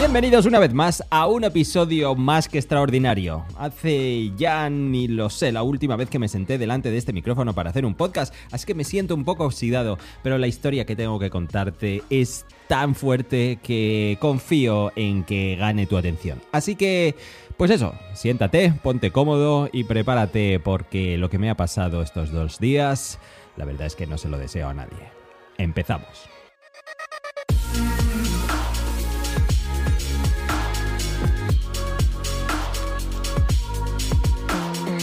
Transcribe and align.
Bienvenidos 0.00 0.46
una 0.46 0.58
vez 0.58 0.72
más 0.72 1.04
a 1.10 1.26
un 1.26 1.44
episodio 1.44 2.14
más 2.14 2.48
que 2.48 2.56
extraordinario. 2.56 3.44
Hace 3.58 4.32
ya 4.34 4.70
ni 4.70 5.08
lo 5.08 5.28
sé 5.28 5.52
la 5.52 5.62
última 5.62 5.94
vez 5.94 6.08
que 6.08 6.18
me 6.18 6.26
senté 6.26 6.56
delante 6.56 6.90
de 6.90 6.96
este 6.96 7.12
micrófono 7.12 7.52
para 7.52 7.68
hacer 7.68 7.84
un 7.84 7.94
podcast, 7.94 8.34
así 8.50 8.64
que 8.64 8.74
me 8.74 8.84
siento 8.84 9.14
un 9.14 9.26
poco 9.26 9.44
oxidado, 9.44 9.98
pero 10.22 10.38
la 10.38 10.46
historia 10.46 10.86
que 10.86 10.96
tengo 10.96 11.18
que 11.18 11.28
contarte 11.28 12.02
es 12.08 12.46
tan 12.66 12.94
fuerte 12.94 13.58
que 13.62 14.16
confío 14.20 14.90
en 14.96 15.22
que 15.22 15.56
gane 15.56 15.84
tu 15.84 15.98
atención. 15.98 16.40
Así 16.50 16.76
que, 16.76 17.14
pues 17.58 17.70
eso, 17.70 17.92
siéntate, 18.14 18.72
ponte 18.82 19.10
cómodo 19.10 19.68
y 19.70 19.84
prepárate 19.84 20.60
porque 20.60 21.18
lo 21.18 21.28
que 21.28 21.38
me 21.38 21.50
ha 21.50 21.58
pasado 21.58 22.00
estos 22.00 22.32
dos 22.32 22.58
días, 22.58 23.18
la 23.58 23.66
verdad 23.66 23.86
es 23.86 23.96
que 23.96 24.06
no 24.06 24.16
se 24.16 24.30
lo 24.30 24.38
deseo 24.38 24.66
a 24.66 24.74
nadie. 24.74 25.10
Empezamos. 25.58 26.39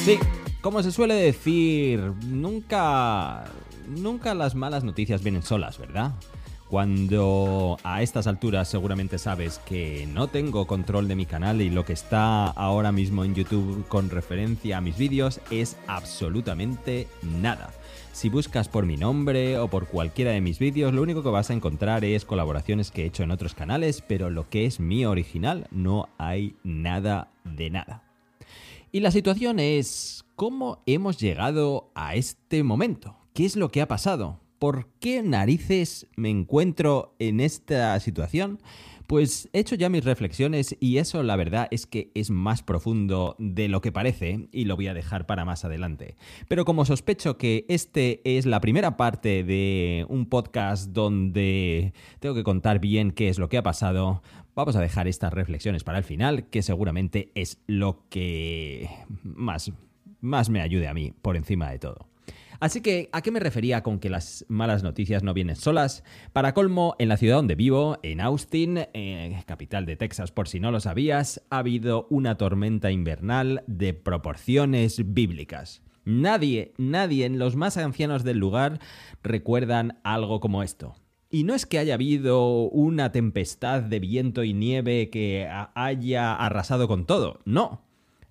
Sí, 0.07 0.17
como 0.61 0.81
se 0.83 0.93
suele 0.93 1.15
decir, 1.15 1.99
nunca. 2.27 3.43
Nunca 3.89 4.33
las 4.35 4.55
malas 4.55 4.85
noticias 4.85 5.21
vienen 5.21 5.43
solas, 5.43 5.77
¿verdad? 5.77 6.13
Cuando 6.69 7.77
a 7.83 8.01
estas 8.01 8.25
alturas 8.25 8.69
seguramente 8.69 9.17
sabes 9.17 9.59
que 9.65 10.07
no 10.13 10.29
tengo 10.29 10.65
control 10.65 11.09
de 11.09 11.15
mi 11.15 11.25
canal 11.25 11.61
y 11.61 11.69
lo 11.69 11.83
que 11.83 11.91
está 11.91 12.45
ahora 12.45 12.93
mismo 12.93 13.25
en 13.25 13.35
YouTube 13.35 13.85
con 13.89 14.09
referencia 14.09 14.77
a 14.77 14.81
mis 14.81 14.97
vídeos 14.97 15.41
es 15.51 15.75
absolutamente 15.87 17.09
nada. 17.41 17.73
Si 18.13 18.29
buscas 18.29 18.69
por 18.69 18.85
mi 18.85 18.95
nombre 18.95 19.57
o 19.57 19.67
por 19.67 19.87
cualquiera 19.87 20.31
de 20.31 20.39
mis 20.39 20.57
vídeos, 20.57 20.93
lo 20.93 21.01
único 21.01 21.21
que 21.21 21.29
vas 21.31 21.49
a 21.49 21.53
encontrar 21.53 22.05
es 22.05 22.23
colaboraciones 22.23 22.91
que 22.91 23.03
he 23.03 23.07
hecho 23.07 23.23
en 23.23 23.31
otros 23.31 23.53
canales, 23.53 24.01
pero 24.07 24.29
lo 24.29 24.47
que 24.47 24.67
es 24.67 24.79
mi 24.79 25.05
original 25.05 25.67
no 25.69 26.07
hay 26.17 26.55
nada 26.63 27.27
de 27.43 27.69
nada. 27.71 28.06
Y 28.97 28.99
la 28.99 29.11
situación 29.11 29.59
es, 29.59 30.25
¿cómo 30.35 30.81
hemos 30.87 31.19
llegado 31.19 31.91
a 31.93 32.15
este 32.15 32.63
momento? 32.63 33.15
¿Qué 33.35 33.45
es 33.45 33.55
lo 33.55 33.69
que 33.69 33.83
ha 33.83 33.87
pasado? 33.87 34.39
¿Por 34.57 34.89
qué 34.99 35.21
narices 35.21 36.07
me 36.15 36.31
encuentro 36.31 37.13
en 37.19 37.39
esta 37.39 37.99
situación? 37.99 38.59
Pues 39.07 39.49
he 39.53 39.59
hecho 39.59 39.75
ya 39.75 39.87
mis 39.87 40.03
reflexiones 40.03 40.75
y 40.81 40.97
eso 40.97 41.23
la 41.23 41.37
verdad 41.37 41.69
es 41.71 41.87
que 41.87 42.11
es 42.13 42.29
más 42.29 42.61
profundo 42.61 43.37
de 43.39 43.69
lo 43.69 43.79
que 43.79 43.93
parece 43.93 44.49
y 44.51 44.65
lo 44.65 44.75
voy 44.75 44.87
a 44.87 44.93
dejar 44.93 45.25
para 45.25 45.45
más 45.45 45.63
adelante. 45.63 46.17
Pero 46.49 46.65
como 46.65 46.83
sospecho 46.83 47.37
que 47.37 47.65
este 47.69 48.19
es 48.25 48.45
la 48.45 48.59
primera 48.59 48.97
parte 48.97 49.45
de 49.45 50.05
un 50.09 50.25
podcast 50.25 50.91
donde 50.91 51.93
tengo 52.19 52.35
que 52.35 52.43
contar 52.43 52.79
bien 52.79 53.11
qué 53.11 53.29
es 53.29 53.39
lo 53.39 53.47
que 53.47 53.57
ha 53.57 53.63
pasado, 53.63 54.21
vamos 54.55 54.75
a 54.75 54.81
dejar 54.81 55.07
estas 55.07 55.31
reflexiones 55.31 55.85
para 55.85 55.99
el 55.99 56.03
final, 56.03 56.49
que 56.49 56.61
seguramente 56.61 57.31
es 57.33 57.61
lo 57.65 58.03
que 58.09 58.89
más, 59.23 59.71
más 60.19 60.49
me 60.49 60.59
ayude 60.59 60.89
a 60.89 60.93
mí 60.93 61.13
por 61.21 61.37
encima 61.37 61.71
de 61.71 61.79
todo. 61.79 62.16
Así 62.59 62.81
que, 62.81 63.09
¿a 63.11 63.21
qué 63.21 63.31
me 63.31 63.39
refería 63.39 63.83
con 63.83 63.99
que 63.99 64.09
las 64.09 64.45
malas 64.47 64.83
noticias 64.83 65.23
no 65.23 65.33
vienen 65.33 65.55
solas? 65.55 66.03
Para 66.33 66.53
colmo, 66.53 66.95
en 66.99 67.09
la 67.09 67.17
ciudad 67.17 67.35
donde 67.35 67.55
vivo, 67.55 67.99
en 68.03 68.21
Austin, 68.21 68.79
eh, 68.93 69.43
capital 69.45 69.85
de 69.85 69.95
Texas 69.95 70.31
por 70.31 70.47
si 70.47 70.59
no 70.59 70.71
lo 70.71 70.79
sabías, 70.79 71.41
ha 71.49 71.59
habido 71.59 72.07
una 72.09 72.35
tormenta 72.35 72.91
invernal 72.91 73.63
de 73.67 73.93
proporciones 73.93 75.13
bíblicas. 75.13 75.83
Nadie, 76.05 76.73
nadie 76.77 77.25
en 77.25 77.37
los 77.37 77.55
más 77.55 77.77
ancianos 77.77 78.23
del 78.23 78.37
lugar 78.37 78.79
recuerdan 79.23 79.99
algo 80.03 80.39
como 80.39 80.63
esto. 80.63 80.95
Y 81.29 81.43
no 81.43 81.53
es 81.53 81.65
que 81.65 81.77
haya 81.77 81.95
habido 81.95 82.69
una 82.69 83.11
tempestad 83.11 83.81
de 83.81 83.99
viento 83.99 84.45
y 84.45 84.53
nieve 84.53 85.09
que 85.09 85.49
haya 85.75 86.33
arrasado 86.33 86.87
con 86.87 87.05
todo, 87.05 87.41
no. 87.43 87.81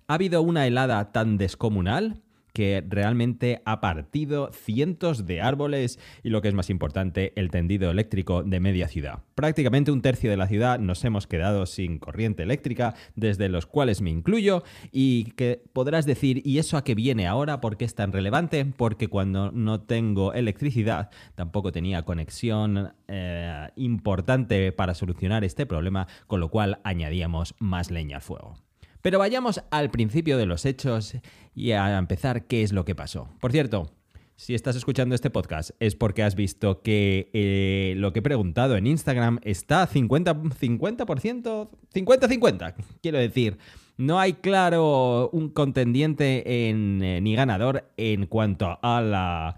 Ha 0.07 0.15
habido 0.15 0.41
una 0.41 0.65
helada 0.65 1.11
tan 1.11 1.37
descomunal 1.37 2.23
que 2.57 2.83
realmente 2.89 3.61
ha 3.65 3.79
partido 3.81 4.49
cientos 4.51 5.27
de 5.27 5.41
árboles 5.41 5.99
y 6.23 6.29
lo 6.29 6.41
que 6.41 6.47
es 6.47 6.55
más 6.55 6.71
importante, 6.71 7.31
el 7.35 7.51
tendido 7.51 7.91
eléctrico 7.91 8.41
de 8.41 8.59
media 8.59 8.87
ciudad. 8.87 9.19
Prácticamente 9.35 9.91
un 9.91 10.01
tercio 10.01 10.31
de 10.31 10.37
la 10.37 10.47
ciudad 10.47 10.79
nos 10.79 11.05
hemos 11.05 11.27
quedado 11.27 11.67
sin 11.67 11.99
corriente 11.99 12.41
eléctrica, 12.41 12.95
desde 13.13 13.47
los 13.47 13.67
cuales 13.67 14.01
me 14.01 14.09
incluyo, 14.09 14.63
y 14.91 15.33
que 15.33 15.61
podrás 15.71 16.07
decir, 16.07 16.41
¿y 16.43 16.57
eso 16.57 16.77
a 16.77 16.83
qué 16.83 16.95
viene 16.95 17.27
ahora? 17.27 17.61
¿Por 17.61 17.77
qué 17.77 17.85
es 17.85 17.93
tan 17.93 18.11
relevante? 18.11 18.65
Porque 18.65 19.07
cuando 19.07 19.51
no 19.51 19.81
tengo 19.81 20.33
electricidad, 20.33 21.11
tampoco 21.35 21.71
tenía 21.71 22.05
conexión 22.05 22.91
eh, 23.07 23.67
importante 23.75 24.71
para 24.71 24.95
solucionar 24.95 25.43
este 25.43 25.67
problema, 25.67 26.07
con 26.25 26.39
lo 26.39 26.49
cual 26.49 26.79
añadíamos 26.83 27.53
más 27.59 27.91
leña 27.91 28.15
al 28.15 28.23
fuego. 28.23 28.66
Pero 29.01 29.19
vayamos 29.19 29.61
al 29.71 29.89
principio 29.89 30.37
de 30.37 30.45
los 30.45 30.65
hechos 30.65 31.15
y 31.55 31.71
a 31.71 31.97
empezar 31.97 32.45
qué 32.45 32.63
es 32.63 32.71
lo 32.71 32.85
que 32.85 32.95
pasó. 32.95 33.29
Por 33.39 33.51
cierto, 33.51 33.91
si 34.37 34.53
estás 34.53 34.75
escuchando 34.75 35.15
este 35.15 35.31
podcast 35.31 35.71
es 35.79 35.95
porque 35.95 36.21
has 36.21 36.35
visto 36.35 36.83
que 36.83 37.31
eh, 37.33 37.95
lo 37.97 38.13
que 38.13 38.19
he 38.19 38.21
preguntado 38.21 38.77
en 38.77 38.85
Instagram 38.85 39.39
está 39.41 39.89
50%, 39.89 40.51
50%, 40.53 41.69
50-50. 41.91 42.75
Quiero 43.01 43.17
decir, 43.17 43.57
no 43.97 44.19
hay 44.19 44.33
claro 44.33 45.31
un 45.31 45.49
contendiente 45.49 46.69
en, 46.69 47.01
eh, 47.01 47.19
ni 47.19 47.35
ganador 47.35 47.89
en 47.97 48.27
cuanto 48.27 48.77
a 48.83 49.01
la 49.01 49.57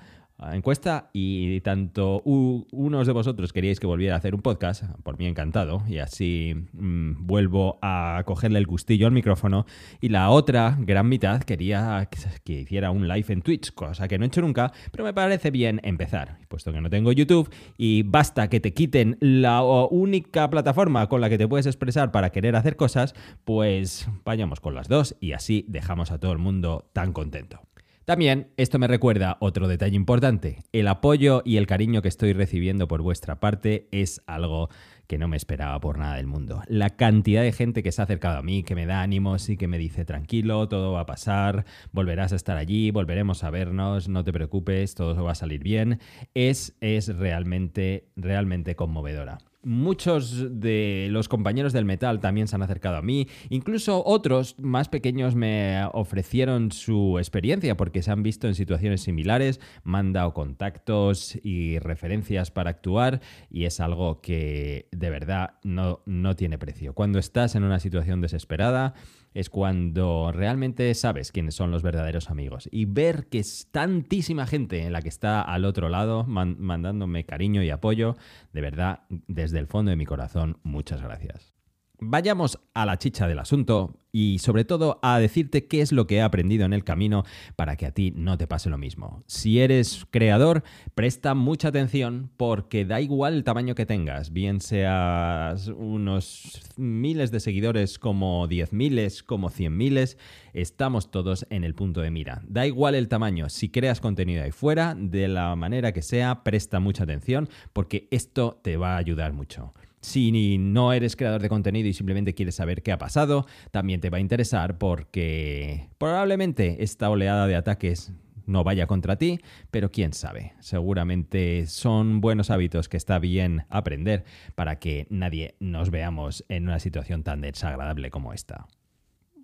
encuesta 0.54 1.10
y 1.14 1.62
tanto 1.62 2.22
unos 2.24 3.08
de 3.08 3.14
vosotros 3.14 3.54
queríais 3.54 3.80
que 3.80 3.88
volviera 3.88 4.16
a 4.16 4.18
hacer 4.18 4.36
un 4.36 4.42
podcast, 4.42 4.84
por 5.04 5.18
mí 5.18 5.26
encantado, 5.26 5.84
y 5.88 6.00
así 6.00 6.56
mm, 6.74 7.26
vuelvo 7.26 7.80
a 7.82 8.24
cogerle 8.26 8.60
el 8.60 8.66
gustillo 8.66 9.08
al 9.08 9.14
micrófono, 9.14 9.66
y 10.00 10.10
la 10.10 10.30
otra 10.30 10.78
gran 10.80 11.10
mitad 11.10 11.44
quería 11.44 12.10
que, 12.44 12.54
hiciera 12.54 12.92
un 12.92 13.08
live 13.08 13.26
en 13.30 13.42
Twitch, 13.42 13.74
cosa 13.74 14.08
que 14.08 14.18
no 14.18 14.26
he 14.26 14.28
hecho 14.28 14.42
nunca, 14.42 14.72
pero 14.92 15.04
me 15.04 15.14
parece 15.14 15.52
bien 15.52 15.82
empezar, 15.84 16.38
puesto 16.48 16.72
que 16.72 16.82
no 16.82 16.90
tengo 16.90 17.12
YouTube 17.12 17.50
y 17.78 18.04
basta 18.04 18.50
que 18.50 18.60
te 18.60 18.74
quiten 18.74 19.18
la 19.20 19.62
única 19.62 20.50
plataforma 20.50 21.08
con 21.08 21.22
la 21.22 21.30
que 21.30 21.38
te 21.38 21.48
puedes 21.48 21.66
expresar 21.66 22.12
para 22.12 22.32
querer 22.32 22.56
hacer 22.56 22.76
cosas, 22.76 23.14
pues 23.44 24.08
vayamos 24.26 24.60
con 24.60 24.76
las 24.76 24.88
dos 24.88 25.16
y 25.20 25.34
así 25.34 25.66
dejamos 25.68 26.12
a 26.12 26.20
todo 26.20 26.32
el 26.32 26.38
mundo 26.38 26.90
tan 26.94 27.14
contento. 27.14 27.69
También 28.10 28.48
esto 28.58 28.80
me 28.80 28.88
recuerda 28.88 29.38
otro 29.40 29.68
detalle 29.68 29.96
importante. 29.96 30.64
El 30.72 30.88
apoyo 30.88 31.44
y 31.46 31.58
el 31.58 31.68
cariño 31.68 32.02
que 32.02 32.08
estoy 32.08 32.34
recibiendo 32.34 32.88
por 32.88 33.04
vuestra 33.04 33.40
parte 33.40 33.88
es 33.92 34.24
algo 34.26 34.70
que 35.06 35.20
no 35.20 35.28
me 35.28 35.38
esperaba 35.38 35.80
por 35.80 36.00
nada 36.00 36.16
del 36.16 36.26
mundo. 36.26 36.64
La 36.66 36.90
cantidad 36.90 37.44
de 37.44 37.52
gente 37.52 37.84
que 37.84 37.92
se 37.92 38.02
ha 38.02 38.06
acercado 38.06 38.40
a 38.40 38.42
mí, 38.42 38.64
que 38.64 38.74
me 38.74 38.88
da 38.88 39.04
ánimos 39.04 39.48
y 39.50 39.58
que 39.58 39.68
me 39.68 39.78
dice 39.78 40.06
tranquilo, 40.06 40.68
todo 40.68 40.94
va 40.94 41.02
a 41.02 41.06
pasar, 41.06 41.66
volverás 41.92 42.34
a 42.34 42.36
estar 42.36 42.58
allí, 42.58 42.90
volveremos 42.90 43.44
a 43.44 43.52
vernos, 43.52 44.10
no 44.10 44.24
te 44.24 44.34
preocupes, 44.34 44.96
todo 44.96 45.24
va 45.24 45.34
a 45.34 45.36
salir 45.36 45.62
bien, 45.62 46.00
es, 46.34 46.76
es 46.82 47.16
realmente, 47.16 48.10
realmente 48.16 48.76
conmovedora. 48.76 49.38
Muchos 49.62 50.62
de 50.62 51.08
los 51.12 51.28
compañeros 51.28 51.74
del 51.74 51.84
metal 51.84 52.22
también 52.22 52.48
se 52.48 52.56
han 52.56 52.62
acercado 52.62 52.96
a 52.96 53.02
mí, 53.02 53.28
incluso 53.50 54.04
otros 54.06 54.56
más 54.58 54.88
pequeños 54.88 55.36
me 55.36 55.84
ofrecieron 55.92 56.72
su 56.72 57.18
experiencia 57.20 57.76
porque 57.76 58.02
se 58.02 58.12
han 58.12 58.24
visto 58.24 58.48
en 58.48 58.56
situaciones 58.56 59.02
similares, 59.02 59.60
me 59.84 59.98
han 59.98 60.14
dado 60.14 60.34
contactos 60.34 61.38
y 61.44 61.78
referencias 61.80 62.52
para 62.52 62.70
actuar 62.70 63.20
y 63.50 63.66
es 63.66 63.82
algo 63.82 64.22
que 64.22 64.88
de 64.92 65.10
verdad 65.10 65.56
no, 65.64 66.04
no 66.06 66.38
tiene 66.38 66.58
precio. 66.58 66.94
Cuando 66.94 67.20
estás 67.20 67.56
en 67.56 67.66
una 67.66 67.80
situación 67.80 68.22
desesperada, 68.22 68.94
es 69.34 69.50
cuando 69.50 70.32
realmente 70.32 70.94
sabes 70.94 71.32
quiénes 71.32 71.56
son 71.56 71.72
los 71.72 71.84
verdaderos 71.84 72.30
amigos. 72.30 72.68
Y 72.72 72.86
ver 72.86 73.28
que 73.28 73.40
es 73.40 73.68
tantísima 73.72 74.48
gente 74.48 74.84
en 74.84 74.94
la 74.94 75.02
que 75.02 75.10
está 75.10 75.42
al 75.42 75.66
otro 75.66 75.90
lado 75.90 76.26
mandándome 76.26 77.26
cariño 77.26 77.64
y 77.64 77.70
apoyo, 77.70 78.16
de 78.54 78.62
verdad, 78.62 79.02
desde 79.10 79.60
el 79.60 79.68
fondo 79.68 79.92
de 79.92 79.98
mi 79.98 80.06
corazón, 80.06 80.60
muchas 80.64 81.02
gracias. 81.02 81.59
Vayamos 82.02 82.60
a 82.74 82.86
la 82.86 82.98
chicha 82.98 83.28
del 83.28 83.40
asunto 83.40 84.00
y 84.12 84.40
sobre 84.40 84.64
todo 84.64 85.00
a 85.02 85.20
decirte 85.20 85.68
qué 85.68 85.82
es 85.82 85.92
lo 85.92 86.08
que 86.08 86.16
he 86.16 86.22
aprendido 86.22 86.66
en 86.66 86.72
el 86.72 86.86
camino 86.86 87.26
para 87.58 87.76
que 87.76 87.86
a 87.86 87.92
ti 87.92 88.14
no 88.16 88.38
te 88.38 88.48
pase 88.48 88.70
lo 88.70 88.78
mismo. 88.78 89.24
Si 89.28 89.60
eres 89.60 90.06
creador, 90.10 90.64
presta 90.96 91.36
mucha 91.36 91.68
atención 91.68 92.32
porque 92.38 92.86
da 92.86 93.02
igual 93.02 93.34
el 93.34 93.44
tamaño 93.44 93.76
que 93.76 93.86
tengas, 93.86 94.32
bien 94.32 94.62
seas 94.62 95.68
unos 95.68 96.62
miles 96.78 97.32
de 97.32 97.42
seguidores 97.42 98.00
como 98.00 98.48
diez 98.48 98.72
miles, 98.72 99.22
como 99.22 99.50
cien 99.50 99.76
miles, 99.76 100.18
estamos 100.54 101.12
todos 101.12 101.46
en 101.50 101.66
el 101.66 101.76
punto 101.76 102.00
de 102.00 102.12
mira. 102.12 102.42
Da 102.48 102.66
igual 102.66 102.96
el 102.96 103.10
tamaño, 103.10 103.50
si 103.50 103.70
creas 103.70 104.00
contenido 104.00 104.44
ahí 104.44 104.52
fuera, 104.52 104.96
de 104.98 105.28
la 105.28 105.54
manera 105.58 105.92
que 105.92 106.02
sea, 106.02 106.44
presta 106.44 106.80
mucha 106.80 107.04
atención 107.04 107.50
porque 107.74 108.08
esto 108.10 108.60
te 108.64 108.78
va 108.78 108.96
a 108.96 108.98
ayudar 108.98 109.34
mucho. 109.34 109.74
Si 110.02 110.58
no 110.58 110.94
eres 110.94 111.16
creador 111.16 111.42
de 111.42 111.50
contenido 111.50 111.88
y 111.88 111.94
simplemente 111.94 112.34
quieres 112.34 112.56
saber 112.56 112.84
qué 112.84 112.92
ha 112.92 112.98
pasado, 112.98 113.46
también 113.72 114.00
te 114.00 114.10
va 114.10 114.18
a 114.18 114.22
interesar 114.22 114.78
porque 114.78 115.90
probablemente 115.98 116.84
esta 116.84 117.10
oleada 117.10 117.48
de 117.48 117.56
ataques 117.56 118.14
no 118.46 118.64
vaya 118.64 118.88
contra 118.88 119.18
ti, 119.18 119.40
pero 119.72 119.92
quién 119.92 120.12
sabe, 120.14 120.54
seguramente 120.60 121.68
son 121.68 122.20
buenos 122.20 122.50
hábitos 122.50 122.90
que 122.90 122.98
está 122.98 123.20
bien 123.20 123.66
aprender 123.70 124.26
para 124.56 124.80
que 124.80 125.06
nadie 125.10 125.56
nos 125.60 125.92
veamos 125.92 126.44
en 126.50 126.64
una 126.64 126.80
situación 126.80 127.24
tan 127.24 127.42
desagradable 127.42 128.10
como 128.10 128.34
esta. 128.34 128.68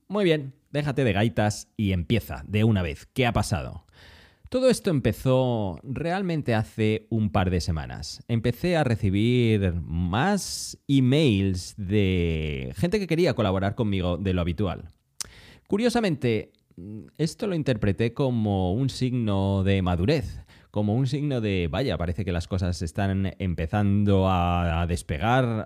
Muy 0.08 0.24
bien, 0.24 0.54
déjate 0.72 1.04
de 1.04 1.14
gaitas 1.14 1.68
y 1.78 1.92
empieza 1.92 2.44
de 2.48 2.64
una 2.64 2.82
vez. 2.82 3.08
¿Qué 3.14 3.26
ha 3.26 3.34
pasado? 3.34 3.86
Todo 4.50 4.70
esto 4.70 4.90
empezó 4.90 5.80
realmente 5.84 6.54
hace 6.54 7.08
un 7.10 7.32
par 7.32 7.50
de 7.50 7.62
semanas. 7.62 8.24
Empecé 8.28 8.78
a 8.78 8.84
recibir 8.84 9.74
más 9.82 10.78
emails 10.88 11.74
de 11.78 12.72
gente 12.76 13.00
que 13.00 13.08
quería 13.08 13.34
colaborar 13.34 13.76
conmigo 13.76 14.18
de 14.18 14.34
lo 14.34 14.42
habitual. 14.42 14.90
Curiosamente, 15.68 16.52
esto 17.18 17.48
lo 17.48 17.56
interpreté 17.56 18.14
como 18.14 18.74
un 18.74 18.90
signo 18.90 19.64
de 19.64 19.82
madurez 19.82 20.45
como 20.76 20.94
un 20.94 21.08
signo 21.08 21.40
de, 21.40 21.70
vaya, 21.72 21.98
parece 21.98 22.26
que 22.26 22.34
las 22.34 22.50
cosas 22.50 22.82
están 22.82 23.34
empezando 23.40 24.28
a, 24.28 24.86
despegar 24.90 25.66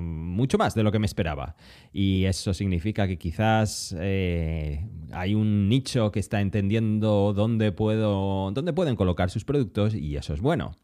mucho 0.00 0.58
más 0.58 0.74
de 0.74 0.82
lo 0.82 0.90
que 0.90 0.98
me 0.98 1.06
esperaba. 1.06 1.54
Y 1.92 2.24
eso 2.24 2.52
significa 2.52 3.06
que 3.06 3.16
quizás 3.16 3.94
eh, 3.96 4.88
hay 5.12 5.36
un 5.36 5.68
nicho 5.68 6.10
que 6.10 6.18
está 6.18 6.40
entendiendo 6.40 7.32
dónde, 7.32 7.70
puedo, 7.70 8.50
dónde 8.50 8.72
pueden 8.72 8.96
colocar 8.96 9.30
sus 9.30 9.44
productos 9.44 9.94
y 9.94 10.16
eso 10.16 10.34
es 10.34 10.40
bueno. 10.40 10.74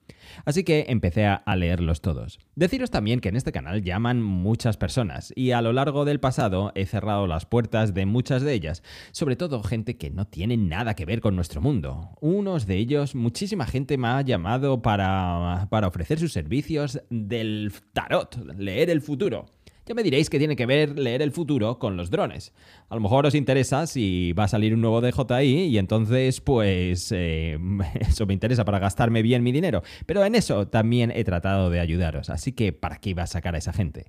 Así 0.45 0.65
que 0.65 0.87
empecé 0.89 1.27
a 1.27 1.57
leerlos 1.57 2.01
todos. 2.01 2.39
Deciros 2.55 2.91
también 2.91 3.21
que 3.21 3.29
en 3.29 3.37
este 3.37 3.53
canal 3.53 3.83
llaman 3.83 4.23
muchas 4.23 4.77
personas 4.77 5.33
y 5.37 5.53
a 5.53 5.63
lo 5.63 5.73
largo 5.73 6.05
del 6.05 6.21
pasado 6.21 6.73
he 6.75 6.87
cerrado 6.87 7.27
las 7.27 7.47
puertas 7.47 7.95
de 7.95 8.07
muchas 8.07 8.43
de 8.43 8.53
ellas, 8.53 8.83
sobre 9.13 9.37
todo 9.37 9.63
gente 9.63 9.97
que 9.97 10.11
no 10.11 10.27
tiene 10.27 10.57
nada 10.57 10.95
que 10.95 11.07
ver 11.07 11.21
con 11.21 11.37
nuestro 11.37 11.61
mundo. 11.61 12.11
Unos 12.21 12.67
de 12.67 12.77
ellos, 12.77 13.15
muchísima 13.15 13.67
gente 13.67 13.99
me 13.99 14.09
ha 14.09 14.21
llamado 14.23 14.83
para, 14.83 15.69
para 15.71 15.89
ofrecer 15.89 16.19
sus 16.19 16.33
servicios 16.33 17.01
del 17.11 17.73
tarot, 17.93 18.37
leer 18.57 18.91
el 18.91 19.01
futuro. 19.01 19.47
Ya 19.87 19.95
me 19.95 20.03
diréis 20.03 20.31
que 20.31 20.39
tiene 20.39 20.57
que 20.57 20.67
ver 20.67 20.99
leer 20.99 21.23
el 21.23 21.33
futuro 21.33 21.79
con 21.79 21.97
los 21.97 22.11
drones. 22.11 22.53
A 22.89 22.95
lo 22.95 23.01
mejor 23.01 23.27
os 23.27 23.35
interesa 23.35 23.87
si 23.87 24.33
va 24.33 24.45
a 24.45 24.49
salir 24.49 24.75
un 24.75 24.81
nuevo 24.81 25.01
DJI 25.01 25.67
y 25.67 25.79
entonces 25.79 26.41
pues 26.41 27.11
eh, 27.13 27.59
eso 28.01 28.27
me 28.27 28.35
interesa 28.35 28.65
para 28.65 28.79
gastarme 28.79 29.23
bien 29.23 29.43
mi 29.43 29.53
dinero. 29.53 29.83
Pero 30.07 30.25
en 30.25 30.35
eso 30.35 30.69
también 30.69 31.11
he 31.15 31.25
tratado 31.25 31.71
de 31.71 31.81
ayudaros. 31.81 32.31
Así 32.31 32.53
que 32.53 32.73
¿para 32.73 32.97
qué 32.97 33.11
iba 33.11 33.23
a 33.23 33.27
sacar 33.27 33.55
a 33.55 33.59
esa 33.59 33.73
gente? 33.73 34.07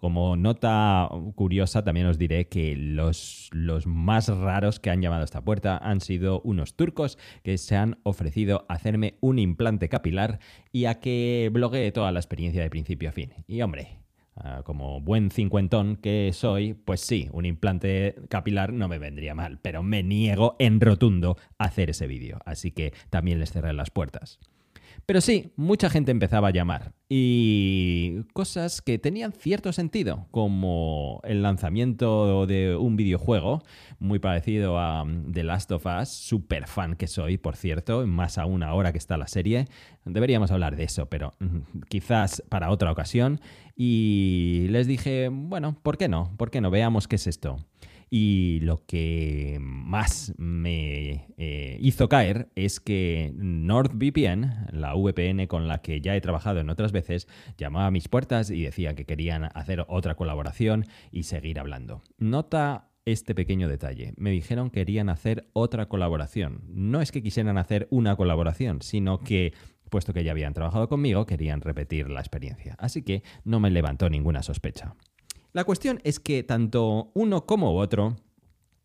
Como 0.00 0.34
nota 0.34 1.10
curiosa, 1.34 1.84
también 1.84 2.06
os 2.06 2.16
diré 2.16 2.48
que 2.48 2.74
los, 2.74 3.50
los, 3.52 3.86
más 3.86 4.28
raros 4.28 4.80
que 4.80 4.88
han 4.88 5.02
llamado 5.02 5.20
a 5.20 5.24
esta 5.26 5.44
puerta 5.44 5.76
han 5.76 6.00
sido 6.00 6.40
unos 6.40 6.74
turcos 6.74 7.18
que 7.42 7.58
se 7.58 7.76
han 7.76 7.98
ofrecido 8.02 8.64
a 8.68 8.74
hacerme 8.74 9.18
un 9.20 9.38
implante 9.38 9.90
capilar 9.90 10.40
y 10.72 10.86
a 10.86 11.00
que 11.00 11.50
bloguee 11.52 11.92
toda 11.92 12.12
la 12.12 12.20
experiencia 12.20 12.62
de 12.62 12.70
principio 12.70 13.10
a 13.10 13.12
fin. 13.12 13.34
Y 13.46 13.60
hombre, 13.60 13.99
Ah, 14.42 14.62
como 14.64 15.02
buen 15.02 15.30
cincuentón 15.30 15.96
que 15.96 16.30
soy, 16.32 16.72
pues 16.72 17.02
sí, 17.02 17.28
un 17.32 17.44
implante 17.44 18.14
capilar 18.30 18.72
no 18.72 18.88
me 18.88 18.98
vendría 18.98 19.34
mal, 19.34 19.58
pero 19.60 19.82
me 19.82 20.02
niego 20.02 20.56
en 20.58 20.80
rotundo 20.80 21.36
a 21.58 21.64
hacer 21.64 21.90
ese 21.90 22.06
vídeo, 22.06 22.38
así 22.46 22.70
que 22.70 22.94
también 23.10 23.38
les 23.38 23.52
cerré 23.52 23.74
las 23.74 23.90
puertas. 23.90 24.38
Pero 25.04 25.20
sí, 25.20 25.52
mucha 25.56 25.90
gente 25.90 26.10
empezaba 26.10 26.48
a 26.48 26.52
llamar 26.52 26.92
y 27.08 28.22
cosas 28.32 28.80
que 28.80 28.98
tenían 28.98 29.32
cierto 29.32 29.72
sentido, 29.72 30.28
como 30.30 31.20
el 31.24 31.42
lanzamiento 31.42 32.46
de 32.46 32.76
un 32.76 32.96
videojuego 32.96 33.62
muy 33.98 34.20
parecido 34.20 34.78
a 34.78 35.02
um, 35.02 35.32
The 35.32 35.42
Last 35.42 35.72
of 35.72 35.84
Us, 35.86 36.08
super 36.08 36.68
fan 36.68 36.94
que 36.94 37.08
soy, 37.08 37.36
por 37.38 37.56
cierto, 37.56 38.06
más 38.06 38.38
aún 38.38 38.62
ahora 38.62 38.92
que 38.92 38.98
está 38.98 39.16
la 39.16 39.26
serie. 39.26 39.66
Deberíamos 40.04 40.52
hablar 40.52 40.76
de 40.76 40.84
eso, 40.84 41.06
pero 41.06 41.32
mm, 41.40 41.80
quizás 41.88 42.42
para 42.48 42.70
otra 42.70 42.92
ocasión. 42.92 43.40
Y 43.82 44.66
les 44.68 44.86
dije, 44.86 45.30
bueno, 45.32 45.74
¿por 45.82 45.96
qué 45.96 46.06
no? 46.06 46.34
¿Por 46.36 46.50
qué 46.50 46.60
no? 46.60 46.70
Veamos 46.70 47.08
qué 47.08 47.16
es 47.16 47.26
esto. 47.26 47.56
Y 48.10 48.60
lo 48.60 48.84
que 48.84 49.56
más 49.58 50.34
me 50.36 51.32
eh, 51.38 51.78
hizo 51.80 52.06
caer 52.10 52.50
es 52.56 52.78
que 52.78 53.32
NordVPN, 53.36 54.66
la 54.72 54.92
VPN 54.94 55.46
con 55.46 55.66
la 55.66 55.80
que 55.80 56.02
ya 56.02 56.14
he 56.14 56.20
trabajado 56.20 56.60
en 56.60 56.68
otras 56.68 56.92
veces, 56.92 57.26
llamaba 57.56 57.86
a 57.86 57.90
mis 57.90 58.08
puertas 58.08 58.50
y 58.50 58.64
decía 58.64 58.94
que 58.94 59.06
querían 59.06 59.44
hacer 59.54 59.86
otra 59.88 60.14
colaboración 60.14 60.84
y 61.10 61.22
seguir 61.22 61.58
hablando. 61.58 62.02
Nota 62.18 62.90
este 63.06 63.34
pequeño 63.34 63.66
detalle. 63.66 64.12
Me 64.18 64.30
dijeron 64.30 64.68
que 64.68 64.80
querían 64.80 65.08
hacer 65.08 65.48
otra 65.54 65.88
colaboración. 65.88 66.64
No 66.68 67.00
es 67.00 67.12
que 67.12 67.22
quisieran 67.22 67.56
hacer 67.56 67.88
una 67.90 68.14
colaboración, 68.16 68.82
sino 68.82 69.20
que 69.20 69.54
puesto 69.90 70.14
que 70.14 70.24
ya 70.24 70.30
habían 70.30 70.54
trabajado 70.54 70.88
conmigo, 70.88 71.26
querían 71.26 71.60
repetir 71.60 72.08
la 72.08 72.20
experiencia. 72.20 72.76
Así 72.78 73.02
que 73.02 73.22
no 73.44 73.60
me 73.60 73.70
levantó 73.70 74.08
ninguna 74.08 74.42
sospecha. 74.42 74.94
La 75.52 75.64
cuestión 75.64 76.00
es 76.04 76.20
que 76.20 76.42
tanto 76.42 77.10
uno 77.14 77.44
como 77.44 77.76
otro, 77.76 78.16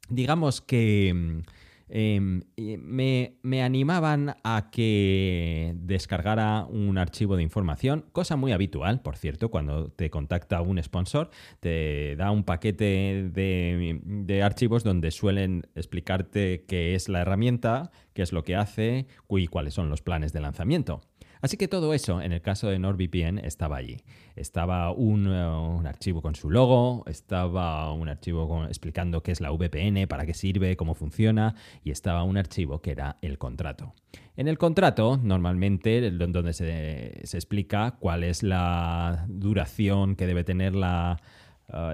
digamos 0.09 0.61
que 0.61 1.43
em, 1.89 2.41
me, 2.57 3.37
me, 3.43 3.63
animaban 3.63 4.35
a 4.43 4.69
que 4.71 5.73
descargara 5.77 6.65
un 6.65 6.97
archivo 6.97 7.35
de 7.35 7.43
información, 7.43 8.05
cosa 8.11 8.35
muy 8.35 8.51
habitual, 8.51 9.01
por 9.01 9.17
cierto, 9.17 9.49
cuando 9.49 9.89
te 9.89 10.09
contacta 10.09 10.61
un 10.61 10.81
sponsor, 10.81 11.29
te 11.59 12.15
da 12.15 12.31
un 12.31 12.43
paquete 12.43 13.29
de, 13.31 13.99
de 14.03 14.43
archivos 14.43 14.83
donde 14.83 15.11
suelen 15.11 15.63
explicarte 15.75 16.65
qué 16.67 16.95
es 16.95 17.09
la 17.09 17.21
herramienta, 17.21 17.91
qué 18.13 18.21
es 18.21 18.31
lo 18.31 18.43
que 18.43 18.55
hace 18.55 19.07
y 19.29 19.47
cuáles 19.47 19.73
son 19.73 19.89
los 19.89 20.01
planes 20.01 20.33
de 20.33 20.41
lanzamiento. 20.41 21.01
Así 21.41 21.57
que 21.57 21.67
todo 21.67 21.93
eso, 21.93 22.21
en 22.21 22.31
el 22.31 22.41
caso 22.41 22.69
de 22.69 22.79
NordVPN, 22.79 23.39
estaba 23.39 23.77
allí. 23.77 23.97
Estaba 24.35 24.91
un, 24.91 25.27
eh, 25.27 25.87
archivo 25.87 26.21
con 26.21 26.35
su 26.35 26.49
logo, 26.49 27.03
estaba 27.07 27.91
un 27.93 28.09
archivo 28.09 28.65
explicando 28.65 29.23
qué 29.23 29.31
es 29.31 29.41
la 29.41 29.51
VPN, 29.51 30.07
para 30.07 30.25
qué 30.25 30.33
sirve, 30.33 30.75
cómo 30.75 30.93
funciona, 30.93 31.55
y 31.83 31.91
estaba 31.91 32.23
un 32.23 32.37
archivo 32.37 32.81
que 32.81 32.91
era 32.91 33.17
el 33.21 33.37
contrato. 33.37 33.93
En 34.37 34.47
el 34.47 34.57
contrato, 34.57 35.17
normalmente, 35.21 36.11
donde 36.11 36.53
se, 36.53 37.21
se 37.23 37.37
explica 37.37 37.97
cuál 37.99 38.23
es 38.23 38.43
la 38.43 39.25
duración 39.29 40.15
que 40.15 40.27
debe 40.27 40.43
tener 40.43 40.75
la, 40.75 41.21
Uh, 41.67 41.93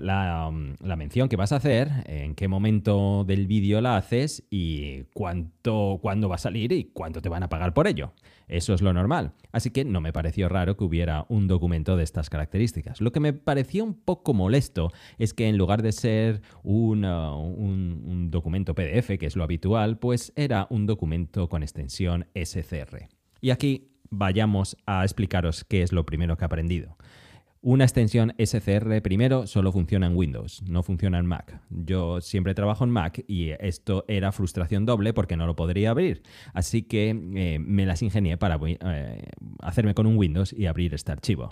um, 0.50 0.76
la, 0.82 0.96
mención 0.98 1.30
que 1.30 1.38
vas 1.38 1.54
a 1.54 1.56
hacer, 1.56 1.90
en 2.06 2.36
qué 2.36 2.50
momento 2.50 3.24
del 3.24 3.48
vídeo 3.48 3.80
la 3.80 3.96
haces 3.96 4.44
y 4.50 5.04
cuánto, 5.14 6.00
cuándo 6.02 6.28
va 6.28 6.36
a 6.36 6.40
salir 6.40 6.74
y 6.74 6.92
cuánto 6.94 7.22
te 7.22 7.30
van 7.30 7.44
a 7.44 7.50
pagar 7.50 7.74
por 7.74 7.88
ello. 7.88 8.12
Eso 8.50 8.74
es 8.74 8.82
lo 8.82 8.92
normal. 8.92 9.32
Así 9.54 9.72
que 9.72 9.86
no 9.86 10.02
me 10.02 10.12
pareció 10.12 10.50
raro 10.50 10.76
que 10.76 10.84
hubiera 10.84 11.26
un 11.30 11.48
documento 11.48 11.96
de 11.96 12.04
estas 12.04 12.30
características. 12.30 13.00
Lo 13.00 13.14
que 13.14 13.22
me 13.22 13.32
pareció 13.32 13.86
un 13.86 13.94
poco 13.94 14.34
molesto 14.34 14.92
es 15.18 15.34
que 15.34 15.48
en 15.48 15.58
lugar 15.58 15.82
de 15.82 15.94
ser 15.94 16.42
un, 16.64 17.06
uh, 17.06 17.38
un 17.38 18.30
documento 18.30 18.76
PDF, 18.76 19.18
que 19.18 19.26
es 19.26 19.38
lo 19.38 19.46
habitual, 19.46 19.98
pues 20.00 20.34
era 20.36 20.68
un 20.70 20.86
documento 20.86 21.48
con 21.48 21.64
extensión 21.64 22.28
SCR. 22.36 23.08
Y 23.40 23.52
aquí 23.52 23.92
vayamos 24.10 24.76
a 24.86 25.04
explicaros 25.04 25.64
qué 25.64 25.82
es 25.82 25.94
lo 25.94 26.06
primero 26.06 26.36
que 26.38 26.44
he 26.44 26.46
aprendido. 26.46 26.98
Una 27.64 27.84
extensión 27.84 28.34
SCR 28.44 29.04
primero 29.04 29.46
solo 29.46 29.72
funciona 29.72 30.08
en 30.08 30.16
Windows, 30.16 30.64
no 30.64 30.82
funciona 30.82 31.20
en 31.20 31.28
Mac. 31.28 31.62
Yo 31.70 32.20
siempre 32.20 32.56
trabajo 32.56 32.84
en 32.84 32.90
Mac 32.90 33.24
y 33.28 33.52
esto 33.60 34.04
era 34.08 34.32
frustración 34.32 34.88
doble 34.88 35.14
porque 35.14 35.38
no 35.38 35.46
lo 35.46 35.56
podría 35.56 35.92
abrir. 35.92 36.24
Así 36.56 36.82
que 36.82 37.10
eh, 37.10 37.60
me 37.60 37.86
las 37.86 38.02
ingenié 38.02 38.38
para 38.38 38.60
eh, 38.66 39.28
hacerme 39.60 39.94
con 39.94 40.08
un 40.08 40.18
Windows 40.18 40.54
y 40.54 40.66
abrir 40.66 40.96
este 40.96 41.12
archivo. 41.12 41.52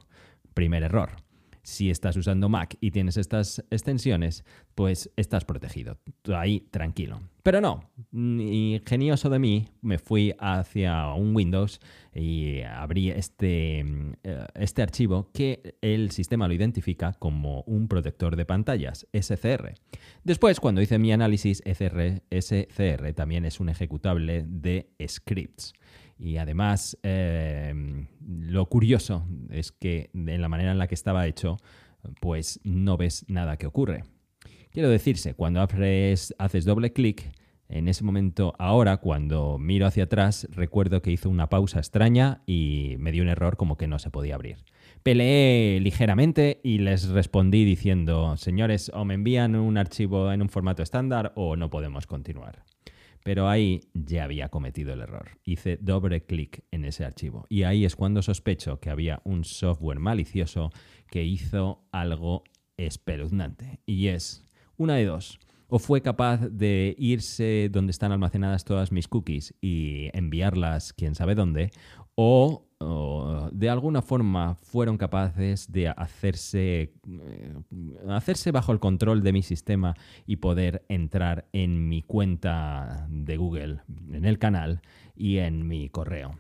Primer 0.56 0.82
error 0.82 1.29
si 1.70 1.90
estás 1.92 2.18
usando 2.18 2.50
Mac 2.50 2.76
y 2.82 2.92
tienes 2.92 3.16
estas 3.16 3.64
extensiones, 3.70 4.44
pues 4.74 5.12
estás 5.16 5.46
protegido. 5.46 6.00
Ahí 6.36 6.68
tranquilo. 6.72 7.22
Pero 7.44 7.62
no, 7.62 7.90
ingenioso 8.12 9.30
de 9.30 9.40
mí, 9.40 9.68
me 9.82 9.98
fui 9.98 10.34
hacia 10.40 11.14
un 11.14 11.36
Windows 11.36 11.80
y 12.14 12.62
abrí 12.62 13.12
este, 13.12 13.80
eh, 14.24 14.46
este 14.56 14.82
archivo 14.82 15.30
que 15.32 15.76
el 15.82 16.12
sistema 16.12 16.48
lo 16.48 16.54
identifica 16.54 17.14
como 17.14 17.62
un 17.62 17.88
protector 17.88 18.36
de 18.36 18.46
pantallas, 18.46 19.08
SCR. 19.14 19.76
Después, 20.24 20.60
cuando 20.60 20.82
hice 20.82 20.98
mi 20.98 21.12
análisis, 21.12 21.62
SCR 21.66 23.14
también 23.14 23.46
es 23.46 23.60
un 23.60 23.70
ejecutable 23.70 24.44
de 24.48 24.90
scripts. 25.08 25.74
Y 26.20 26.38
además, 26.38 26.98
em, 27.02 28.08
lo 28.28 28.66
curioso 28.68 29.26
es 29.50 29.72
que 29.72 30.10
en 30.14 30.42
la 30.42 30.50
manera 30.50 30.72
en 30.72 30.78
la 30.78 30.88
que 30.88 30.96
estaba 30.96 31.26
hecho, 31.26 31.58
pues 32.20 32.60
no 32.66 32.98
ves 32.98 33.26
nada 33.30 33.58
que 33.58 33.66
ocurre. 33.66 34.04
Quiero 34.72 34.90
decirse, 34.90 35.34
cuando 35.34 35.62
haces 35.62 36.66
doble 36.66 36.94
clic, 36.94 37.32
En 37.72 37.88
ese 37.88 38.04
momento, 38.04 38.56
ahora, 38.58 38.98
cuando 38.98 39.60
miro 39.60 39.86
hacia 39.86 40.06
atrás, 40.06 40.48
recuerdo 40.50 41.04
que 41.04 41.12
hizo 41.12 41.30
una 41.30 41.50
pausa 41.50 41.78
extraña 41.78 42.42
y 42.48 42.96
me 42.98 43.12
dio 43.12 43.22
un 43.22 43.30
error 43.30 43.58
como 43.58 43.78
que 43.78 43.86
no 43.86 44.00
se 44.00 44.10
podía 44.10 44.34
abrir. 44.34 44.58
Peleé 45.04 45.80
ligeramente 45.80 46.62
y 46.64 46.80
les 46.80 47.10
respondí 47.10 47.66
diciendo, 47.66 48.38
señores, 48.38 48.92
o 48.92 49.06
me 49.06 49.14
envían 49.14 49.56
un 49.56 49.78
archivo 49.78 50.32
en 50.32 50.42
un 50.42 50.50
formato 50.50 50.82
estándar 50.82 51.32
o 51.36 51.56
no 51.56 51.70
podemos 51.70 52.08
continuar. 52.08 52.64
Pero 53.24 53.50
ahí 53.50 53.82
ya 53.94 54.24
había 54.24 54.50
cometido 54.50 54.94
el 54.94 55.02
error. 55.02 55.40
Hice 55.44 55.78
doble 55.82 56.26
clic 56.26 56.64
en 56.72 56.86
ese 56.86 57.06
archivo 57.06 57.46
y 57.50 57.64
ahí 57.64 57.86
es 57.86 57.96
cuando 57.96 58.22
sospecho 58.22 58.80
que 58.80 58.90
había 58.90 59.22
un 59.24 59.44
software 59.44 60.00
malicioso 60.00 60.72
que 61.10 61.24
hizo 61.24 61.88
algo 61.92 62.44
espeluznante. 62.78 63.82
Y 63.86 64.08
es 64.08 64.46
una 64.78 64.96
de 64.96 65.06
dos 65.06 65.40
o 65.70 65.78
fue 65.78 66.02
capaz 66.02 66.50
de 66.50 66.96
irse 66.98 67.70
donde 67.72 67.92
están 67.92 68.12
almacenadas 68.12 68.66
todas 68.66 68.92
mis 68.92 69.08
cookies 69.08 69.54
y 69.62 70.10
enviarlas 70.14 70.94
quién 70.94 71.14
sabe 71.14 71.36
dónde, 71.36 71.72
o, 72.22 73.50
de 73.52 73.70
alguna 73.70 74.02
forma 74.02 74.56
fueron 74.56 74.98
capaces 74.98 75.72
de 75.72 75.88
hacerse, 75.88 76.94
eh, 77.08 77.54
hacerse 78.10 78.52
bajo 78.52 78.74
el 78.74 78.80
control 78.80 79.24
de 79.24 79.32
mi 79.32 79.42
sistema 79.42 79.96
y 80.26 80.38
poder 80.38 80.86
entrar 80.90 81.48
en 81.54 81.88
mi 81.88 82.02
cuenta 82.02 83.08
de 83.10 83.38
Google, 83.38 83.80
en 84.12 84.26
el 84.26 84.38
canal 84.38 84.82
y 85.16 85.38
en 85.38 85.68
mi 85.68 85.90
correo 85.90 86.38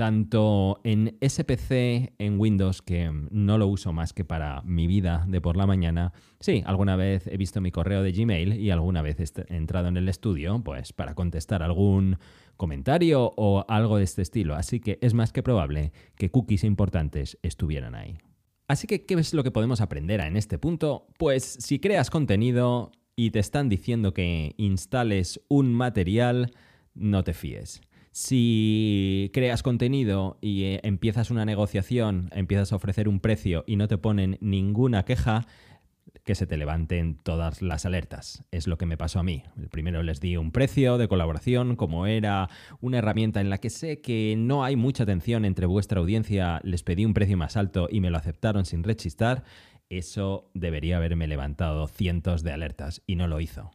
tanto 0.00 0.80
en 0.82 1.18
SPC, 1.20 2.14
en 2.16 2.40
Windows, 2.40 2.80
que 2.80 3.12
no 3.30 3.58
lo 3.58 3.66
uso 3.66 3.92
más 3.92 4.14
que 4.14 4.24
para 4.24 4.62
mi 4.62 4.86
vida 4.86 5.26
de 5.28 5.42
por 5.42 5.58
la 5.58 5.66
mañana. 5.66 6.14
Sí, 6.40 6.62
alguna 6.64 6.96
vez 6.96 7.26
he 7.26 7.36
visto 7.36 7.60
mi 7.60 7.70
correo 7.70 8.02
de 8.02 8.12
Gmail 8.12 8.54
y 8.54 8.70
alguna 8.70 9.02
vez 9.02 9.20
he 9.20 9.54
entrado 9.54 9.88
en 9.88 9.98
el 9.98 10.08
estudio, 10.08 10.58
pues 10.64 10.94
para 10.94 11.14
contestar 11.14 11.62
algún 11.62 12.16
comentario 12.56 13.30
o 13.36 13.66
algo 13.68 13.98
de 13.98 14.04
este 14.04 14.22
estilo. 14.22 14.54
Así 14.54 14.80
que 14.80 14.98
es 15.02 15.12
más 15.12 15.34
que 15.34 15.42
probable 15.42 15.92
que 16.16 16.30
cookies 16.30 16.64
importantes 16.64 17.38
estuvieran 17.42 17.94
ahí. 17.94 18.16
Así 18.68 18.86
que, 18.86 19.04
¿qué 19.04 19.12
es 19.16 19.34
lo 19.34 19.44
que 19.44 19.50
podemos 19.50 19.82
aprender 19.82 20.20
en 20.20 20.38
este 20.38 20.56
punto? 20.56 21.08
Pues 21.18 21.44
si 21.44 21.78
creas 21.78 22.08
contenido 22.08 22.90
y 23.16 23.32
te 23.32 23.38
están 23.38 23.68
diciendo 23.68 24.14
que 24.14 24.54
instales 24.56 25.42
un 25.48 25.74
material, 25.74 26.52
no 26.94 27.22
te 27.22 27.34
fíes. 27.34 27.82
Si 28.12 29.30
creas 29.32 29.62
contenido 29.62 30.36
y 30.40 30.64
eh, 30.64 30.80
empiezas 30.82 31.30
una 31.30 31.44
negociación, 31.44 32.28
empiezas 32.32 32.72
a 32.72 32.76
ofrecer 32.76 33.08
un 33.08 33.20
precio 33.20 33.62
y 33.68 33.76
no 33.76 33.86
te 33.86 33.98
ponen 33.98 34.36
ninguna 34.40 35.04
queja, 35.04 35.46
que 36.24 36.34
se 36.34 36.46
te 36.46 36.56
levanten 36.56 37.16
todas 37.16 37.62
las 37.62 37.86
alertas. 37.86 38.44
Es 38.50 38.66
lo 38.66 38.78
que 38.78 38.86
me 38.86 38.96
pasó 38.96 39.20
a 39.20 39.22
mí. 39.22 39.44
El 39.56 39.68
primero 39.68 40.02
les 40.02 40.20
di 40.20 40.36
un 40.36 40.50
precio 40.50 40.98
de 40.98 41.08
colaboración, 41.08 41.76
como 41.76 42.06
era 42.06 42.48
una 42.80 42.98
herramienta 42.98 43.40
en 43.40 43.48
la 43.48 43.58
que 43.58 43.70
sé 43.70 44.00
que 44.00 44.34
no 44.36 44.64
hay 44.64 44.76
mucha 44.76 45.04
atención 45.04 45.44
entre 45.44 45.66
vuestra 45.66 46.00
audiencia, 46.00 46.60
les 46.64 46.82
pedí 46.82 47.04
un 47.04 47.14
precio 47.14 47.36
más 47.36 47.56
alto 47.56 47.88
y 47.90 48.00
me 48.00 48.10
lo 48.10 48.18
aceptaron 48.18 48.64
sin 48.64 48.82
rechistar. 48.82 49.44
Eso 49.88 50.50
debería 50.54 50.96
haberme 50.96 51.26
levantado 51.26 51.86
cientos 51.86 52.42
de 52.42 52.52
alertas 52.52 53.02
y 53.06 53.16
no 53.16 53.26
lo 53.26 53.40
hizo 53.40 53.70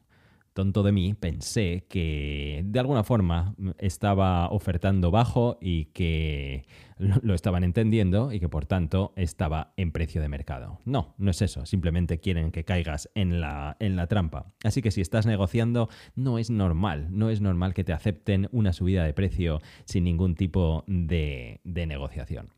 tonto 0.56 0.84
de 0.84 0.94
mí, 0.94 1.14
pensé 1.14 1.86
que 1.90 2.64
de 2.66 2.80
alguna 2.80 3.04
forma 3.04 3.56
estaba 3.78 4.50
ofertando 4.50 5.12
bajo 5.12 5.58
y 5.62 5.88
que 5.88 6.66
lo 6.98 7.34
estaban 7.34 7.66
entendiendo 7.66 8.32
y 8.32 8.40
que 8.40 8.48
por 8.48 8.66
tanto 8.66 9.12
estaba 9.18 9.74
en 9.76 9.92
precio 9.92 10.22
de 10.22 10.30
mercado. 10.30 10.80
No, 10.86 11.14
no 11.18 11.30
es 11.30 11.42
eso, 11.42 11.66
simplemente 11.66 12.22
quieren 12.22 12.52
que 12.52 12.64
caigas 12.64 13.12
en 13.16 13.42
la, 13.42 13.76
en 13.80 13.98
la 13.98 14.08
trampa. 14.08 14.54
Así 14.64 14.82
que 14.82 14.92
si 14.92 15.02
estás 15.02 15.26
negociando, 15.26 15.90
no 16.16 16.40
es 16.40 16.50
normal, 16.50 17.10
no 17.12 17.30
es 17.30 17.42
normal 17.42 17.74
que 17.74 17.84
te 17.84 17.92
acepten 17.92 18.48
una 18.54 18.72
subida 18.72 19.04
de 19.04 19.14
precio 19.14 19.62
sin 19.84 20.06
ningún 20.06 20.36
tipo 20.36 20.86
de, 20.88 21.60
de 21.66 21.86
negociación. 21.86 22.54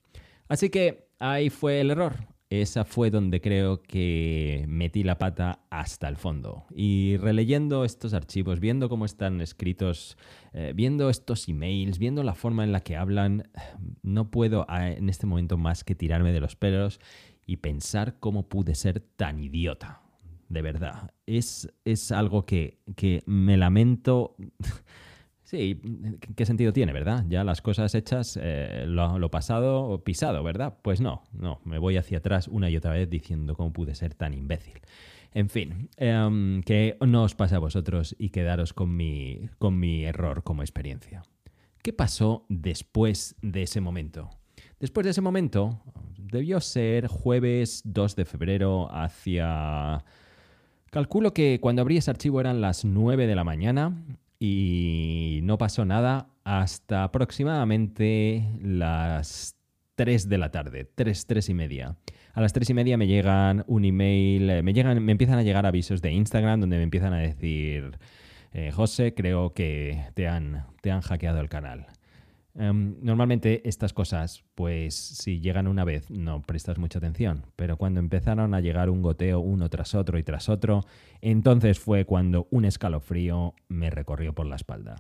Así 0.48 0.70
que 0.70 1.10
ahí 1.18 1.50
fue 1.50 1.82
el 1.82 1.90
error 1.90 2.37
esa 2.50 2.86
fue 2.86 3.12
donde 3.12 3.42
creo 3.42 3.82
que 3.82 4.66
metí 4.68 5.04
la 5.04 5.18
pata 5.18 5.60
hasta 5.70 6.08
el 6.08 6.16
fondo. 6.16 6.66
Y 6.74 7.18
releyendo 7.18 7.84
estos 7.84 8.14
archivos, 8.14 8.60
viendo 8.60 8.88
cómo 8.88 9.06
están 9.06 9.42
escritos, 9.42 10.18
eh, 10.54 10.72
viendo 10.74 11.10
estos 11.10 11.50
emails, 11.50 12.00
viendo 12.00 12.24
la 12.24 12.36
forma 12.36 12.64
en 12.64 12.72
la 12.72 12.82
que 12.82 12.96
hablan, 12.96 13.50
no 14.02 14.32
puedo 14.32 14.66
ah, 14.70 14.90
en 14.90 15.10
este 15.10 15.28
momento 15.28 15.58
más 15.58 15.84
que 15.84 15.96
tirarme 15.96 16.32
de 16.32 16.40
los 16.40 16.56
pelos 16.56 17.00
y 17.46 17.58
pensar 17.58 18.18
cómo 18.20 18.48
pude 18.48 18.76
ser 18.76 19.02
tan 19.02 19.40
idiota. 19.40 20.02
De 20.48 20.62
verdad. 20.62 21.12
Es, 21.26 21.70
es 21.84 22.14
algo 22.14 22.46
que, 22.46 22.80
que 22.96 23.22
me 23.26 23.58
lamento. 23.58 24.38
Sí, 25.48 25.80
¿qué 26.36 26.46
sentido 26.46 26.74
tiene, 26.74 26.92
verdad? 26.92 27.24
Ya 27.30 27.46
las 27.46 27.62
cosas 27.62 27.96
hechas, 27.96 28.38
eh, 28.42 28.84
lo, 28.86 29.32
pasado 29.32 30.04
pisado, 30.04 30.44
¿verdad? 30.44 30.76
Pues 30.82 31.00
no, 31.00 31.24
no, 31.32 31.62
me 31.64 31.78
voy 31.78 31.96
hacia 31.96 32.18
atrás 32.18 32.50
una 32.50 32.70
y 32.70 32.76
otra 32.76 32.92
vez 32.92 33.10
diciendo 33.10 33.56
cómo 33.56 33.72
pude 33.72 33.96
ser 33.96 34.14
tan 34.14 34.34
imbécil. 34.34 34.82
En 35.34 35.48
fin, 35.48 35.88
em, 35.96 36.62
que 36.64 36.98
no 37.00 37.24
os 37.24 37.34
pase 37.34 37.56
a 37.56 37.60
vosotros 37.60 38.14
y 38.20 38.32
quedaros 38.32 38.74
con 38.74 38.94
mi, 38.94 39.48
con 39.58 39.80
mi 39.80 40.04
error 40.04 40.44
como 40.44 40.64
experiencia. 40.64 41.24
¿Qué 41.82 41.94
pasó 41.94 42.46
después 42.50 43.38
de 43.42 43.64
ese 43.64 43.80
momento? 43.80 44.30
Después 44.82 45.06
de 45.06 45.12
ese 45.12 45.22
momento, 45.22 45.82
debió 46.18 46.60
ser 46.60 47.08
jueves 47.08 47.84
2 47.86 48.18
de 48.18 48.26
febrero 48.26 48.94
hacia... 48.94 50.04
Calculo 50.90 51.34
que 51.34 51.60
cuando 51.62 51.84
abrí 51.84 51.96
ese 51.96 52.12
archivo 52.12 52.42
eran 52.42 52.60
las 52.60 52.84
9 52.84 53.28
de 53.28 53.36
la 53.36 53.46
mañana 53.46 53.94
y 54.40 55.40
no 55.44 55.58
pasó 55.58 55.86
nada 55.86 56.30
hasta 56.44 57.04
aproximadamente 57.04 58.50
las 58.62 59.56
3 59.96 60.30
de 60.30 60.38
la 60.38 60.52
tarde, 60.52 60.90
3, 60.94 61.26
3 61.26 61.50
y 61.50 61.54
media. 61.54 61.98
A 62.34 62.42
las 62.42 62.54
3 62.54 62.70
y 62.70 62.74
media 62.74 62.98
me 62.98 63.08
llegan 63.08 63.64
un 63.68 63.84
email, 63.84 64.50
eh, 64.50 64.62
me, 64.62 64.74
llegan, 64.74 65.04
me 65.04 65.12
empiezan 65.12 65.40
a 65.40 65.44
llegar 65.44 65.66
avisos 65.66 66.02
de 66.02 66.12
Instagram 66.12 66.62
donde 66.62 66.78
me 66.78 66.84
empiezan 66.84 67.14
a 67.14 67.18
decir, 67.18 67.98
eh, 68.54 68.72
José, 68.72 69.14
creo 69.16 69.54
que 69.54 70.06
te 70.14 70.28
han, 70.28 70.66
te 70.82 70.92
han 70.92 71.02
hackeado 71.02 71.40
el 71.40 71.50
canal. 71.50 71.88
Em, 72.60 72.96
normalmente 73.02 73.62
estas 73.70 73.94
cosas, 73.94 74.44
pues 74.56 74.96
si 74.96 75.40
llegan 75.40 75.68
una 75.68 75.84
vez 75.84 76.10
no 76.10 76.42
prestas 76.42 76.80
mucha 76.80 76.98
atención, 76.98 77.46
pero 77.56 77.78
cuando 77.78 78.00
empezaron 78.00 78.56
a 78.56 78.62
llegar 78.62 78.90
un 78.90 79.04
goteo 79.04 79.40
uno 79.40 79.70
tras 79.70 79.94
otro 79.94 80.18
y 80.18 80.24
tras 80.24 80.50
otro, 80.50 80.84
entonces 81.22 81.80
fue 81.80 82.06
cuando 82.06 82.48
un 82.50 82.66
escalofrío 82.66 83.54
me 83.68 83.92
recorrió 83.92 84.34
por 84.34 84.48
la 84.48 84.56
espalda. 84.56 84.96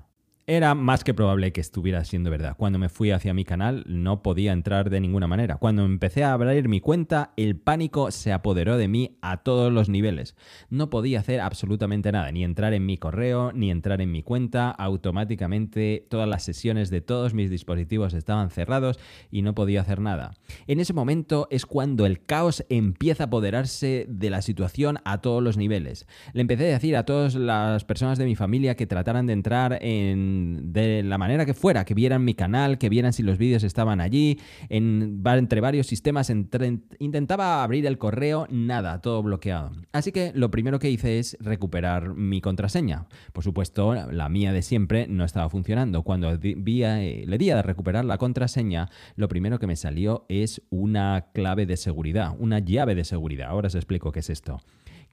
Era 0.49 0.75
más 0.75 1.03
que 1.03 1.13
probable 1.13 1.51
que 1.51 1.59
estuviera 1.59 2.05
siendo 2.05 2.31
verdad. 2.31 2.55
Cuando 2.55 2.79
me 2.79 2.87
fui 2.87 3.11
hacia 3.11 3.33
mi 3.33 3.43
canal 3.43 3.83
no 3.85 4.23
podía 4.23 4.53
entrar 4.53 4.89
de 4.89 5.01
ninguna 5.01 5.27
manera. 5.27 5.57
Cuando 5.57 5.83
empecé 5.83 6.23
a 6.23 6.31
abrir 6.31 6.69
mi 6.69 6.79
cuenta, 6.79 7.33
el 7.35 7.57
pánico 7.57 8.11
se 8.11 8.31
apoderó 8.31 8.77
de 8.77 8.87
mí 8.87 9.17
a 9.21 9.43
todos 9.43 9.73
los 9.73 9.89
niveles. 9.89 10.37
No 10.69 10.89
podía 10.89 11.19
hacer 11.19 11.41
absolutamente 11.41 12.13
nada, 12.13 12.31
ni 12.31 12.45
entrar 12.45 12.73
en 12.73 12.85
mi 12.85 12.97
correo, 12.97 13.51
ni 13.51 13.71
entrar 13.71 13.99
en 13.99 14.09
mi 14.09 14.23
cuenta. 14.23 14.71
Automáticamente 14.71 16.07
todas 16.09 16.29
las 16.29 16.43
sesiones 16.43 16.89
de 16.91 17.01
todos 17.01 17.33
mis 17.33 17.49
dispositivos 17.49 18.13
estaban 18.13 18.49
cerrados 18.49 19.01
y 19.29 19.41
no 19.41 19.53
podía 19.53 19.81
hacer 19.81 19.99
nada. 19.99 20.31
En 20.65 20.79
ese 20.79 20.93
momento 20.93 21.49
es 21.51 21.65
cuando 21.65 22.05
el 22.05 22.23
caos 22.23 22.65
empieza 22.69 23.25
a 23.25 23.27
apoderarse 23.27 24.05
de 24.07 24.29
la 24.29 24.41
situación 24.41 24.99
a 25.03 25.19
todos 25.19 25.43
los 25.43 25.57
niveles. 25.57 26.07
Le 26.31 26.39
empecé 26.39 26.67
a 26.67 26.75
decir 26.75 26.95
a 26.95 27.03
todas 27.03 27.35
las 27.35 27.83
personas 27.83 28.17
de 28.17 28.23
mi 28.23 28.37
familia 28.37 28.77
que 28.77 28.87
trataran 28.87 29.27
de 29.27 29.33
entrar 29.33 29.77
en 29.81 30.36
de 30.73 31.03
la 31.03 31.17
manera 31.17 31.45
que 31.45 31.53
fuera, 31.53 31.85
que 31.85 31.93
vieran 31.93 32.23
mi 32.23 32.33
canal, 32.33 32.77
que 32.77 32.89
vieran 32.89 33.13
si 33.13 33.23
los 33.23 33.37
vídeos 33.37 33.63
estaban 33.63 34.01
allí, 34.01 34.39
en, 34.69 35.21
entre 35.25 35.61
varios 35.61 35.87
sistemas, 35.87 36.29
intentaba 36.29 37.63
abrir 37.63 37.85
el 37.85 37.97
correo, 37.97 38.47
nada, 38.49 39.01
todo 39.01 39.23
bloqueado. 39.23 39.71
Así 39.91 40.11
que 40.11 40.31
lo 40.35 40.51
primero 40.51 40.79
que 40.79 40.89
hice 40.89 41.19
es 41.19 41.37
recuperar 41.39 42.15
mi 42.15 42.41
contraseña. 42.41 43.07
Por 43.33 43.43
supuesto, 43.43 43.93
la 43.93 44.29
mía 44.29 44.53
de 44.53 44.61
siempre 44.61 45.07
no 45.07 45.23
estaba 45.23 45.49
funcionando. 45.49 46.03
Cuando 46.03 46.31
eh, 46.31 47.23
le 47.27 47.37
di 47.37 47.49
a 47.49 47.61
recuperar 47.61 48.05
la 48.05 48.17
contraseña, 48.17 48.89
lo 49.15 49.27
primero 49.27 49.59
que 49.59 49.67
me 49.67 49.75
salió 49.75 50.25
es 50.29 50.61
una 50.69 51.27
clave 51.33 51.65
de 51.65 51.77
seguridad, 51.77 52.35
una 52.37 52.59
llave 52.59 52.95
de 52.95 53.03
seguridad. 53.03 53.49
Ahora 53.49 53.67
os 53.67 53.75
explico 53.75 54.11
qué 54.11 54.19
es 54.19 54.29
esto 54.29 54.61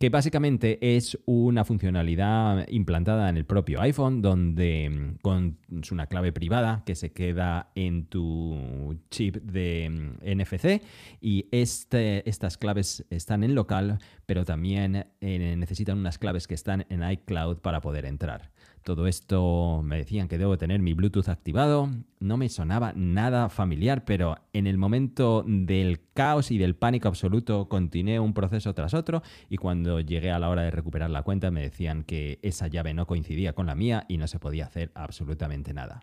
que 0.04 0.10
básicamente 0.10 0.96
es 0.96 1.18
una 1.24 1.64
funcionalidad 1.64 2.68
implantada 2.68 3.30
en 3.30 3.38
el 3.38 3.46
propio 3.46 3.80
iPhone 3.80 4.20
donde 4.20 4.90
mm, 4.90 5.14
con 5.22 5.56
una 5.90 6.08
clave 6.08 6.30
privada 6.30 6.82
que 6.84 6.94
se 6.94 7.14
queda 7.14 7.70
en 7.74 8.04
tu 8.04 9.00
chip 9.08 9.36
de 9.36 9.88
mm, 9.88 10.40
NFC 10.40 10.82
y 11.22 11.48
este, 11.52 12.28
estas 12.28 12.58
claves 12.58 13.06
están 13.08 13.44
en 13.44 13.54
local 13.54 13.98
pero 14.26 14.44
también 14.44 15.06
eh, 15.22 15.54
necesitan 15.56 15.96
unas 15.96 16.18
claves 16.18 16.46
que 16.46 16.54
están 16.54 16.84
en 16.90 17.02
iCloud 17.10 17.60
para 17.60 17.80
poder 17.80 18.04
entrar. 18.04 18.52
Todo 18.84 19.06
esto 19.06 19.80
me 19.82 19.96
decían 19.96 20.28
que 20.28 20.36
debo 20.36 20.58
tener 20.58 20.80
mi 20.80 20.92
Bluetooth 20.92 21.30
activado. 21.30 21.88
No 22.20 22.36
me 22.36 22.50
sonaba 22.50 22.92
nada 22.94 23.48
familiar, 23.48 24.04
pero 24.04 24.36
en 24.52 24.66
el 24.66 24.76
momento 24.76 25.42
del 25.46 26.00
caos 26.12 26.50
y 26.50 26.58
del 26.58 26.76
pánico 26.76 27.08
absoluto 27.08 27.66
continué 27.70 28.20
un 28.20 28.34
proceso 28.34 28.74
tras 28.74 28.92
otro 28.92 29.22
y 29.48 29.56
cuando 29.56 30.00
llegué 30.00 30.30
a 30.30 30.38
la 30.38 30.50
hora 30.50 30.62
de 30.62 30.70
recuperar 30.70 31.08
la 31.08 31.22
cuenta 31.22 31.50
me 31.50 31.62
decían 31.62 32.04
que 32.04 32.38
esa 32.42 32.66
llave 32.66 32.92
no 32.92 33.06
coincidía 33.06 33.54
con 33.54 33.66
la 33.66 33.74
mía 33.74 34.04
y 34.06 34.18
no 34.18 34.28
se 34.28 34.38
podía 34.38 34.66
hacer 34.66 34.92
absolutamente 34.94 35.72
nada. 35.72 36.02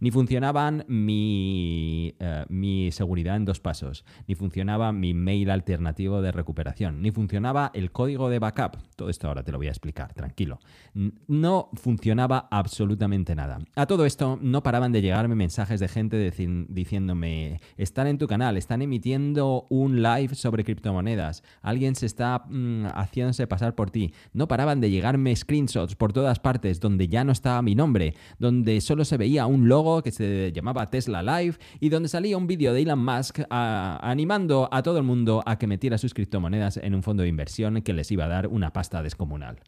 Ni 0.00 0.10
funcionaban 0.10 0.84
mi, 0.88 2.14
eh, 2.18 2.44
mi 2.48 2.90
seguridad 2.92 3.36
en 3.36 3.44
dos 3.44 3.60
pasos, 3.60 4.04
ni 4.26 4.34
funcionaba 4.34 4.92
mi 4.92 5.14
mail 5.14 5.50
alternativo 5.50 6.22
de 6.22 6.32
recuperación, 6.32 7.02
ni 7.02 7.10
funcionaba 7.10 7.70
el 7.74 7.92
código 7.92 8.28
de 8.28 8.38
backup. 8.38 8.76
Todo 8.96 9.08
esto 9.08 9.28
ahora 9.28 9.42
te 9.42 9.52
lo 9.52 9.58
voy 9.58 9.68
a 9.68 9.70
explicar, 9.70 10.12
tranquilo. 10.14 10.60
No 10.94 11.70
funcionaba 11.74 12.48
absolutamente 12.50 13.34
nada. 13.34 13.58
A 13.74 13.86
todo 13.86 14.06
esto 14.06 14.38
no 14.40 14.62
paraban 14.62 14.92
de 14.92 15.02
llegarme 15.02 15.34
mensajes 15.34 15.80
de 15.80 15.88
gente 15.88 16.32
diciéndome, 16.68 17.60
están 17.76 18.06
en 18.06 18.18
tu 18.18 18.26
canal, 18.26 18.56
están 18.56 18.82
emitiendo 18.82 19.66
un 19.70 20.02
live 20.02 20.34
sobre 20.34 20.64
criptomonedas, 20.64 21.42
alguien 21.60 21.94
se 21.94 22.06
está 22.06 22.44
mm, 22.48 22.86
haciéndose 22.94 23.46
pasar 23.46 23.74
por 23.74 23.90
ti. 23.90 24.12
No 24.32 24.48
paraban 24.48 24.80
de 24.80 24.90
llegarme 24.90 25.34
screenshots 25.34 25.96
por 25.96 26.12
todas 26.12 26.38
partes 26.38 26.80
donde 26.80 27.08
ya 27.08 27.24
no 27.24 27.32
estaba 27.32 27.62
mi 27.62 27.74
nombre, 27.74 28.14
donde 28.38 28.80
solo 28.80 29.04
se 29.04 29.16
veía 29.16 29.46
un 29.46 29.68
logo 29.72 30.02
que 30.02 30.10
se 30.10 30.52
llamaba 30.52 30.90
Tesla 30.90 31.22
Live 31.22 31.56
y 31.80 31.88
donde 31.88 32.10
salía 32.10 32.36
un 32.36 32.46
vídeo 32.46 32.74
de 32.74 32.82
Elon 32.82 33.02
Musk 33.02 33.38
animando 33.48 34.68
a 34.70 34.82
todo 34.82 34.98
el 34.98 35.02
mundo 35.02 35.42
a 35.46 35.56
que 35.56 35.66
metiera 35.66 35.96
sus 35.96 36.12
criptomonedas 36.12 36.76
en 36.76 36.94
un 36.94 37.02
fondo 37.02 37.22
de 37.22 37.30
inversión 37.30 37.80
que 37.80 37.94
les 37.94 38.10
iba 38.10 38.26
a 38.26 38.28
dar 38.28 38.48
una 38.48 38.74
pasta 38.74 39.02
descomunal. 39.02 39.60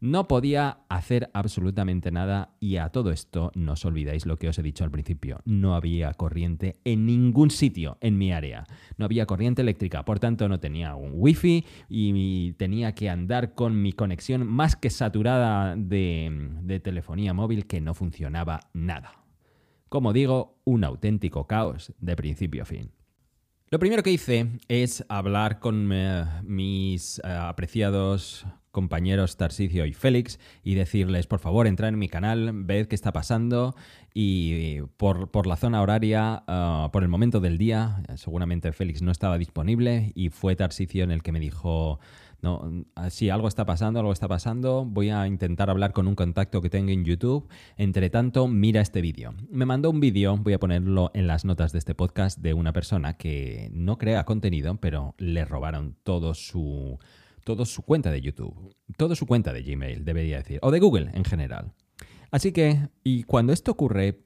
No 0.00 0.28
podía 0.28 0.78
hacer 0.88 1.30
absolutamente 1.34 2.10
nada 2.10 2.54
y 2.58 2.76
a 2.76 2.88
todo 2.88 3.10
esto 3.10 3.52
no 3.54 3.72
os 3.72 3.84
olvidáis 3.84 4.24
lo 4.24 4.36
que 4.38 4.48
os 4.48 4.58
he 4.58 4.62
dicho 4.62 4.82
al 4.82 4.90
principio. 4.90 5.40
No 5.44 5.74
había 5.74 6.14
corriente 6.14 6.76
en 6.84 7.04
ningún 7.04 7.50
sitio 7.50 7.98
en 8.00 8.16
mi 8.16 8.32
área. 8.32 8.64
No 8.96 9.04
había 9.04 9.26
corriente 9.26 9.60
eléctrica, 9.60 10.06
por 10.06 10.20
tanto 10.20 10.48
no 10.48 10.58
tenía 10.58 10.94
un 10.94 11.12
wifi 11.14 11.66
y 11.90 12.52
tenía 12.52 12.94
que 12.94 13.10
andar 13.10 13.54
con 13.54 13.82
mi 13.82 13.92
conexión 13.92 14.46
más 14.46 14.74
que 14.74 14.88
saturada 14.88 15.76
de, 15.76 16.50
de 16.62 16.80
telefonía 16.80 17.34
móvil 17.34 17.66
que 17.66 17.82
no 17.82 17.92
funcionaba 17.92 18.60
nada. 18.72 19.23
Como 19.94 20.12
digo, 20.12 20.58
un 20.64 20.82
auténtico 20.82 21.46
caos 21.46 21.92
de 22.00 22.16
principio 22.16 22.62
a 22.62 22.64
fin. 22.64 22.90
Lo 23.70 23.78
primero 23.78 24.02
que 24.02 24.10
hice 24.10 24.58
es 24.66 25.04
hablar 25.08 25.60
con 25.60 25.88
eh, 25.92 26.24
mis 26.42 27.20
eh, 27.20 27.28
apreciados 27.28 28.44
compañeros 28.72 29.36
Tarsicio 29.36 29.86
y 29.86 29.92
Félix 29.92 30.40
y 30.64 30.74
decirles, 30.74 31.28
por 31.28 31.38
favor, 31.38 31.68
entrad 31.68 31.90
en 31.90 31.98
mi 32.00 32.08
canal, 32.08 32.50
ved 32.64 32.88
qué 32.88 32.96
está 32.96 33.12
pasando 33.12 33.76
y 34.12 34.80
por, 34.96 35.46
la 35.46 35.56
zona 35.56 35.80
horaria, 35.80 36.42
ah, 36.48 36.90
por 36.92 37.04
el 37.04 37.08
momento 37.08 37.38
del 37.38 37.56
día, 37.56 38.02
seguramente 38.16 38.72
Félix 38.72 39.00
no 39.00 39.12
estaba 39.12 39.38
disponible 39.38 40.10
y 40.16 40.30
fue 40.30 40.56
Tarsicio 40.56 41.04
en 41.04 41.12
el 41.12 41.22
que 41.22 41.30
me 41.30 41.38
dijo, 41.38 42.00
no, 42.44 42.84
si 43.08 43.30
algo 43.30 43.48
está 43.48 43.64
pasando, 43.64 44.00
algo 44.00 44.12
está 44.12 44.28
pasando, 44.28 44.84
voy 44.84 45.08
a 45.08 45.26
intentar 45.26 45.70
hablar 45.70 45.94
con 45.94 46.06
un 46.06 46.14
contacto 46.14 46.60
que 46.60 46.68
tengo 46.68 46.90
en 46.90 47.02
YouTube, 47.02 47.48
entre 47.78 48.10
tanto, 48.10 48.46
mira 48.48 48.82
este 48.82 49.00
vídeo. 49.00 49.34
Me 49.48 49.64
mandó 49.64 49.88
un 49.88 49.98
vídeo, 49.98 50.36
voy 50.36 50.52
a 50.52 50.60
ponerlo 50.60 51.10
en 51.14 51.26
las 51.26 51.46
notas 51.46 51.72
de 51.72 51.78
este 51.78 51.94
podcast, 51.94 52.38
de 52.38 52.52
una 52.52 52.74
persona 52.74 53.16
que 53.16 53.70
no 53.72 53.96
crea 53.96 54.24
contenido, 54.24 54.76
pero 54.76 55.14
le 55.16 55.46
robaron 55.46 55.96
todo 56.02 56.34
su 56.34 56.98
todo 57.44 57.64
su 57.64 57.82
cuenta 57.82 58.10
de 58.10 58.20
YouTube, 58.20 58.74
toda 58.98 59.16
su 59.16 59.26
cuenta 59.26 59.52
de 59.52 59.62
Gmail, 59.62 60.04
debería 60.04 60.38
decir, 60.38 60.58
o 60.62 60.70
de 60.70 60.80
Google 60.80 61.10
en 61.14 61.24
general. 61.24 61.72
Así 62.30 62.52
que, 62.52 62.88
y 63.02 63.22
cuando 63.22 63.52
esto 63.52 63.72
ocurre, 63.72 64.20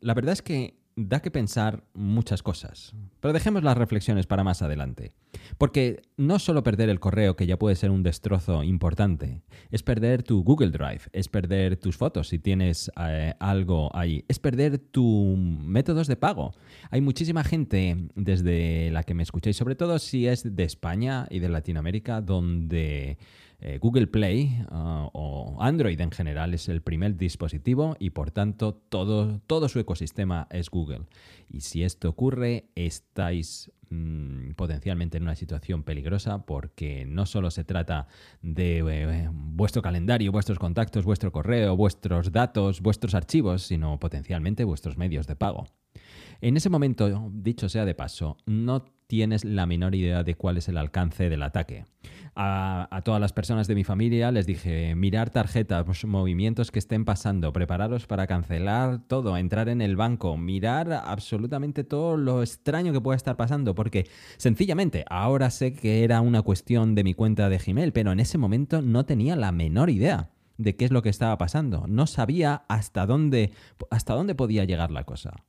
la 0.00 0.14
verdad 0.14 0.32
es 0.32 0.42
que 0.42 0.76
da 0.96 1.20
que 1.20 1.30
pensar 1.30 1.84
muchas 1.94 2.42
cosas. 2.42 2.94
Pero 3.20 3.32
dejemos 3.32 3.64
las 3.64 3.76
reflexiones 3.76 4.26
para 4.26 4.44
más 4.44 4.62
adelante. 4.62 5.12
Porque 5.58 6.02
no 6.16 6.38
solo 6.38 6.62
perder 6.62 6.88
el 6.88 7.00
correo, 7.00 7.36
que 7.36 7.46
ya 7.46 7.58
puede 7.58 7.76
ser 7.76 7.90
un 7.90 8.02
destrozo 8.02 8.62
importante, 8.62 9.42
es 9.70 9.82
perder 9.82 10.22
tu 10.22 10.44
Google 10.44 10.70
Drive, 10.70 11.02
es 11.12 11.28
perder 11.28 11.76
tus 11.76 11.96
fotos 11.96 12.28
si 12.28 12.38
tienes 12.38 12.92
eh, 12.96 13.34
algo 13.40 13.94
ahí, 13.94 14.24
es 14.28 14.38
perder 14.38 14.78
tus 14.78 15.36
métodos 15.36 16.06
de 16.06 16.16
pago. 16.16 16.54
Hay 16.90 17.00
muchísima 17.00 17.42
gente 17.42 18.08
desde 18.14 18.90
la 18.90 19.02
que 19.02 19.14
me 19.14 19.22
escucháis, 19.22 19.56
sobre 19.56 19.74
todo 19.74 19.98
si 19.98 20.28
es 20.28 20.54
de 20.56 20.64
España 20.64 21.26
y 21.30 21.40
de 21.40 21.48
Latinoamérica, 21.48 22.20
donde 22.20 23.18
eh, 23.66 23.78
Google 23.78 24.06
Play 24.06 24.62
ah, 24.68 25.08
o 25.14 25.56
Android 25.58 25.98
en 25.98 26.10
general 26.10 26.52
es 26.52 26.68
el 26.68 26.82
primer 26.82 27.16
dispositivo 27.16 27.96
y 27.98 28.10
por 28.10 28.30
tanto 28.30 28.74
todo, 28.74 29.40
todo 29.46 29.70
su 29.70 29.78
ecosistema 29.78 30.46
es 30.50 30.68
Google. 30.68 31.06
Y 31.48 31.62
si 31.62 31.82
esto 31.82 32.10
ocurre, 32.10 32.66
estáis 32.74 33.72
mm, 33.88 34.50
potencialmente 34.50 35.16
en 35.16 35.22
una 35.22 35.34
situación 35.34 35.82
peligrosa 35.82 36.44
porque 36.44 37.06
no 37.06 37.24
solo 37.24 37.50
se 37.50 37.64
trata 37.64 38.06
de 38.42 38.80
eh, 38.80 39.30
vuestro 39.32 39.80
calendario, 39.80 40.30
vuestros 40.30 40.58
contactos, 40.58 41.06
vuestro 41.06 41.32
correo, 41.32 41.74
vuestros 41.74 42.32
datos, 42.32 42.82
vuestros 42.82 43.14
archivos, 43.14 43.62
sino 43.62 43.98
potencialmente 43.98 44.64
vuestros 44.64 44.98
medios 44.98 45.26
de 45.26 45.36
pago. 45.36 45.64
En 46.42 46.58
ese 46.58 46.68
momento, 46.68 47.30
dicho 47.32 47.70
sea 47.70 47.86
de 47.86 47.94
paso, 47.94 48.36
no 48.44 48.84
tienes 49.06 49.44
la 49.44 49.66
menor 49.66 49.94
idea 49.94 50.22
de 50.22 50.34
cuál 50.34 50.56
es 50.56 50.68
el 50.68 50.76
alcance 50.76 51.28
del 51.28 51.42
ataque. 51.42 51.84
A, 52.36 53.02
todas 53.04 53.20
las 53.20 53.32
personas 53.32 53.68
de 53.68 53.76
mi 53.76 53.84
familia 53.84 54.32
les 54.32 54.46
dije, 54.46 54.94
mirar 54.96 55.30
tarjetas, 55.30 56.04
movimientos 56.04 56.72
que 56.72 56.80
estén 56.80 57.04
pasando, 57.04 57.52
prepararos 57.52 58.06
para 58.06 58.26
cancelar 58.26 59.06
todo, 59.06 59.36
entrar 59.36 59.68
en 59.68 59.80
el 59.80 59.94
banco, 59.94 60.36
mirar 60.36 60.92
absolutamente 60.92 61.84
todo 61.84 62.16
lo 62.16 62.42
extraño 62.42 62.92
que 62.92 63.00
pueda 63.00 63.16
estar 63.16 63.36
pasando, 63.36 63.76
porque 63.76 64.08
sencillamente 64.36 65.04
ahora 65.08 65.50
sé 65.50 65.74
que 65.74 66.02
era 66.02 66.20
una 66.20 66.42
cuestión 66.42 66.96
de 66.96 67.04
mi 67.04 67.14
cuenta 67.14 67.48
de 67.48 67.58
Gmail, 67.58 67.92
pero 67.92 68.10
en 68.10 68.18
ese 68.18 68.36
momento 68.36 68.82
no 68.82 69.06
tenía 69.06 69.36
la 69.36 69.52
menor 69.52 69.90
idea 69.90 70.30
de 70.58 70.76
qué 70.76 70.84
es 70.86 70.90
lo 70.90 71.02
que 71.02 71.08
estaba 71.10 71.38
pasando. 71.38 71.86
No 71.86 72.06
sabía 72.06 72.64
hasta 72.68 73.06
dónde, 73.06 73.52
hasta 73.90 74.14
dónde 74.14 74.34
podía 74.34 74.64
llegar 74.64 74.90
la 74.90 75.04
cosa. 75.04 75.44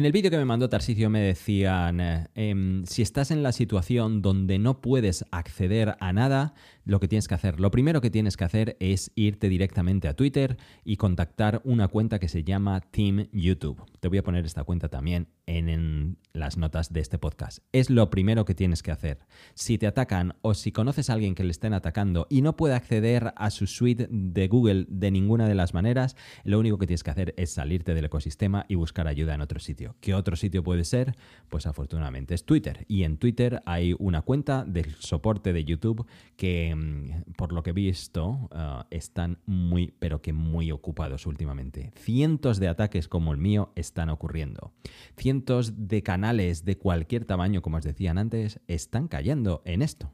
En 0.00 0.06
el 0.06 0.12
vídeo 0.12 0.30
que 0.30 0.38
me 0.38 0.46
mandó 0.46 0.70
Tarsicio 0.70 1.10
me 1.10 1.20
decían, 1.20 2.00
em, 2.34 2.86
si 2.86 3.02
estás 3.02 3.30
en 3.30 3.42
la 3.42 3.52
situación 3.52 4.22
donde 4.22 4.58
no 4.58 4.80
puedes 4.80 5.26
acceder 5.30 5.94
a 6.00 6.14
nada, 6.14 6.54
lo 6.86 7.00
que 7.00 7.06
tienes 7.06 7.28
que 7.28 7.34
hacer, 7.34 7.60
lo 7.60 7.70
primero 7.70 8.00
que 8.00 8.08
tienes 8.08 8.38
que 8.38 8.44
hacer 8.44 8.78
es 8.80 9.12
irte 9.14 9.50
directamente 9.50 10.08
a 10.08 10.14
Twitter 10.14 10.56
y 10.86 10.96
contactar 10.96 11.60
una 11.64 11.86
cuenta 11.88 12.18
que 12.18 12.28
se 12.28 12.44
llama 12.44 12.80
Team 12.80 13.28
YouTube. 13.30 13.84
Te 14.00 14.08
voy 14.08 14.16
a 14.16 14.22
poner 14.22 14.46
esta 14.46 14.64
cuenta 14.64 14.88
también 14.88 15.28
en, 15.56 16.18
las 16.32 16.56
notas 16.56 16.92
de 16.92 17.00
este 17.00 17.18
podcast. 17.18 17.58
Es 17.72 17.90
lo 17.90 18.08
primero 18.08 18.44
que 18.44 18.54
tienes 18.54 18.84
que 18.84 18.92
hacer. 18.92 19.26
Si 19.54 19.78
te 19.78 19.88
atacan 19.88 20.36
o 20.42 20.54
si 20.54 20.70
conoces 20.70 21.10
a 21.10 21.14
alguien 21.14 21.34
que 21.34 21.42
le 21.42 21.50
estén 21.50 21.74
atacando 21.74 22.28
y 22.30 22.40
no 22.42 22.56
puede 22.56 22.74
acceder 22.74 23.32
a 23.34 23.50
su 23.50 23.66
suite 23.66 24.06
de 24.08 24.46
Google 24.46 24.86
de 24.88 25.10
ninguna 25.10 25.48
de 25.48 25.56
las 25.56 25.74
maneras, 25.74 26.16
lo 26.44 26.60
único 26.60 26.78
que 26.78 26.86
tienes 26.86 27.02
que 27.02 27.10
hacer 27.10 27.34
es 27.36 27.50
salirte 27.50 27.94
del 27.94 28.04
ecosistema 28.04 28.64
y 28.68 28.76
buscar 28.76 29.08
ayuda 29.08 29.34
en 29.34 29.40
otro 29.40 29.58
sitio. 29.58 29.96
¿Qué 30.00 30.14
otro 30.14 30.36
sitio 30.36 30.62
puede 30.62 30.84
ser? 30.84 31.16
Pues 31.48 31.66
afortunadamente 31.66 32.34
es 32.34 32.44
Twitter. 32.44 32.84
Y 32.86 33.02
en 33.02 33.16
Twitter 33.16 33.60
hay 33.66 33.96
una 33.98 34.22
cuenta 34.22 34.64
del 34.64 34.94
soporte 35.00 35.52
de 35.52 35.64
YouTube 35.64 36.06
que 36.36 36.60
Mm, 36.74 37.32
por 37.36 37.52
lo 37.52 37.62
que 37.62 37.70
he 37.70 37.72
visto, 37.72 38.48
ah, 38.52 38.86
están 38.90 39.38
muy, 39.46 39.94
pero 39.98 40.20
que 40.22 40.32
muy 40.32 40.70
ocupados 40.70 41.26
últimamente. 41.26 41.92
Cientos 41.96 42.58
de 42.58 42.68
ataques 42.68 43.08
como 43.08 43.32
el 43.32 43.38
mío 43.38 43.72
están 43.76 44.08
ocurriendo. 44.08 44.72
Cientos 45.16 45.39
de 45.44 46.02
canales 46.02 46.64
de 46.64 46.76
cualquier 46.76 47.24
tamaño, 47.24 47.62
como 47.62 47.78
os 47.78 47.84
decían 47.84 48.18
antes, 48.18 48.60
están 48.66 49.08
cayendo 49.08 49.62
en 49.64 49.82
esto. 49.82 50.12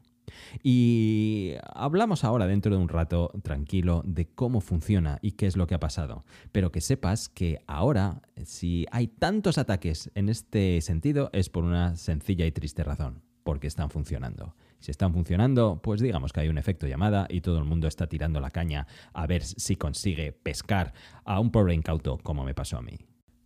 Y 0.63 1.53
hablamos 1.73 2.23
ahora 2.23 2.47
dentro 2.47 2.75
de 2.75 2.81
un 2.81 2.89
rato 2.89 3.31
tranquilo 3.43 4.01
de 4.05 4.27
cómo 4.27 4.61
funciona 4.61 5.19
y 5.21 5.31
qué 5.31 5.47
es 5.47 5.57
lo 5.57 5.67
que 5.67 5.75
ha 5.75 5.79
pasado. 5.79 6.25
Pero 6.51 6.71
que 6.71 6.81
sepas 6.81 7.29
que 7.29 7.59
ahora, 7.67 8.21
si 8.43 8.85
hay 8.91 9.07
tantos 9.07 9.57
ataques 9.57 10.11
en 10.15 10.29
este 10.29 10.81
sentido, 10.81 11.29
es 11.33 11.49
por 11.49 11.63
una 11.63 11.95
sencilla 11.95 12.45
y 12.45 12.51
triste 12.51 12.83
razón, 12.83 13.23
porque 13.43 13.67
están 13.67 13.89
funcionando. 13.89 14.55
Si 14.79 14.91
están 14.91 15.13
funcionando, 15.13 15.81
pues 15.81 16.01
digamos 16.01 16.33
que 16.33 16.41
hay 16.41 16.49
un 16.49 16.57
efecto 16.57 16.87
llamada 16.87 17.27
y 17.29 17.41
todo 17.41 17.57
el 17.57 17.65
mundo 17.65 17.87
está 17.87 18.07
tirando 18.07 18.39
la 18.39 18.51
caña 18.51 18.87
a 19.13 19.25
ver 19.25 19.43
si 19.43 19.75
consigue 19.75 20.33
pescar 20.33 20.93
a 21.25 21.39
un 21.39 21.51
pobre 21.51 21.73
incauto 21.73 22.17
como 22.19 22.43
me 22.43 22.53
pasó 22.53 22.77
a 22.77 22.81
mí. 22.81 22.97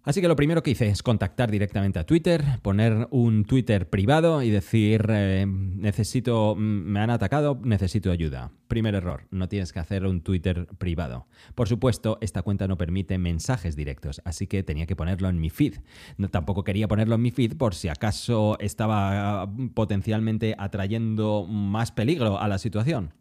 Así 0.03 0.19
que 0.19 0.27
lo 0.27 0.35
primero 0.35 0.63
que 0.63 0.71
hice 0.71 0.87
es 0.87 1.03
contactar 1.03 1.51
directamente 1.51 1.99
a 1.99 2.05
Twitter, 2.05 2.43
poner 2.63 3.07
un 3.11 3.45
Twitter 3.45 3.87
privado 3.87 4.41
y 4.41 4.49
decir, 4.49 5.05
eh, 5.09 5.45
necesito, 5.47 6.55
mm, 6.55 6.59
me 6.59 6.99
han 7.01 7.11
atacado, 7.11 7.59
necesito 7.63 8.09
ayuda. 8.09 8.51
Primer 8.67 8.95
error, 8.95 9.27
no 9.29 9.47
tienes 9.47 9.71
que 9.71 9.79
hacer 9.79 10.07
un 10.07 10.21
Twitter 10.21 10.65
privado. 10.79 11.27
Por 11.53 11.67
supuesto, 11.67 12.17
esta 12.21 12.41
cuenta 12.41 12.67
no 12.67 12.79
permite 12.79 13.19
mensajes 13.19 13.75
directos, 13.75 14.23
así 14.25 14.47
que 14.47 14.63
tenía 14.63 14.87
que 14.87 14.95
ponerlo 14.95 15.29
en 15.29 15.39
mi 15.39 15.51
feed. 15.51 15.75
Tampoco 16.31 16.63
quería 16.63 16.87
ponerlo 16.87 17.13
en 17.13 17.21
mi 17.21 17.29
feed 17.29 17.55
por 17.55 17.75
si 17.75 17.87
acaso 17.87 18.57
estaba 18.59 19.47
potencialmente 19.75 20.55
atrayendo 20.57 21.45
más 21.47 21.91
peligro 21.91 22.39
a 22.39 22.47
la 22.47 22.57
situación. 22.57 23.13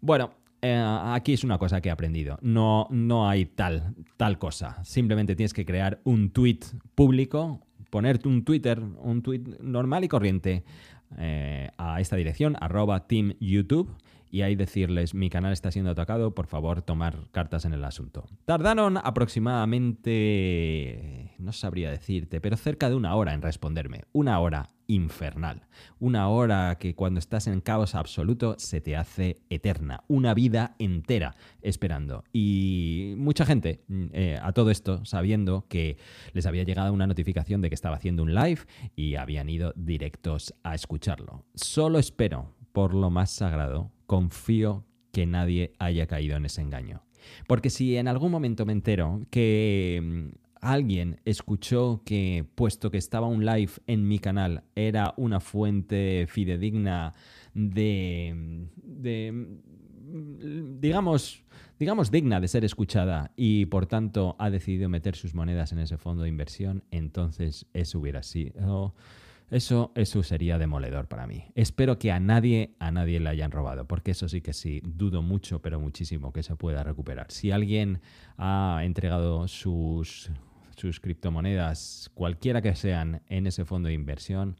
Bueno, 0.00 0.32
eh, 0.64 0.82
aquí 0.82 1.34
es 1.34 1.44
una 1.44 1.58
cosa 1.58 1.82
que 1.82 1.90
he 1.90 1.92
aprendido. 1.92 2.38
No, 2.40 2.88
no 2.90 3.28
hay 3.28 3.44
tal, 3.44 3.94
tal 4.16 4.38
cosa. 4.38 4.82
Simplemente 4.82 5.36
tienes 5.36 5.52
que 5.52 5.66
crear 5.66 6.00
un 6.04 6.30
tweet 6.30 6.60
público, 6.94 7.60
ponerte 7.90 8.28
un 8.28 8.44
Twitter, 8.44 8.80
un 8.80 9.20
tweet 9.20 9.42
normal 9.60 10.04
y 10.04 10.08
corriente 10.08 10.64
eh, 11.18 11.70
a 11.76 12.00
esta 12.00 12.16
dirección, 12.16 12.56
arroba 12.60 13.06
team 13.06 13.34
YouTube 13.40 13.94
y 14.34 14.42
ahí 14.42 14.56
decirles 14.56 15.14
mi 15.14 15.30
canal 15.30 15.52
está 15.52 15.70
siendo 15.70 15.92
atacado, 15.92 16.34
por 16.34 16.48
favor 16.48 16.82
tomar 16.82 17.28
cartas 17.30 17.64
en 17.66 17.72
el 17.72 17.84
asunto. 17.84 18.26
Tardaron 18.46 18.96
aproximadamente, 18.96 21.36
no 21.38 21.52
sabría 21.52 21.92
decirte, 21.92 22.40
pero 22.40 22.56
cerca 22.56 22.88
de 22.88 22.96
una 22.96 23.14
hora 23.14 23.32
en 23.32 23.42
responderme. 23.42 24.00
Una 24.12 24.40
hora 24.40 24.72
infernal. 24.86 25.66
Una 25.98 26.28
hora 26.28 26.76
que 26.78 26.94
cuando 26.94 27.18
estás 27.18 27.46
en 27.46 27.60
caos 27.60 27.94
absoluto 27.94 28.56
se 28.58 28.80
te 28.80 28.96
hace 28.96 29.38
eterna. 29.50 30.04
Una 30.08 30.34
vida 30.34 30.74
entera 30.78 31.36
esperando. 31.62 32.24
Y 32.32 33.14
mucha 33.16 33.46
gente 33.46 33.82
eh, 34.12 34.38
a 34.42 34.52
todo 34.52 34.70
esto 34.70 35.04
sabiendo 35.04 35.66
que 35.68 35.96
les 36.32 36.46
había 36.46 36.64
llegado 36.64 36.92
una 36.92 37.06
notificación 37.06 37.60
de 37.60 37.68
que 37.68 37.74
estaba 37.74 37.96
haciendo 37.96 38.22
un 38.22 38.34
live 38.34 38.60
y 38.96 39.14
habían 39.14 39.48
ido 39.48 39.72
directos 39.76 40.54
a 40.62 40.74
escucharlo. 40.74 41.44
Solo 41.54 41.98
espero, 41.98 42.53
por 42.74 42.92
lo 42.92 43.08
más 43.08 43.30
sagrado, 43.30 43.92
confío 44.06 44.84
que 45.12 45.26
nadie 45.26 45.74
haya 45.78 46.08
caído 46.08 46.36
en 46.36 46.44
ese 46.44 46.60
engaño. 46.60 47.04
Porque 47.46 47.70
si 47.70 47.96
en 47.96 48.08
algún 48.08 48.32
momento 48.32 48.66
me 48.66 48.72
entero 48.72 49.24
que 49.30 50.02
mm, 50.02 50.36
alguien 50.60 51.20
escuchó 51.24 52.02
que, 52.04 52.44
puesto 52.56 52.90
que 52.90 52.98
estaba 52.98 53.28
un 53.28 53.46
live 53.46 53.70
en 53.86 54.08
mi 54.08 54.18
canal, 54.18 54.64
era 54.74 55.14
una 55.16 55.38
fuente 55.38 56.26
fidedigna 56.28 57.14
de, 57.54 58.66
de 58.82 59.30
mm, 59.30 60.80
digamos, 60.80 61.44
digamos, 61.78 62.10
digna 62.10 62.40
de 62.40 62.48
ser 62.48 62.64
escuchada 62.64 63.30
y 63.36 63.66
por 63.66 63.86
tanto 63.86 64.34
ha 64.40 64.50
decidido 64.50 64.88
meter 64.88 65.14
sus 65.14 65.32
monedas 65.32 65.70
en 65.70 65.78
ese 65.78 65.96
fondo 65.96 66.24
de 66.24 66.28
inversión, 66.28 66.82
entonces 66.90 67.66
eso 67.72 68.00
hubiera 68.00 68.24
sido 68.24 68.96
eso, 69.50 69.92
eso 69.94 70.22
sería 70.22 70.58
demoledor 70.58 71.06
para 71.06 71.26
mí. 71.26 71.44
Espero 71.54 71.98
que 71.98 72.10
a 72.10 72.20
nadie, 72.20 72.74
a 72.78 72.90
nadie 72.90 73.20
le 73.20 73.28
hayan 73.28 73.50
robado, 73.50 73.86
porque 73.86 74.12
eso 74.12 74.28
sí 74.28 74.40
que 74.40 74.52
sí, 74.52 74.80
dudo 74.84 75.22
mucho, 75.22 75.60
pero 75.60 75.78
muchísimo 75.78 76.32
que 76.32 76.42
se 76.42 76.56
pueda 76.56 76.82
recuperar. 76.82 77.30
Si 77.30 77.50
alguien 77.50 78.00
ha 78.38 78.80
entregado 78.82 79.46
sus, 79.48 80.30
sus 80.76 81.00
criptomonedas, 81.00 82.10
cualquiera 82.14 82.62
que 82.62 82.74
sean, 82.74 83.22
en 83.28 83.46
ese 83.46 83.64
fondo 83.64 83.88
de 83.88 83.94
inversión, 83.94 84.56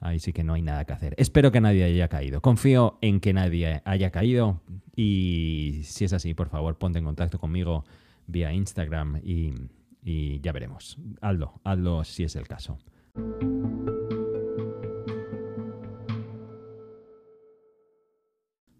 ahí 0.00 0.18
sí 0.18 0.32
que 0.32 0.44
no 0.44 0.54
hay 0.54 0.62
nada 0.62 0.84
que 0.84 0.92
hacer. 0.92 1.14
Espero 1.18 1.50
que 1.50 1.60
nadie 1.60 1.84
haya 1.84 2.08
caído. 2.08 2.40
Confío 2.40 2.98
en 3.00 3.20
que 3.20 3.32
nadie 3.32 3.82
haya 3.84 4.10
caído 4.10 4.60
y 4.94 5.80
si 5.84 6.04
es 6.04 6.12
así, 6.12 6.34
por 6.34 6.48
favor, 6.48 6.78
ponte 6.78 6.98
en 6.98 7.04
contacto 7.04 7.38
conmigo 7.38 7.84
vía 8.26 8.52
Instagram 8.52 9.20
y 9.22 9.52
y 10.06 10.40
ya 10.40 10.52
veremos. 10.52 10.96
Hazlo, 11.20 11.60
hazlo 11.64 12.04
si 12.04 12.22
es 12.22 12.36
el 12.36 12.46
caso. 12.46 12.78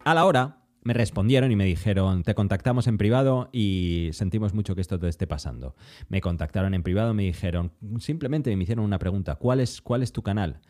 A 0.05 0.15
la 0.15 0.25
hora 0.25 0.63
me 0.83 0.95
respondieron 0.95 1.51
y 1.51 1.57
me 1.57 1.65
dijeron, 1.65 2.23
te 2.23 2.37
contactamos 2.37 2.87
en 2.87 2.97
privado 2.97 3.49
y 3.51 4.11
sentimos 4.13 4.55
mucho 4.55 4.77
que 4.77 4.81
esto 4.81 5.01
te 5.01 5.09
esté 5.09 5.27
pasando. 5.27 5.75
Me 6.09 6.21
contactaron 6.21 6.75
en 6.75 6.85
privado, 6.85 7.13
me 7.13 7.25
dijeron, 7.25 7.73
simplemente 7.99 8.55
me 8.55 8.63
hicieron 8.63 8.85
una 8.85 9.01
pregunta, 9.01 9.35
¿cuál 9.35 9.59
es, 9.59 9.83
cuál 9.83 10.05
es 10.05 10.13
tu 10.13 10.23
canal? 10.23 10.61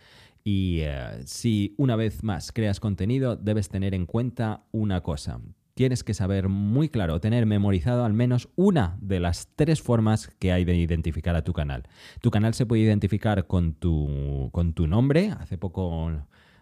Y 0.42 0.78
eh, 0.80 1.20
si 1.26 1.74
una 1.76 1.96
vez 1.96 2.24
más 2.24 2.50
creas 2.50 2.80
contenido, 2.80 3.36
debes 3.36 3.68
tener 3.68 3.92
en 3.92 4.06
cuenta 4.06 4.64
una 4.72 5.02
cosa 5.02 5.38
tienes 5.76 6.02
que 6.02 6.14
saber 6.14 6.48
muy 6.48 6.88
claro, 6.88 7.20
tener 7.20 7.44
memorizado 7.44 8.06
al 8.06 8.14
menos 8.14 8.48
una 8.56 8.96
de 9.02 9.20
las 9.20 9.48
tres 9.56 9.82
formas 9.82 10.28
que 10.38 10.50
hay 10.50 10.64
de 10.64 10.74
identificar 10.74 11.36
a 11.36 11.44
tu 11.44 11.52
canal. 11.52 11.82
Tu 12.22 12.30
canal 12.30 12.54
se 12.54 12.64
puede 12.64 12.80
identificar 12.80 13.46
con 13.46 13.74
tu, 13.74 14.48
con 14.52 14.72
tu 14.72 14.86
nombre. 14.86 15.34
Hace 15.38 15.58
poco, 15.58 16.10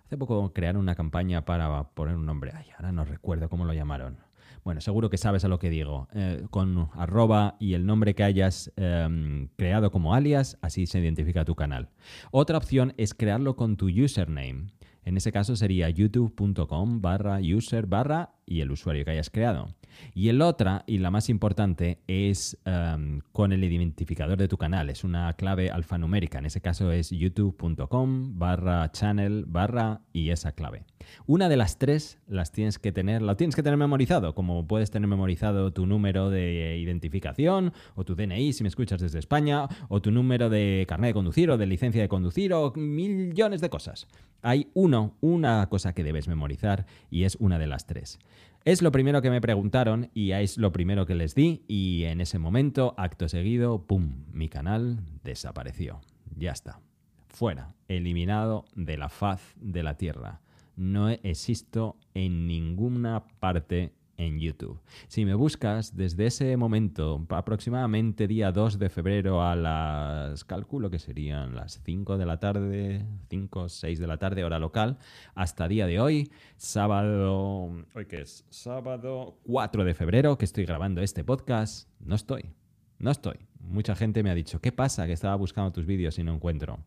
hace 0.05 0.19
poco 0.19 0.53
crearon 0.53 0.83
una 0.83 0.97
campaña 0.97 1.45
para 1.45 1.91
poner 1.91 2.17
un 2.17 2.27
nombre. 2.27 2.51
Ay, 2.57 2.67
ahora 2.77 2.91
no 2.91 3.05
recuerdo 3.05 3.49
cómo 3.49 3.65
lo 3.65 3.73
llamaron. 3.73 4.19
Bueno, 4.65 4.81
seguro 4.81 5.11
que 5.11 5.17
sabes 5.17 5.45
a 5.45 5.49
lo 5.49 5.61
que 5.61 5.71
digo. 5.71 6.09
Eh, 6.13 6.45
con 6.51 6.89
arroba 6.95 7.55
y 7.61 7.75
el 7.75 7.87
nombre 7.87 8.17
que 8.17 8.25
hayas 8.25 8.73
em, 8.75 9.47
creado 9.57 9.93
como 9.93 10.13
alias, 10.15 10.59
así 10.61 10.87
se 10.87 10.99
identifica 10.99 11.45
tu 11.45 11.55
canal. 11.55 11.89
Otra 12.33 12.59
opción 12.59 12.95
es 12.97 13.15
crearlo 13.15 13.55
con 13.55 13.77
tu 13.77 13.87
username. 13.87 14.73
En 15.05 15.19
ese 15.19 15.33
caso 15.33 15.55
sería 15.55 15.91
youtube.com 15.91 17.03
barra 17.03 17.39
user 17.41 17.87
barra 17.87 18.31
y 18.47 18.61
el 18.61 18.71
usuario 18.71 19.05
que 19.05 19.13
hayas 19.13 19.31
creado. 19.31 19.75
Y 20.15 20.29
el 20.29 20.43
otra, 20.43 20.85
y 20.87 20.99
la 20.99 21.11
más 21.11 21.29
importante, 21.29 21.99
es 22.07 22.59
em, 22.65 23.21
con 23.33 23.53
el 23.53 23.63
identificador 23.65 24.39
de 24.39 24.49
tu 24.49 24.57
canal. 24.57 24.91
Es 24.91 25.05
una 25.05 25.33
clave 25.35 25.71
alfanumérica. 25.71 26.39
En 26.39 26.47
ese 26.47 26.61
caso 26.61 26.93
es 26.93 27.11
youtube.com 27.11 28.39
barra 28.39 28.91
channel 28.93 29.45
barra 29.47 30.01
y 30.13 30.31
esa 30.31 30.53
clave. 30.53 30.85
Una 31.27 31.49
de 31.49 31.57
las 31.57 31.79
tres 31.79 32.19
las 32.27 32.53
tienes 32.53 32.79
que 32.79 32.93
tener, 32.93 33.23
la 33.23 33.37
tienes 33.37 33.55
que 33.55 33.63
tener 33.63 33.79
memorizado, 33.79 34.35
como 34.35 34.67
puedes 34.67 34.91
tener 34.91 35.09
memorizado 35.09 35.73
tu 35.73 35.87
número 35.87 36.31
de 36.31 36.79
identificación 36.79 37.73
o 37.95 38.05
tu 38.05 38.15
DNI 38.15 38.53
si 38.53 38.63
me 38.63 38.69
escuchas 38.69 39.01
desde 39.01 39.19
España, 39.19 39.69
o 39.89 40.01
tu 40.01 40.11
número 40.11 40.49
de 40.51 40.87
carnet 40.89 41.11
de 41.11 41.15
conducir 41.15 41.51
o 41.51 41.59
de 41.59 41.67
licencia 41.67 42.01
de 42.01 42.09
conducir 42.09 42.53
o 42.53 42.73
millones 42.75 43.61
de 43.61 43.71
cosas. 43.71 44.07
Hay 44.43 44.69
uno, 44.75 45.17
una 45.21 45.67
cosa 45.69 45.95
que 45.95 46.05
debes 46.05 46.29
memorizar 46.29 46.87
y 47.11 47.25
es 47.25 47.37
una 47.37 47.59
de 47.59 47.67
las 47.67 47.87
tres. 47.87 48.19
Es 48.65 48.81
lo 48.81 48.93
primero 48.93 49.21
que 49.21 49.31
me 49.31 49.43
preguntaron 49.43 50.11
y 50.15 50.33
es 50.33 50.57
lo 50.57 50.73
primero 50.73 51.05
que 51.05 51.15
les 51.15 51.35
di 51.35 51.63
y 51.69 52.05
en 52.05 52.23
ese 52.23 52.39
momento, 52.39 52.95
acto 52.97 53.29
seguido, 53.29 53.87
¡pum!, 53.87 54.25
mi 54.33 54.49
canal 54.49 55.01
desapareció. 55.23 56.01
Ya 56.37 56.53
está. 56.53 56.81
Fuera, 57.29 57.75
eliminado 57.89 58.65
de 58.75 58.97
la 58.97 59.11
faz 59.11 59.55
de 59.57 59.83
la 59.83 59.97
Tierra. 59.97 60.41
No 60.77 61.11
existo 61.11 61.97
en 62.15 62.47
ninguna 62.47 63.25
parte 63.39 63.93
en 64.17 64.39
YouTube. 64.39 64.81
Si 65.09 65.25
me 65.25 65.35
buscas 65.35 65.97
desde 65.97 66.27
ese 66.27 66.57
momento, 66.57 67.27
aproximadamente 67.31 68.27
día 68.27 68.53
2 68.53 68.79
de 68.79 68.89
febrero 68.89 69.43
a 69.43 69.57
las, 69.57 70.45
calculo 70.45 70.91
que 70.91 70.99
serían 70.99 71.55
las 71.55 71.81
5 71.85 72.19
de 72.19 72.27
la 72.27 72.39
tarde, 72.39 73.05
5, 73.29 73.69
6 73.69 73.99
de 73.99 74.07
la 74.07 74.19
tarde, 74.19 74.45
hora 74.45 74.59
local, 74.59 74.99
hasta 75.35 75.69
día 75.69 75.87
de 75.87 76.01
hoy, 76.01 76.31
sábado, 76.57 77.71
hoy 77.95 78.07
que 78.09 78.23
es 78.23 78.45
sábado 78.51 79.39
4 79.45 79.85
de 79.85 79.95
febrero, 79.95 80.39
que 80.39 80.45
estoy 80.45 80.65
grabando 80.65 81.01
este 81.01 81.25
podcast, 81.25 81.89
no 82.01 82.15
estoy, 82.15 82.51
no 82.99 83.11
estoy. 83.11 83.39
Mucha 83.61 83.95
gente 83.95 84.23
me 84.23 84.31
ha 84.31 84.35
dicho, 84.35 84.61
¿qué 84.61 84.73
pasa? 84.73 85.07
Que 85.07 85.13
estaba 85.13 85.35
buscando 85.37 85.73
tus 85.73 85.87
vídeos 85.87 86.19
y 86.19 86.25
no 86.25 86.35
encuentro. 86.35 86.79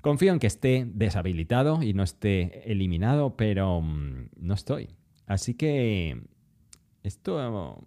Confío 0.00 0.32
en 0.32 0.40
que 0.40 0.48
esté 0.48 0.84
deshabilitado 0.86 1.82
y 1.82 1.94
no 1.94 2.02
esté 2.02 2.70
eliminado, 2.70 3.36
pero 3.36 3.80
mm, 3.80 4.30
no 4.36 4.54
estoy. 4.54 4.88
Así 5.26 5.54
que 5.54 6.22
esto, 7.02 7.84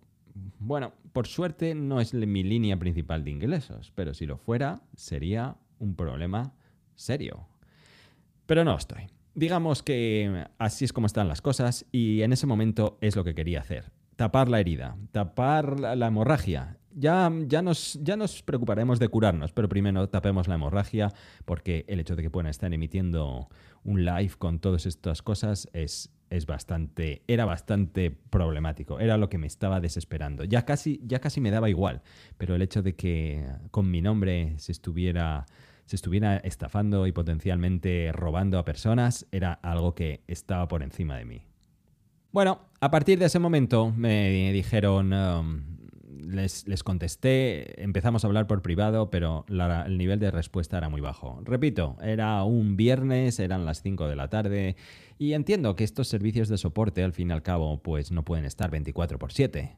bueno, 0.59 0.93
por 1.13 1.27
suerte 1.27 1.75
no 1.75 2.01
es 2.01 2.13
mi 2.13 2.43
línea 2.43 2.77
principal 2.77 3.23
de 3.23 3.31
ingresos, 3.31 3.91
pero 3.95 4.13
si 4.13 4.25
lo 4.25 4.37
fuera 4.37 4.81
sería 4.95 5.55
un 5.79 5.95
problema 5.95 6.53
serio. 6.95 7.47
Pero 8.45 8.63
no 8.63 8.75
estoy. 8.75 9.07
Digamos 9.33 9.83
que 9.83 10.45
así 10.57 10.85
es 10.85 10.93
como 10.93 11.07
están 11.07 11.27
las 11.27 11.41
cosas 11.41 11.85
y 11.91 12.21
en 12.21 12.33
ese 12.33 12.47
momento 12.47 12.97
es 13.01 13.15
lo 13.15 13.23
que 13.23 13.35
quería 13.35 13.59
hacer. 13.59 13.91
Tapar 14.15 14.47
la 14.47 14.61
herida, 14.61 14.95
tapar 15.11 15.79
la 15.79 16.07
hemorragia. 16.07 16.77
Ya, 16.97 17.29
ya, 17.47 17.61
nos, 17.61 17.99
ya 18.01 18.15
nos 18.15 18.41
preocuparemos 18.41 18.99
de 18.99 19.09
curarnos, 19.09 19.51
pero 19.51 19.67
primero 19.67 20.07
tapemos 20.07 20.47
la 20.47 20.55
hemorragia 20.55 21.11
porque 21.43 21.83
el 21.89 21.99
hecho 21.99 22.15
de 22.15 22.23
que 22.23 22.29
puedan 22.29 22.49
estar 22.49 22.73
emitiendo 22.73 23.49
un 23.83 24.05
live 24.05 24.31
con 24.37 24.59
todas 24.59 24.85
estas 24.85 25.21
cosas 25.21 25.69
es, 25.73 26.14
es 26.29 26.45
bastante, 26.45 27.23
era 27.27 27.45
bastante 27.45 28.11
problemático, 28.11 28.99
era 28.99 29.17
lo 29.17 29.29
que 29.29 29.37
me 29.37 29.47
estaba 29.47 29.79
desesperando. 29.79 30.43
Ya 30.43 30.65
casi, 30.65 31.01
ya 31.03 31.19
casi 31.19 31.41
me 31.41 31.51
daba 31.51 31.69
igual, 31.69 32.01
pero 32.37 32.55
el 32.55 32.61
hecho 32.61 32.81
de 32.81 32.95
que 32.95 33.45
con 33.71 33.89
mi 33.89 34.01
nombre 34.01 34.53
se 34.57 34.71
estuviera, 34.71 35.45
se 35.85 35.95
estuviera 35.95 36.37
estafando 36.37 37.07
y 37.07 37.11
potencialmente 37.11 38.11
robando 38.11 38.59
a 38.59 38.65
personas 38.65 39.27
era 39.31 39.53
algo 39.53 39.95
que 39.95 40.23
estaba 40.27 40.67
por 40.67 40.83
encima 40.83 41.17
de 41.17 41.25
mí. 41.25 41.41
Bueno, 42.31 42.59
a 42.81 42.91
partir 42.91 43.17
de 43.17 43.25
ese 43.25 43.39
momento 43.39 43.93
me 43.95 44.51
dijeron, 44.51 45.13
um, 45.13 45.74
les, 46.27 46.83
contesté, 46.83 47.81
empezamos 47.83 48.23
a 48.23 48.27
hablar 48.27 48.47
por 48.47 48.61
privado, 48.61 49.09
pero 49.09 49.45
el 49.47 49.97
nivel 49.97 50.19
de 50.19 50.31
respuesta 50.31 50.77
era 50.77 50.89
muy 50.89 51.01
bajo. 51.01 51.41
Repito, 51.43 51.97
era 52.01 52.43
un 52.43 52.75
viernes, 52.75 53.39
eran 53.39 53.65
las 53.65 53.81
5 53.81 54.07
de 54.07 54.15
la 54.15 54.29
tarde, 54.29 54.75
y 55.17 55.33
entiendo 55.33 55.75
que 55.75 55.83
estos 55.83 56.07
servicios 56.07 56.49
de 56.49 56.57
soporte, 56.57 57.03
al 57.03 57.13
fin 57.13 57.29
y 57.29 57.33
al 57.33 57.43
cabo, 57.43 57.81
pues 57.81 58.11
no 58.11 58.23
pueden 58.23 58.45
estar 58.45 58.69
24 58.71 59.19
por 59.19 59.31
7. 59.31 59.77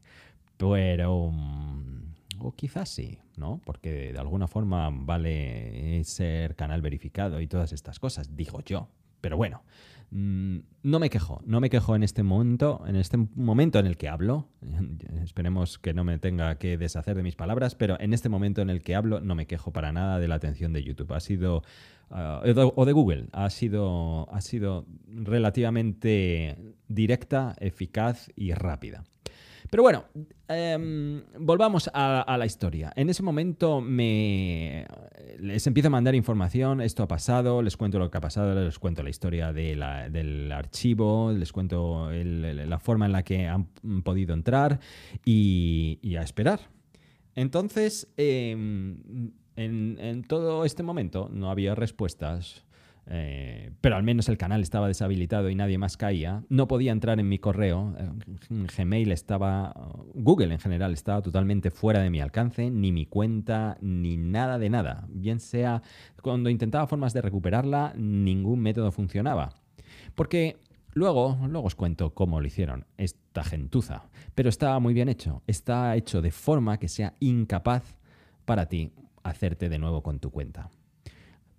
Pero... 0.57 1.31
Mm, 1.31 2.07
o 2.39 2.55
quizás 2.55 2.89
sí, 2.89 3.19
¿no? 3.36 3.62
Porque 3.65 4.13
de 4.13 4.19
alguna 4.19 4.47
forma 4.47 4.89
vale 4.91 6.03
ser 6.03 6.55
canal 6.55 6.81
verificado 6.81 7.41
y 7.41 7.47
todas 7.47 7.71
estas 7.71 7.99
cosas, 7.99 8.36
digo 8.36 8.62
yo. 8.62 8.89
Pero 9.21 9.38
bueno, 9.38 9.63
no 10.10 11.00
me 11.00 11.10
quejo, 11.10 11.41
no 11.46 11.60
me 11.60 11.70
quejo 11.70 11.96
en 11.96 12.04
este 12.04 12.24
momento, 12.24 12.82
en 12.88 12.96
este 12.96 13.17
momento 13.17 13.80
en 13.80 13.88
el 13.88 13.98
que 13.98 14.08
hablo. 14.08 14.48
Esperemos 15.24 15.78
que 15.80 15.93
no 15.93 16.04
me 16.04 16.17
tenga 16.17 16.56
que 16.58 16.78
deshacer 16.78 17.17
de 17.17 17.24
mis 17.24 17.36
palabras, 17.36 17.76
pero 17.76 18.00
en 18.00 18.13
este 18.13 18.30
momento 18.30 18.62
en 18.62 18.70
el 18.70 18.82
que 18.84 18.96
hablo 18.96 19.20
no 19.20 19.36
me 19.36 19.48
quejo 19.48 19.72
para 19.74 19.91
nada 19.91 20.20
de 20.20 20.28
la 20.28 20.36
atención 20.36 20.72
de 20.72 20.84
YouTube. 20.84 21.13
Ha 21.13 21.20
sido 21.20 21.63
ah, 22.10 22.41
o 22.43 22.86
de 22.86 22.93
Google, 22.93 23.28
ha 23.34 23.50
sido, 23.50 24.32
ha 24.34 24.41
sido 24.41 24.86
relativamente 25.08 26.58
directa, 26.88 27.56
eficaz 27.60 28.32
y 28.36 28.54
rápida. 28.54 29.04
Pero 29.69 29.84
bueno, 29.84 30.06
em, 30.47 31.23
volvamos 31.39 31.89
a, 31.93 32.38
la 32.38 32.45
historia. 32.45 32.91
En 32.95 33.10
ese 33.10 33.23
momento 33.23 33.82
me 33.82 34.86
les 35.39 35.67
empiezo 35.67 35.88
a 35.88 35.91
mandar 35.91 36.15
información, 36.15 36.82
esto 36.82 37.03
ha 37.03 37.08
pasado, 37.08 37.62
les 37.62 37.75
cuento 37.75 37.99
lo 37.99 38.10
que 38.10 38.17
ha 38.17 38.21
pasado, 38.21 38.56
les 38.63 38.80
cuento 38.80 39.03
la 39.03 39.10
historia 39.10 39.51
del 39.53 40.51
archivo, 40.51 41.32
les 41.32 41.51
cuento 41.51 42.10
la 42.12 42.80
forma 42.80 43.06
en 43.06 43.12
la 43.12 43.23
que 43.23 43.47
han 43.47 43.67
podido 44.03 44.34
entrar 44.34 44.80
y, 45.25 46.15
a 46.17 46.21
esperar. 46.21 46.60
Entonces, 47.36 48.08
em, 48.17 49.32
en 49.56 50.23
todo 50.23 50.65
este 50.65 50.84
momento 50.84 51.30
no 51.32 51.51
había 51.51 51.75
respuestas 51.75 52.66
eh, 53.10 53.72
pero 53.82 53.96
al 53.96 54.04
menos 54.04 54.28
el 54.30 54.38
canal 54.38 54.62
estaba 54.62 54.88
deshabilitado 54.88 55.50
y 55.50 55.56
nadie 55.56 55.78
más 55.78 55.98
caía. 55.98 56.43
No 56.50 56.67
podía 56.67 56.91
entrar 56.91 57.20
en 57.20 57.30
mi 57.30 57.39
correo. 57.39 57.96
Eh, 57.98 58.67
Gmail 58.78 59.12
estaba, 59.12 59.74
Google 60.13 60.54
en 60.54 60.60
general 60.60 60.93
estaba 60.93 61.22
totalmente 61.22 61.72
fuera 61.72 62.02
de 62.02 62.10
mi 62.10 62.20
alcance, 62.20 62.70
ni 62.70 62.91
mi 62.91 63.06
cuenta, 63.06 63.78
ni 63.82 64.17
nada 64.17 64.60
de 64.60 64.70
nada. 64.70 65.06
Bien 65.10 65.39
sea, 65.39 65.82
cuando 66.22 66.50
intentaba 66.50 66.88
formas 66.88 67.13
de 67.13 67.22
recuperarla, 67.22 67.93
ningún 67.96 68.60
método 68.60 68.91
funcionaba. 68.91 69.54
Porque 70.15 70.58
Luego, 70.98 71.38
luego 71.48 71.67
os 71.67 71.76
cuento 71.76 72.15
cómo 72.15 72.41
lo 72.41 72.48
hicieron 72.48 72.88
esta 72.98 73.43
gentuza. 73.43 74.10
Pero 74.34 74.50
estaba 74.50 74.80
muy 74.80 74.96
bien 74.96 75.10
hecho. 75.10 75.43
Está 75.46 75.96
hecho 75.96 76.24
de 76.24 76.32
forma 76.32 76.80
que 76.80 76.88
sea 76.88 77.13
incapaz 77.20 78.00
para 78.46 78.67
ti 78.67 78.91
hacerte 79.22 79.70
de 79.70 79.78
nuevo 79.78 80.02
con 80.02 80.20
tu 80.20 80.32
cuenta. 80.32 80.72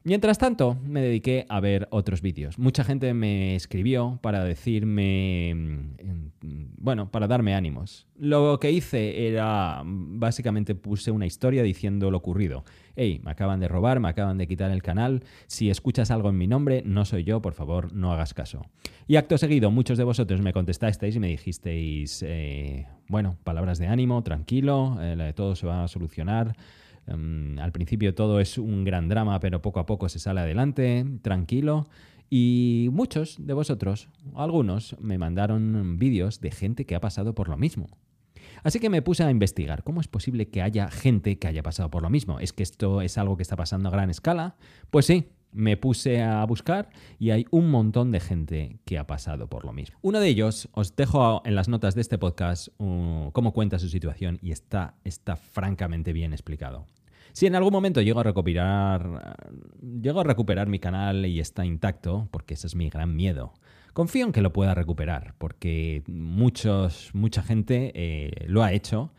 Mientras 0.04 0.38
tanto, 0.38 0.76
me 0.84 1.02
dediqué 1.02 1.44
a 1.48 1.60
ver 1.60 1.88
otros 1.90 2.22
vídeos. 2.22 2.58
Mucha 2.58 2.84
gente 2.84 3.12
me 3.14 3.56
escribió 3.56 4.18
para 4.22 4.44
decirme, 4.44 5.54
mm, 5.54 6.66
bueno, 6.78 7.10
para 7.10 7.26
darme 7.26 7.54
ánimos. 7.54 8.06
Lo 8.16 8.58
que 8.60 8.70
hice 8.70 9.26
era, 9.28 9.82
básicamente 9.84 10.76
puse 10.76 11.10
una 11.10 11.26
historia 11.26 11.62
diciendo 11.62 12.10
lo 12.10 12.18
ocurrido. 12.18 12.64
Hey, 12.94 13.20
me 13.24 13.32
acaban 13.32 13.60
de 13.60 13.68
robar, 13.68 13.98
me 13.98 14.08
acaban 14.08 14.38
de 14.38 14.46
quitar 14.46 14.70
el 14.70 14.82
canal. 14.82 15.24
Si 15.46 15.68
escuchas 15.68 16.10
algo 16.10 16.30
en 16.30 16.38
mi 16.38 16.46
nombre, 16.46 16.82
no 16.86 17.04
soy 17.04 17.24
yo, 17.24 17.42
por 17.42 17.54
favor, 17.54 17.92
no 17.92 18.12
hagas 18.12 18.34
caso. 18.34 18.64
Y 19.08 19.16
acto 19.16 19.36
seguido, 19.36 19.70
muchos 19.70 19.98
de 19.98 20.04
vosotros 20.04 20.40
me 20.40 20.52
contestasteis 20.52 21.16
y 21.16 21.20
me 21.20 21.28
dijisteis, 21.28 22.24
eh, 22.26 22.86
bueno, 23.08 23.36
palabras 23.42 23.78
de 23.78 23.88
ánimo, 23.88 24.22
tranquilo, 24.22 24.96
eh, 25.00 25.32
todo 25.34 25.56
se 25.56 25.66
va 25.66 25.82
a 25.84 25.88
solucionar. 25.88 26.54
Em, 27.08 27.58
al 27.58 27.72
principio 27.72 28.14
todo 28.14 28.40
es 28.40 28.58
un 28.58 28.84
gran 28.84 29.08
drama, 29.08 29.40
pero 29.40 29.62
poco 29.62 29.80
a 29.80 29.86
poco 29.86 30.08
se 30.08 30.18
sale 30.18 30.40
adelante, 30.40 31.04
tranquilo. 31.22 31.88
Y 32.30 32.88
muchos 32.92 33.36
de 33.38 33.54
vosotros, 33.54 34.08
algunos, 34.34 34.96
me 35.00 35.16
mandaron 35.16 35.98
vídeos 35.98 36.40
de 36.40 36.50
gente 36.50 36.84
que 36.84 36.94
ha 36.94 37.00
pasado 37.00 37.34
por 37.34 37.48
lo 37.48 37.56
mismo. 37.56 37.88
Así 38.62 38.80
que 38.80 38.90
me 38.90 39.02
puse 39.02 39.24
a 39.24 39.30
investigar 39.30 39.82
cómo 39.82 40.00
es 40.00 40.08
posible 40.08 40.48
que 40.48 40.62
haya 40.62 40.90
gente 40.90 41.38
que 41.38 41.48
haya 41.48 41.62
pasado 41.62 41.90
por 41.90 42.02
lo 42.02 42.10
mismo. 42.10 42.40
¿Es 42.40 42.52
que 42.52 42.62
esto 42.62 43.00
es 43.00 43.16
algo 43.16 43.36
que 43.36 43.42
está 43.42 43.56
pasando 43.56 43.88
a 43.88 43.92
gran 43.92 44.10
escala? 44.10 44.56
Pues 44.90 45.06
sí, 45.06 45.28
me 45.52 45.76
puse 45.76 46.22
a 46.22 46.44
buscar 46.44 46.90
y 47.18 47.30
hay 47.30 47.46
un 47.50 47.70
montón 47.70 48.10
de 48.10 48.20
gente 48.20 48.78
que 48.84 48.98
ha 48.98 49.06
pasado 49.06 49.48
por 49.48 49.64
lo 49.64 49.72
mismo. 49.72 49.96
Uno 50.02 50.20
de 50.20 50.28
ellos, 50.28 50.68
os 50.72 50.96
dejo 50.96 51.42
en 51.44 51.54
las 51.54 51.68
notas 51.68 51.94
de 51.94 52.00
este 52.00 52.18
podcast 52.18 52.68
uh, 52.78 53.30
cómo 53.32 53.52
cuenta 53.52 53.78
su 53.78 53.88
situación 53.88 54.38
y 54.42 54.52
está, 54.52 54.94
está 55.04 55.36
francamente 55.36 56.12
bien 56.12 56.32
explicado. 56.32 56.86
Si 57.38 57.46
en 57.46 57.54
algún 57.54 57.72
momento 57.72 58.02
llego 58.02 58.18
a 58.18 58.24
recuperar, 58.24 59.36
llego 59.80 60.18
a 60.18 60.24
recuperar 60.24 60.66
mi 60.66 60.80
canal 60.80 61.24
y 61.24 61.38
está 61.38 61.64
intacto, 61.64 62.26
porque 62.32 62.54
ese 62.54 62.66
es 62.66 62.74
mi 62.74 62.90
gran 62.90 63.14
miedo, 63.14 63.54
confío 63.92 64.26
en 64.26 64.32
que 64.32 64.42
lo 64.42 64.52
pueda 64.52 64.74
recuperar, 64.74 65.36
porque 65.38 66.02
muchos, 66.08 67.10
mucha 67.12 67.44
gente 67.44 67.92
eh, 67.94 68.44
lo 68.48 68.64
ha 68.64 68.72
hecho, 68.72 69.12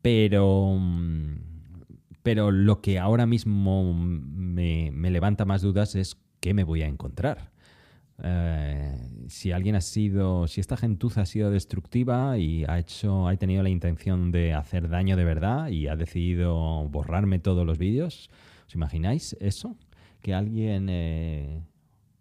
pero, 0.00 0.80
pero 2.22 2.50
lo 2.52 2.80
que 2.80 2.98
ahora 2.98 3.26
mismo 3.26 3.92
me, 3.92 4.90
me 4.90 5.10
levanta 5.10 5.44
más 5.44 5.60
dudas 5.60 5.94
es 5.94 6.16
qué 6.40 6.54
me 6.54 6.64
voy 6.64 6.80
a 6.80 6.86
encontrar. 6.86 7.50
Eh, 8.24 8.96
si 9.28 9.50
alguien 9.50 9.74
ha 9.74 9.80
sido, 9.80 10.46
si 10.46 10.60
esta 10.60 10.76
gentuza 10.76 11.22
ha 11.22 11.26
sido 11.26 11.50
destructiva 11.50 12.38
y 12.38 12.64
ha 12.64 12.78
hecho, 12.78 13.26
ha 13.26 13.36
tenido 13.36 13.62
la 13.62 13.68
intención 13.68 14.30
de 14.30 14.54
hacer 14.54 14.88
daño 14.88 15.16
de 15.16 15.24
verdad 15.24 15.68
y 15.68 15.88
ha 15.88 15.96
decidido 15.96 16.88
borrarme 16.88 17.40
todos 17.40 17.66
los 17.66 17.78
vídeos, 17.78 18.30
¿os 18.66 18.74
imagináis 18.74 19.36
eso? 19.40 19.76
Que 20.20 20.34
alguien, 20.34 20.86
eh, 20.88 21.64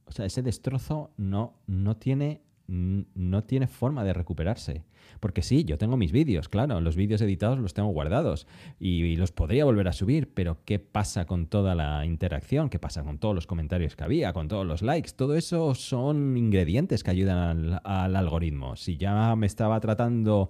o 0.05 0.11
sea, 0.11 0.25
ese 0.25 0.41
destrozo 0.41 1.11
no, 1.17 1.53
no 1.67 1.97
tiene 1.97 2.41
no 2.71 3.43
tiene 3.43 3.67
forma 3.67 4.03
de 4.03 4.13
recuperarse. 4.13 4.85
Porque 5.21 5.43
sí, 5.43 5.63
yo 5.63 5.77
tengo 5.77 5.97
mis 5.97 6.11
vídeos, 6.11 6.49
claro, 6.49 6.81
los 6.81 6.95
vídeos 6.95 7.21
editados 7.21 7.59
los 7.59 7.75
tengo 7.75 7.89
guardados 7.89 8.47
y, 8.79 9.15
los 9.15 9.31
podría 9.31 9.65
volver 9.65 9.87
a 9.87 9.93
subir, 9.93 10.33
pero 10.33 10.57
¿qué 10.65 10.79
pasa 10.79 11.25
con 11.25 11.45
toda 11.45 11.75
la 11.75 12.07
interacción? 12.07 12.69
¿Qué 12.69 12.79
pasa 12.79 13.03
con 13.03 13.19
todos 13.19 13.35
los 13.35 13.45
comentarios 13.45 13.95
que 13.95 14.03
había, 14.03 14.33
con 14.33 14.47
todos 14.47 14.65
los 14.65 14.81
likes? 14.81 15.11
Todo 15.15 15.35
eso 15.35 15.75
son 15.75 16.35
ingredientes 16.37 17.03
que 17.03 17.11
ayudan 17.11 17.79
al, 17.83 18.15
algoritmo. 18.15 18.75
Si 18.75 18.97
ya 18.97 19.35
me 19.35 19.45
estaba 19.45 19.79
tratando 19.79 20.49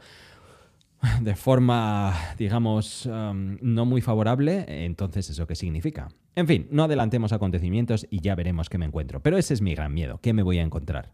de 1.21 1.35
forma, 1.35 2.15
digamos, 2.37 3.07
um, 3.07 3.57
no 3.61 3.85
muy 3.85 3.99
favorable, 3.99 4.63
entonces 4.85 5.29
¿eso 5.29 5.45
qué 5.47 5.55
significa? 5.55 6.07
En 6.33 6.47
fin, 6.47 6.67
no 6.71 6.85
adelantemos 6.85 7.33
acontecimientos 7.33 8.07
y 8.09 8.21
ya 8.21 8.35
veremos 8.35 8.69
qué 8.69 8.77
me 8.77 8.85
encuentro. 8.85 9.19
Pero 9.19 9.37
ese 9.37 9.53
es 9.53 9.61
mi 9.61 9.75
gran 9.75 9.93
miedo, 9.93 10.19
¿qué 10.21 10.31
me 10.31 10.43
voy 10.43 10.59
a 10.59 10.63
encontrar? 10.63 11.11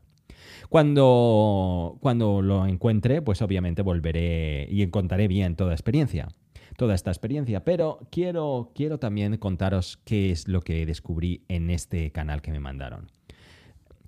Cuando, 0.69 1.97
cuando 2.01 2.41
lo 2.41 2.65
encuentre, 2.65 3.21
pues 3.21 3.41
obviamente 3.41 3.81
volveré 3.81 4.67
y 4.69 4.85
contaré 4.87 5.27
bien 5.27 5.55
toda 5.55 5.73
experiencia 5.73 6.29
toda 6.77 6.93
esta 6.93 7.11
experiencia, 7.11 7.65
pero 7.65 7.99
quiero, 8.11 8.71
quiero 8.73 8.99
también 8.99 9.35
contaros 9.37 9.97
qué 10.05 10.31
es 10.31 10.47
lo 10.47 10.61
que 10.61 10.85
descubrí 10.85 11.43
en 11.49 11.69
este 11.69 12.11
canal 12.11 12.41
que 12.41 12.51
me 12.51 12.59
mandaron. 12.59 13.11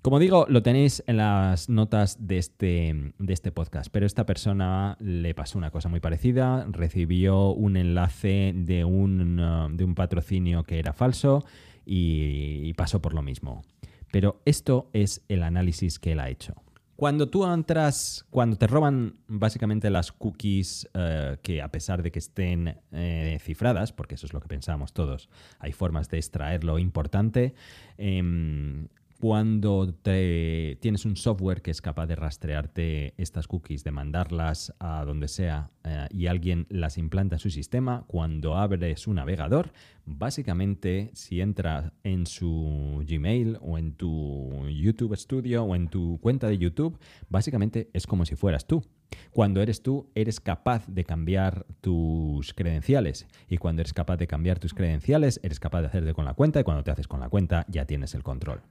Como 0.02 0.18
digo, 0.18 0.46
lo 0.48 0.62
tenéis 0.62 1.04
en 1.06 1.18
las 1.18 1.68
notas 1.68 2.26
de 2.26 2.38
este, 2.38 3.12
de 3.18 3.32
este 3.34 3.52
podcast, 3.52 3.90
pero 3.92 4.06
esta 4.06 4.24
persona 4.24 4.96
le 4.98 5.34
pasó 5.34 5.58
una 5.58 5.70
cosa 5.70 5.90
muy 5.90 6.00
parecida, 6.00 6.64
recibió 6.70 7.50
un 7.50 7.76
enlace 7.76 8.54
de 8.56 8.84
un, 8.84 9.36
de 9.76 9.84
un 9.84 9.94
patrocinio 9.94 10.62
que 10.64 10.78
era 10.78 10.94
falso 10.94 11.44
y 11.84 12.72
pasó 12.74 13.02
por 13.02 13.12
lo 13.12 13.20
mismo. 13.20 13.62
Pero 14.10 14.40
esto 14.44 14.90
es 14.92 15.22
el 15.28 15.42
análisis 15.42 15.98
que 15.98 16.12
él 16.12 16.20
ha 16.20 16.28
hecho. 16.28 16.54
Cuando 17.00 17.30
tú 17.30 17.46
entras, 17.46 18.26
cuando 18.28 18.56
te 18.56 18.66
roban 18.66 19.16
básicamente 19.26 19.88
las 19.88 20.12
cookies, 20.12 20.86
eh, 20.92 21.38
que 21.42 21.62
a 21.62 21.68
pesar 21.70 22.02
de 22.02 22.12
que 22.12 22.18
estén 22.18 22.76
eh, 22.92 23.38
cifradas, 23.40 23.94
porque 23.94 24.16
eso 24.16 24.26
es 24.26 24.34
lo 24.34 24.40
que 24.40 24.48
pensamos 24.48 24.92
todos, 24.92 25.30
hay 25.60 25.72
formas 25.72 26.10
de 26.10 26.18
extraer 26.18 26.62
lo 26.62 26.78
importante, 26.78 27.54
em, 27.96 28.88
cuando 29.20 29.92
te, 29.92 30.78
tienes 30.80 31.04
un 31.04 31.14
software 31.14 31.60
que 31.60 31.70
es 31.70 31.82
capaz 31.82 32.06
de 32.06 32.16
rastrearte 32.16 33.14
estas 33.18 33.46
cookies, 33.46 33.84
de 33.84 33.90
mandarlas 33.90 34.74
a 34.78 35.04
donde 35.04 35.28
sea 35.28 35.70
eh, 35.84 36.08
y 36.10 36.26
alguien 36.26 36.66
las 36.70 36.96
implanta 36.96 37.36
en 37.36 37.38
su 37.38 37.50
sistema, 37.50 38.04
cuando 38.06 38.56
abres 38.56 39.06
un 39.06 39.16
navegador, 39.16 39.72
básicamente 40.06 41.10
si 41.12 41.42
entras 41.42 41.92
en 42.02 42.26
su 42.26 43.04
Gmail 43.06 43.58
o 43.60 43.76
en 43.76 43.92
tu 43.92 44.66
YouTube 44.68 45.14
Studio 45.16 45.64
o 45.64 45.76
en 45.76 45.88
tu 45.88 46.18
cuenta 46.20 46.48
de 46.48 46.56
YouTube, 46.56 46.98
básicamente 47.28 47.90
es 47.92 48.06
como 48.06 48.24
si 48.24 48.36
fueras 48.36 48.66
tú. 48.66 48.82
Cuando 49.32 49.62
eres 49.62 49.82
tú, 49.82 50.10
eres 50.14 50.40
capaz 50.40 50.86
de 50.86 51.04
cambiar 51.04 51.66
tus 51.80 52.54
credenciales. 52.54 53.26
Y 53.48 53.58
cuando 53.58 53.82
eres 53.82 53.92
capaz 53.92 54.16
de 54.16 54.26
cambiar 54.26 54.58
tus 54.58 54.74
credenciales, 54.74 55.40
eres 55.42 55.60
capaz 55.60 55.80
de 55.82 55.88
hacerte 55.88 56.14
con 56.14 56.24
la 56.24 56.34
cuenta. 56.34 56.60
Y 56.60 56.64
cuando 56.64 56.84
te 56.84 56.90
haces 56.90 57.08
con 57.08 57.20
la 57.20 57.28
cuenta, 57.28 57.66
ya 57.68 57.84
tienes 57.84 58.14
el 58.14 58.22
control. 58.22 58.62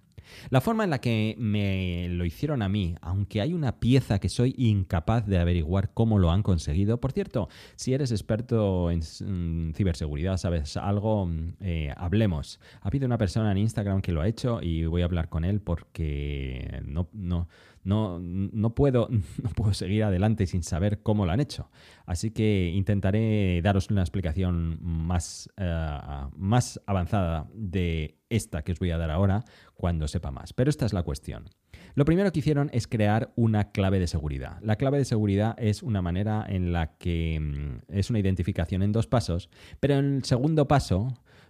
La 0.49 0.62
forma 0.62 0.84
en 0.84 0.89
la 0.89 0.99
que 0.99 1.36
me 1.38 2.08
lo 2.10 2.25
hicieron 2.25 2.62
a 2.62 2.69
mí, 2.69 2.95
aunque 3.02 3.41
hay 3.41 3.54
una 3.54 3.80
pieza 3.80 4.19
que 4.19 4.30
soy 4.30 4.54
incapaz 4.58 5.25
de 5.25 5.38
averiguar 5.38 5.91
cómo 5.93 6.17
lo 6.19 6.32
han 6.32 6.43
conseguido, 6.43 6.99
por 6.99 7.12
cierto, 7.12 7.49
si 7.75 7.93
eres 7.93 8.12
experto 8.12 8.91
en 8.91 9.73
ciberseguridad, 9.73 10.38
sabes 10.38 10.78
algo, 10.78 11.30
eh, 11.62 11.93
hablemos. 11.97 12.60
Ha 12.82 12.88
habido 12.88 13.06
una 13.06 13.17
persona 13.17 13.52
en 13.52 13.58
Instagram 13.58 14.02
que 14.02 14.12
lo 14.12 14.21
ha 14.21 14.28
hecho 14.28 14.62
y 14.62 14.86
voy 14.86 15.02
a 15.02 15.06
hablar 15.06 15.30
con 15.30 15.43
él 15.43 15.62
porque 15.62 16.82
no, 16.86 17.47
No, 17.84 18.20
no, 18.20 18.76
puedo, 18.76 19.10
no 19.44 19.50
puedo 19.50 19.74
seguir 19.74 20.04
adelante 20.04 20.46
sin 20.48 20.63
saber 20.63 21.02
cómo 21.02 21.26
lo 21.26 21.32
han 21.32 21.39
hecho. 21.39 21.70
Así 22.06 22.32
que 22.32 22.72
intentaré 22.74 23.62
daros 23.62 23.89
una 23.89 24.02
explicación 24.02 24.78
más, 24.82 25.50
eh, 25.58 26.00
más 26.36 26.82
avanzada 26.86 27.48
de 27.54 28.20
esta 28.30 28.62
que 28.63 28.72
os 28.72 28.80
voy 28.80 28.92
a 28.92 28.98
dar 28.98 29.12
ahora 29.12 29.44
cuando 29.74 30.08
sepa 30.08 30.32
más. 30.32 30.54
Pero 30.54 30.70
esta 30.70 30.86
es 30.86 30.94
la 30.94 31.04
cuestión. 31.04 31.50
Lo 31.96 32.06
primero 32.06 32.32
que 32.32 32.39
hicieron 32.39 32.70
es 32.74 32.88
crear 32.88 33.32
una 33.36 33.72
clave 33.72 34.00
de 34.00 34.08
seguridad. 34.08 34.60
La 34.62 34.76
clave 34.76 35.00
de 35.00 35.06
seguridad 35.06 35.56
es 35.58 35.84
una 35.84 36.02
manera 36.02 36.46
en 36.48 36.72
la 36.72 36.98
que 36.98 37.39
mm, 37.39 37.94
es 37.94 38.10
una 38.10 38.20
identificación 38.20 38.84
en 38.84 38.92
dos 38.92 39.08
pasos, 39.08 39.50
pero 39.80 39.96
en 39.96 40.18
el 40.18 40.24
segundo 40.24 40.68
paso, 40.68 41.08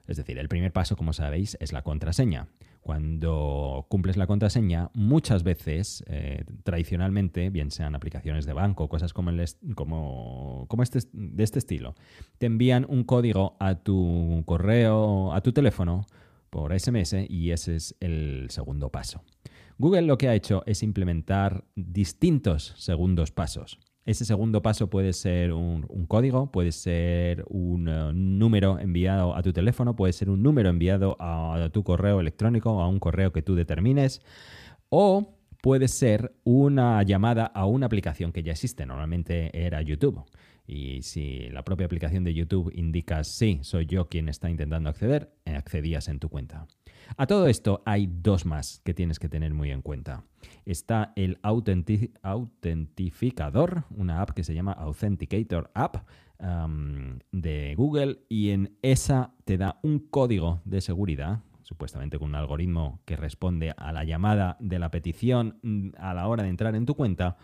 es 0.07 0.17
decir, 0.17 0.37
el 0.37 0.49
primer 0.49 0.71
paso, 0.71 0.95
como 0.95 1.13
sabéis, 1.13 1.57
es 1.59 1.73
la 1.73 1.83
contraseña. 1.83 2.47
Cuando 2.81 3.85
cumples 3.89 4.17
la 4.17 4.25
contraseña, 4.25 4.89
muchas 4.93 5.43
veces, 5.43 6.03
eh, 6.07 6.45
tradicionalmente, 6.63 7.49
bien 7.49 7.71
sean 7.71 7.93
aplicaciones 7.93 8.45
de 8.45 8.53
banco, 8.53 8.87
cosas 8.87 9.13
como, 9.13 9.31
como 9.75 10.83
este, 10.83 10.99
de 11.13 11.43
este 11.43 11.59
estilo, 11.59 11.95
te 12.37 12.45
envían 12.45 12.85
un 12.89 13.03
código 13.03 13.57
a 13.59 13.75
tu 13.75 14.43
correo, 14.45 15.33
a 15.33 15.41
tu 15.41 15.51
teléfono, 15.51 16.05
por 16.49 16.77
SMS 16.77 17.13
y 17.29 17.51
ese 17.51 17.75
es 17.75 17.95
el 17.99 18.47
segundo 18.49 18.89
paso. 18.89 19.23
Google 19.77 20.01
lo 20.03 20.17
que 20.17 20.27
ha 20.27 20.35
hecho 20.35 20.63
es 20.65 20.83
implementar 20.83 21.63
distintos 21.75 22.73
segundos 22.77 23.31
pasos. 23.31 23.79
Ese 24.09 24.25
segundo 24.25 24.63
paso 24.63 24.89
puede 24.89 25.13
ser 25.13 25.53
un, 25.53 25.83
código, 26.07 26.51
puede 26.51 26.71
ser 26.71 27.45
un 27.47 27.87
eh, 27.87 28.11
número 28.11 28.79
enviado 28.79 29.35
a 29.35 29.43
tu 29.43 29.53
teléfono, 29.53 29.95
puede 29.95 30.13
ser 30.13 30.31
un 30.31 30.41
número 30.41 30.71
enviado 30.71 31.15
a, 31.19 31.69
tu 31.71 31.83
correo 31.83 32.19
electrónico 32.19 32.81
a 32.81 32.87
un 32.87 32.97
correo 32.97 33.31
que 33.31 33.43
tú 33.43 33.53
determines, 33.53 34.23
o 34.89 35.37
puede 35.61 35.87
ser 35.87 36.33
una 36.43 37.03
llamada 37.03 37.45
a 37.45 37.67
una 37.67 37.85
aplicación 37.85 38.31
que 38.31 38.41
ya 38.41 38.53
existe. 38.53 38.83
Normalmente 38.87 39.51
era 39.53 39.79
YouTube. 39.83 40.23
Y 40.65 41.03
si 41.03 41.47
la 41.49 41.63
propia 41.63 41.85
aplicación 41.85 42.23
de 42.23 42.33
YouTube 42.33 42.71
indica 42.73 43.23
sí, 43.23 43.59
soy 43.61 43.85
yo 43.85 44.09
quien 44.09 44.27
está 44.27 44.49
intentando 44.49 44.89
acceder, 44.89 45.31
eh, 45.45 45.53
accedías 45.55 46.07
en 46.07 46.17
tu 46.17 46.29
cuenta. 46.29 46.65
A 47.17 47.27
todo 47.27 47.47
esto 47.47 47.81
hay 47.85 48.07
dos 48.07 48.45
más 48.45 48.81
que 48.83 48.93
tienes 48.93 49.19
que 49.19 49.29
tener 49.29 49.53
muy 49.53 49.71
en 49.71 49.81
cuenta. 49.81 50.25
Está 50.65 51.13
el 51.15 51.39
autentificador, 51.41 53.85
una 53.95 54.21
app 54.21 54.31
que 54.31 54.43
se 54.43 54.53
llama 54.53 54.73
Authenticator 54.73 55.71
App 55.73 56.05
de 57.31 57.75
Google 57.75 58.19
y 58.29 58.51
en 58.51 58.77
esa 58.81 59.33
te 59.43 59.57
da 59.57 59.79
un 59.83 59.99
código 59.99 60.61
de 60.63 60.79
seguridad 60.81 61.41
supuestamente 61.69 62.17
con 62.17 62.29
un 62.29 62.35
algoritmo 62.35 62.99
que 63.05 63.15
responde 63.15 63.75
a 63.77 63.91
la 63.91 64.03
llamada 64.03 64.57
de 64.59 64.79
la 64.79 64.89
petición 64.89 65.59
mm, 65.61 65.89
a 65.99 66.15
la 66.15 66.27
hora 66.27 66.41
de 66.41 66.49
entrar 66.49 66.75
en 66.75 66.87
tu 66.87 66.95
cuenta 66.95 67.37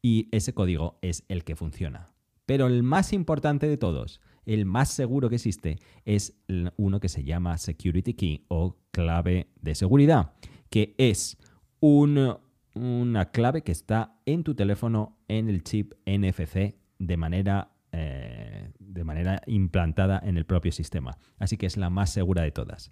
y 0.00 0.28
ese 0.30 0.54
código 0.54 0.96
es 1.02 1.24
el 1.28 1.42
que 1.42 1.56
funciona. 1.56 2.06
Pero 2.46 2.68
el 2.68 2.84
más 2.84 3.12
importante 3.12 3.66
de 3.66 3.76
todos, 3.76 4.20
el 4.46 4.66
más 4.66 4.90
seguro 4.90 5.28
que 5.28 5.36
existe, 5.36 5.78
es 6.04 6.36
uno 6.76 7.00
que 7.00 7.08
se 7.08 7.24
llama 7.24 7.58
Security 7.58 8.14
Key 8.14 8.44
o 8.48 8.76
clave 8.90 9.48
de 9.60 9.74
seguridad, 9.74 10.32
que 10.70 10.94
es 10.98 11.38
una 11.80 13.30
clave 13.32 13.62
que 13.62 13.72
está 13.72 14.18
en 14.26 14.44
tu 14.44 14.54
teléfono 14.54 15.18
en 15.28 15.48
el 15.48 15.62
chip 15.62 15.92
NFC 16.06 16.76
de 16.98 17.16
manera, 17.16 17.72
eh, 17.92 18.72
de 18.78 19.04
manera 19.04 19.42
implantada 19.46 20.20
en 20.24 20.36
el 20.36 20.46
propio 20.46 20.72
sistema. 20.72 21.16
Así 21.38 21.56
que 21.56 21.66
es 21.66 21.76
la 21.76 21.90
más 21.90 22.10
segura 22.10 22.42
de 22.42 22.50
todas. 22.50 22.90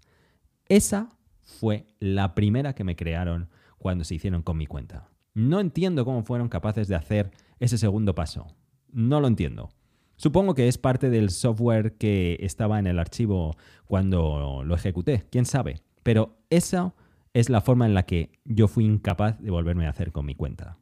Esa 0.68 1.08
fue 1.42 1.86
la 1.98 2.34
primera 2.34 2.74
que 2.74 2.84
me 2.84 2.96
crearon 2.96 3.48
cuando 3.78 4.04
se 4.04 4.14
hicieron 4.14 4.42
con 4.42 4.56
mi 4.56 4.66
cuenta. 4.66 5.08
No 5.34 5.60
entiendo 5.60 6.04
cómo 6.04 6.22
fueron 6.22 6.48
capaces 6.48 6.88
de 6.88 6.94
hacer 6.94 7.30
ese 7.58 7.78
segundo 7.78 8.14
paso. 8.14 8.46
No 8.92 9.20
lo 9.20 9.26
entiendo. 9.26 9.70
Supongo 10.22 10.54
que 10.54 10.68
es 10.68 10.78
parte 10.78 11.10
del 11.10 11.30
software 11.30 11.94
que 11.94 12.36
estaba 12.38 12.78
en 12.78 12.86
el 12.86 13.00
archivo 13.00 13.56
cuando 13.86 14.62
lo 14.64 14.72
ejecuté, 14.76 15.24
quién 15.32 15.44
sabe. 15.46 15.80
Pero 16.04 16.38
esa 16.48 16.94
es 17.34 17.50
la 17.50 17.60
forma 17.60 17.86
en 17.86 17.94
la 17.94 18.04
que 18.04 18.30
yo 18.44 18.68
fui 18.68 18.84
incapaz 18.84 19.40
de 19.40 19.50
volverme 19.50 19.84
a 19.84 19.90
hacer 19.90 20.12
con 20.12 20.24
mi 20.24 20.36
cuenta. 20.36 20.78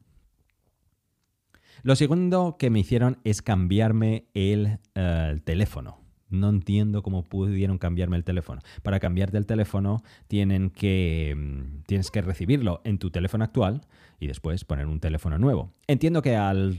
Lo 1.83 1.96
segundo 1.96 2.57
que 2.59 2.68
me 2.68 2.81
hicieron 2.81 3.18
es 3.24 3.40
cambiarme 3.40 4.26
el, 4.35 4.79
eh, 4.94 5.40
teléfono. 5.42 6.00
No 6.31 6.49
entiendo 6.49 7.03
cómo 7.03 7.25
pudieron 7.25 7.79
cambiarme 7.79 8.16
el 8.16 8.25
teléfono. 8.25 8.62
Para 8.83 9.01
cambiarte 9.01 9.37
el 9.37 9.47
teléfono 9.47 10.03
tienen 10.29 10.71
que, 10.71 11.35
mm, 11.37 11.83
tienes 11.87 12.11
que 12.11 12.23
recibirlo 12.23 12.81
en 12.85 12.99
tu 12.99 13.11
teléfono 13.11 13.45
actual 13.45 13.83
y 14.21 14.29
después 14.29 14.64
poner 14.64 14.87
un 14.87 15.01
teléfono 15.01 15.38
nuevo. 15.38 15.73
Entiendo 15.88 16.23
que 16.23 16.37
al, 16.37 16.77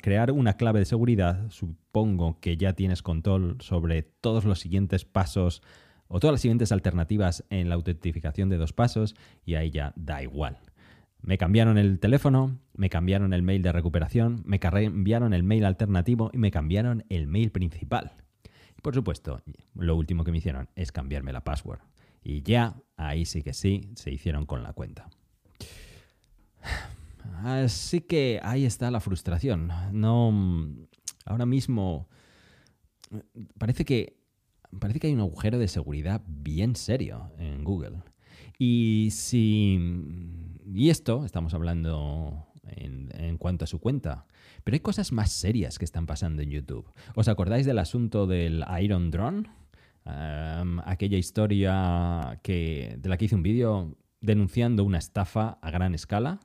crear 0.00 0.32
una 0.32 0.56
clave 0.56 0.78
de 0.78 0.86
seguridad, 0.86 1.50
supongo 1.50 2.40
que 2.40 2.56
ya 2.56 2.72
tienes 2.72 3.02
control 3.02 3.58
sobre 3.60 4.02
todos 4.02 4.44
los 4.44 4.58
siguientes 4.60 5.04
pasos 5.04 5.62
o 6.08 6.18
todas 6.18 6.32
las 6.32 6.40
siguientes 6.40 6.72
alternativas 6.72 7.44
en 7.50 7.68
la 7.68 7.74
autentificación 7.74 8.48
de 8.48 8.56
dos 8.56 8.72
pasos 8.72 9.14
y 9.44 9.54
ahí 9.56 9.70
ya 9.70 9.92
da 9.96 10.22
igual. 10.22 10.58
Me 11.20 11.38
cambiaron 11.38 11.78
el 11.78 11.98
teléfono, 12.00 12.58
me 12.74 12.90
cambiaron 12.90 13.32
el 13.32 13.42
mail 13.42 13.62
de 13.62 13.72
recuperación, 13.72 14.42
me 14.44 14.60
cambiaron 14.60 15.32
el 15.32 15.42
mail 15.42 15.64
alternativo 15.64 16.30
y 16.32 16.38
me 16.38 16.50
cambiaron 16.50 17.04
el 17.08 17.26
mail 17.26 17.50
principal. 17.50 18.23
Por 18.84 18.94
supuesto, 18.94 19.40
lo 19.76 19.96
último 19.96 20.24
que 20.24 20.30
me 20.30 20.36
hicieron 20.36 20.68
es 20.76 20.92
cambiarme 20.92 21.32
la 21.32 21.42
password. 21.42 21.80
Y 22.22 22.42
ya, 22.42 22.76
ahí 22.98 23.24
sí 23.24 23.42
que 23.42 23.54
sí, 23.54 23.88
se 23.94 24.10
hicieron 24.10 24.44
con 24.44 24.62
la 24.62 24.74
cuenta. 24.74 25.08
Así 27.42 28.02
que 28.02 28.40
ahí 28.42 28.66
está 28.66 28.90
la 28.90 29.00
frustración. 29.00 29.72
No. 29.92 30.68
Ahora 31.24 31.46
mismo. 31.46 32.10
Parece 33.56 33.86
que. 33.86 34.18
Parece 34.78 35.00
que 35.00 35.06
hay 35.06 35.14
un 35.14 35.20
agujero 35.20 35.58
de 35.58 35.68
seguridad 35.68 36.20
bien 36.26 36.76
serio 36.76 37.32
en 37.38 37.64
Google. 37.64 38.02
Y 38.58 39.08
si. 39.12 39.78
Y 40.74 40.90
esto, 40.90 41.24
estamos 41.24 41.54
hablando 41.54 42.48
en, 42.66 43.38
cuanto 43.38 43.64
a 43.64 43.68
su 43.68 43.80
cuenta. 43.80 44.26
Pero 44.62 44.74
hay 44.74 44.80
cosas 44.80 45.12
más 45.12 45.32
serias 45.32 45.78
que 45.78 45.84
están 45.84 46.06
pasando 46.06 46.42
en 46.42 46.50
YouTube. 46.50 46.90
¿Os 47.14 47.28
acordáis 47.28 47.66
del 47.66 47.78
asunto 47.78 48.26
del 48.26 48.64
Iron 48.80 49.10
Drone? 49.10 49.48
aquella 50.84 51.16
historia 51.16 52.38
que, 52.42 52.96
de 52.98 53.08
la 53.08 53.16
que 53.16 53.24
hice 53.24 53.34
un 53.34 53.42
vídeo 53.42 53.96
denunciando 54.20 54.84
una 54.84 54.98
estafa 54.98 55.58
a 55.62 55.70
gran 55.70 55.94
escala. 55.94 56.40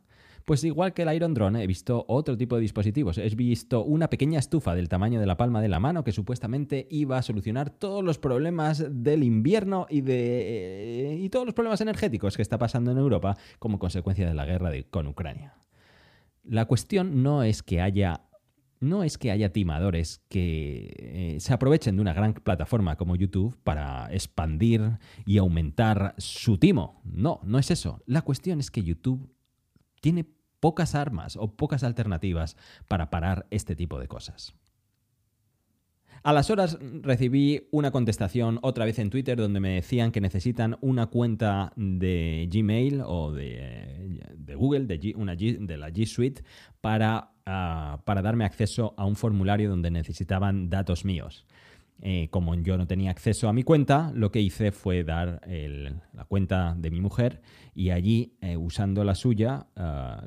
Pues 0.46 0.64
igual 0.64 0.94
que 0.94 1.04
el 1.04 1.14
Iron 1.14 1.36
Drone, 1.36 1.64
he 1.64 1.68
visto 1.68 2.06
otro 2.08 2.36
tipo 2.36 2.56
de 2.56 2.62
dispositivos. 2.62 3.20
He 3.20 3.30
visto 3.36 3.84
una 3.84 4.10
pequeña 4.10 4.40
estufa 4.40 4.74
del 4.74 4.90
tamaño 4.90 5.20
de 5.20 5.28
la 5.28 5.38
palma 5.38 5.62
de 5.62 5.68
la 5.68 5.80
mano 5.80 6.04
que 6.04 6.12
supuestamente 6.12 6.88
iba 6.90 7.20
a 7.20 7.22
solucionar 7.22 7.70
todos 7.70 8.04
los 8.04 8.18
problemas 8.18 8.84
del 8.90 9.24
invierno 9.24 9.86
y, 9.90 10.02
de, 10.02 11.20
y 11.22 11.30
todos 11.30 11.46
los 11.46 11.54
problemas 11.54 11.82
energéticos 11.82 12.36
que 12.36 12.42
está 12.42 12.58
pasando 12.58 12.92
en 12.92 12.98
Europa 12.98 13.38
como 13.60 13.78
consecuencia 13.78 14.28
de 14.28 14.34
la 14.34 14.46
guerra 14.46 14.72
con 14.90 15.06
Ucrania. 15.06 15.54
La 16.50 16.66
cuestión 16.66 17.22
no 17.22 17.44
es 17.44 17.62
que 17.62 17.80
haya 17.80 18.26
no 18.80 19.04
es 19.04 19.20
que 19.20 19.30
haya 19.30 19.54
timadores 19.54 20.24
que 20.30 20.96
eh, 20.98 21.38
se 21.40 21.54
aprovechen 21.54 21.96
de 21.96 22.02
una 22.02 22.14
gran 22.14 22.34
plataforma 22.34 22.96
como 22.96 23.16
YouTube 23.16 23.56
para 23.64 24.12
expandir 24.12 24.98
y 25.28 25.38
aumentar 25.38 26.16
su 26.18 26.58
timo. 26.58 27.02
No, 27.04 27.40
no 27.44 27.60
es 27.60 27.70
eso. 27.70 28.02
La 28.08 28.24
cuestión 28.24 28.60
es 28.60 28.72
que 28.72 28.82
YouTube 28.82 29.32
tiene 30.02 30.26
pocas 30.60 30.96
armas 30.96 31.36
o 31.36 31.56
pocas 31.56 31.84
alternativas 31.84 32.58
para 32.88 33.12
parar 33.12 33.46
este 33.52 33.76
tipo 33.76 34.00
de 34.00 34.08
cosas. 34.08 34.56
A 36.24 36.34
las 36.34 36.50
horas 36.50 36.78
recibí 37.02 37.68
una 37.72 37.92
contestación 37.92 38.60
otra 38.62 38.86
vez 38.86 39.00
en 39.00 39.10
Twitter 39.10 39.38
donde 39.38 39.60
me 39.60 39.76
decían 39.76 40.12
que 40.12 40.22
necesitan 40.22 40.78
una 40.82 41.08
cuenta 41.08 41.72
de 41.76 42.50
Gmail 42.52 43.02
o 43.06 43.32
de, 43.32 44.56
Google, 44.56 44.86
de, 44.86 45.78
la 45.78 45.90
G 45.90 46.06
Suite, 46.06 46.44
para, 46.82 47.32
ah, 47.46 48.02
para 48.06 48.22
darme 48.22 48.46
acceso 48.46 48.94
a 48.98 49.06
un 49.06 49.16
formulario 49.16 49.70
donde 49.70 49.92
necesitaban 49.92 50.70
datos 50.70 51.06
míos. 51.06 51.46
Eh, 52.02 52.30
como 52.32 52.56
yo 52.56 52.78
no 52.78 52.88
tenía 52.88 53.12
acceso 53.12 53.50
a 53.50 53.54
mi 53.54 53.64
cuenta, 53.64 54.12
lo 54.16 54.32
que 54.32 54.40
hice 54.40 54.72
fue 54.72 55.04
dar 55.04 55.42
la 55.46 56.24
cuenta 56.26 56.74
de 56.78 56.92
mi 56.92 57.02
mujer 57.02 57.42
y 57.76 57.90
allí, 57.90 58.38
eh, 58.42 58.58
usando 58.58 59.04
la 59.04 59.16
suya, 59.16 59.68
ah, 59.76 60.26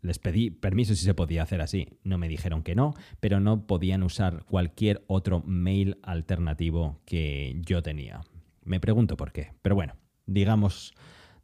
les 0.00 0.18
pedí 0.18 0.50
permiso 0.50 0.94
si 0.94 1.04
se 1.04 1.14
podía 1.14 1.42
hacer 1.42 1.60
así. 1.60 1.98
No 2.02 2.18
me 2.18 2.28
dijeron 2.28 2.62
que 2.62 2.74
no, 2.74 2.94
pero 3.20 3.40
no 3.40 3.66
podían 3.66 4.02
usar 4.02 4.44
cualquier 4.44 5.04
otro 5.06 5.40
mail 5.44 5.98
alternativo 6.02 7.00
que 7.04 7.60
yo 7.64 7.82
tenía. 7.82 8.20
Me 8.64 8.80
pregunto 8.80 9.16
por 9.16 9.32
qué, 9.32 9.52
pero 9.62 9.74
bueno, 9.74 9.94
digamos, 10.26 10.94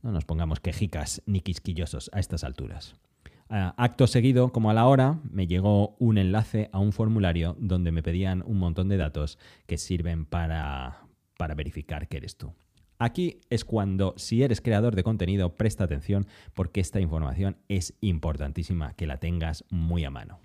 no 0.02 0.12
nos 0.12 0.24
pongamos 0.24 0.60
quejicas 0.60 1.22
ni 1.26 1.40
quisquillosos 1.40 2.10
a 2.12 2.20
estas 2.20 2.44
alturas. 2.44 2.96
Acto 3.48 4.06
seguido, 4.06 4.52
como 4.52 4.70
a 4.70 4.74
la 4.74 4.86
hora, 4.86 5.20
me 5.30 5.46
llegó 5.46 5.96
un 5.98 6.18
enlace 6.18 6.68
a 6.72 6.78
un 6.78 6.92
formulario 6.92 7.56
donde 7.58 7.92
me 7.92 8.02
pedían 8.02 8.42
un 8.46 8.58
montón 8.58 8.88
de 8.88 8.96
datos 8.96 9.38
que 9.66 9.78
sirven 9.78 10.26
para, 10.26 11.06
para 11.36 11.54
verificar 11.54 12.08
que 12.08 12.16
eres 12.16 12.36
tú. 12.36 12.52
Aquí 12.98 13.40
es 13.50 13.64
cuando, 13.64 14.14
si 14.16 14.42
eres 14.42 14.60
creador 14.60 14.94
de 14.94 15.02
contenido, 15.02 15.56
presta 15.56 15.84
atención 15.84 16.26
porque 16.54 16.80
esta 16.80 17.00
información 17.00 17.56
es 17.68 17.94
importantísima 18.00 18.94
que 18.94 19.06
la 19.06 19.18
tengas 19.18 19.64
muy 19.70 20.04
a 20.04 20.10
mano. 20.10 20.40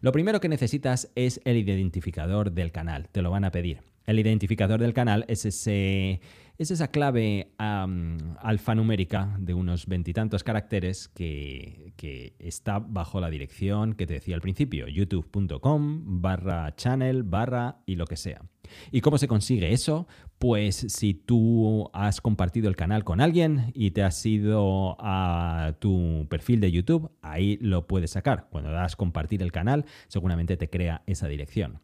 Lo 0.00 0.12
primero 0.12 0.40
que 0.40 0.48
necesitas 0.48 1.10
es 1.14 1.40
el 1.44 1.56
identificador 1.56 2.52
del 2.52 2.72
canal, 2.72 3.08
te 3.08 3.22
lo 3.22 3.30
van 3.30 3.44
a 3.44 3.50
pedir. 3.50 3.91
El 4.06 4.18
identificador 4.18 4.80
del 4.80 4.94
canal 4.94 5.24
es, 5.28 5.44
ese, 5.44 6.20
es 6.58 6.70
esa 6.70 6.88
clave 6.88 7.52
alfanumérica 7.58 9.36
de 9.38 9.54
unos 9.54 9.86
veintitantos 9.86 10.44
caracteres 10.44 11.08
que, 11.08 11.92
que, 11.96 12.34
está 12.38 12.78
bajo 12.78 13.20
la 13.20 13.30
dirección 13.30 13.94
que 13.94 14.06
te 14.06 14.14
decía 14.14 14.34
al 14.34 14.40
principio, 14.40 14.88
youtube.com 14.88 16.20
barra 16.20 16.74
channel 16.74 17.22
barra 17.22 17.82
y 17.86 17.96
lo 17.96 18.06
que 18.06 18.16
sea. 18.16 18.42
¿Y 18.90 19.00
cómo 19.00 19.18
se 19.18 19.28
consigue 19.28 19.72
eso? 19.72 20.06
Pues 20.38 20.76
si 20.88 21.14
tú 21.14 21.90
has 21.92 22.20
compartido 22.20 22.68
el 22.68 22.76
canal 22.76 23.04
con 23.04 23.20
alguien 23.20 23.70
y 23.74 23.92
te 23.92 24.02
has 24.02 24.24
ido 24.26 24.96
a 24.98 25.74
tu 25.78 26.26
perfil 26.28 26.60
de 26.60 26.72
YouTube, 26.72 27.10
ahí 27.22 27.58
lo 27.60 27.86
puedes 27.86 28.12
sacar. 28.12 28.48
Cuando 28.50 28.70
das 28.70 28.96
compartir 28.96 29.42
el 29.42 29.52
canal, 29.52 29.84
seguramente 30.08 30.56
te 30.56 30.68
crea 30.68 31.02
esa 31.06 31.28
dirección. 31.28 31.80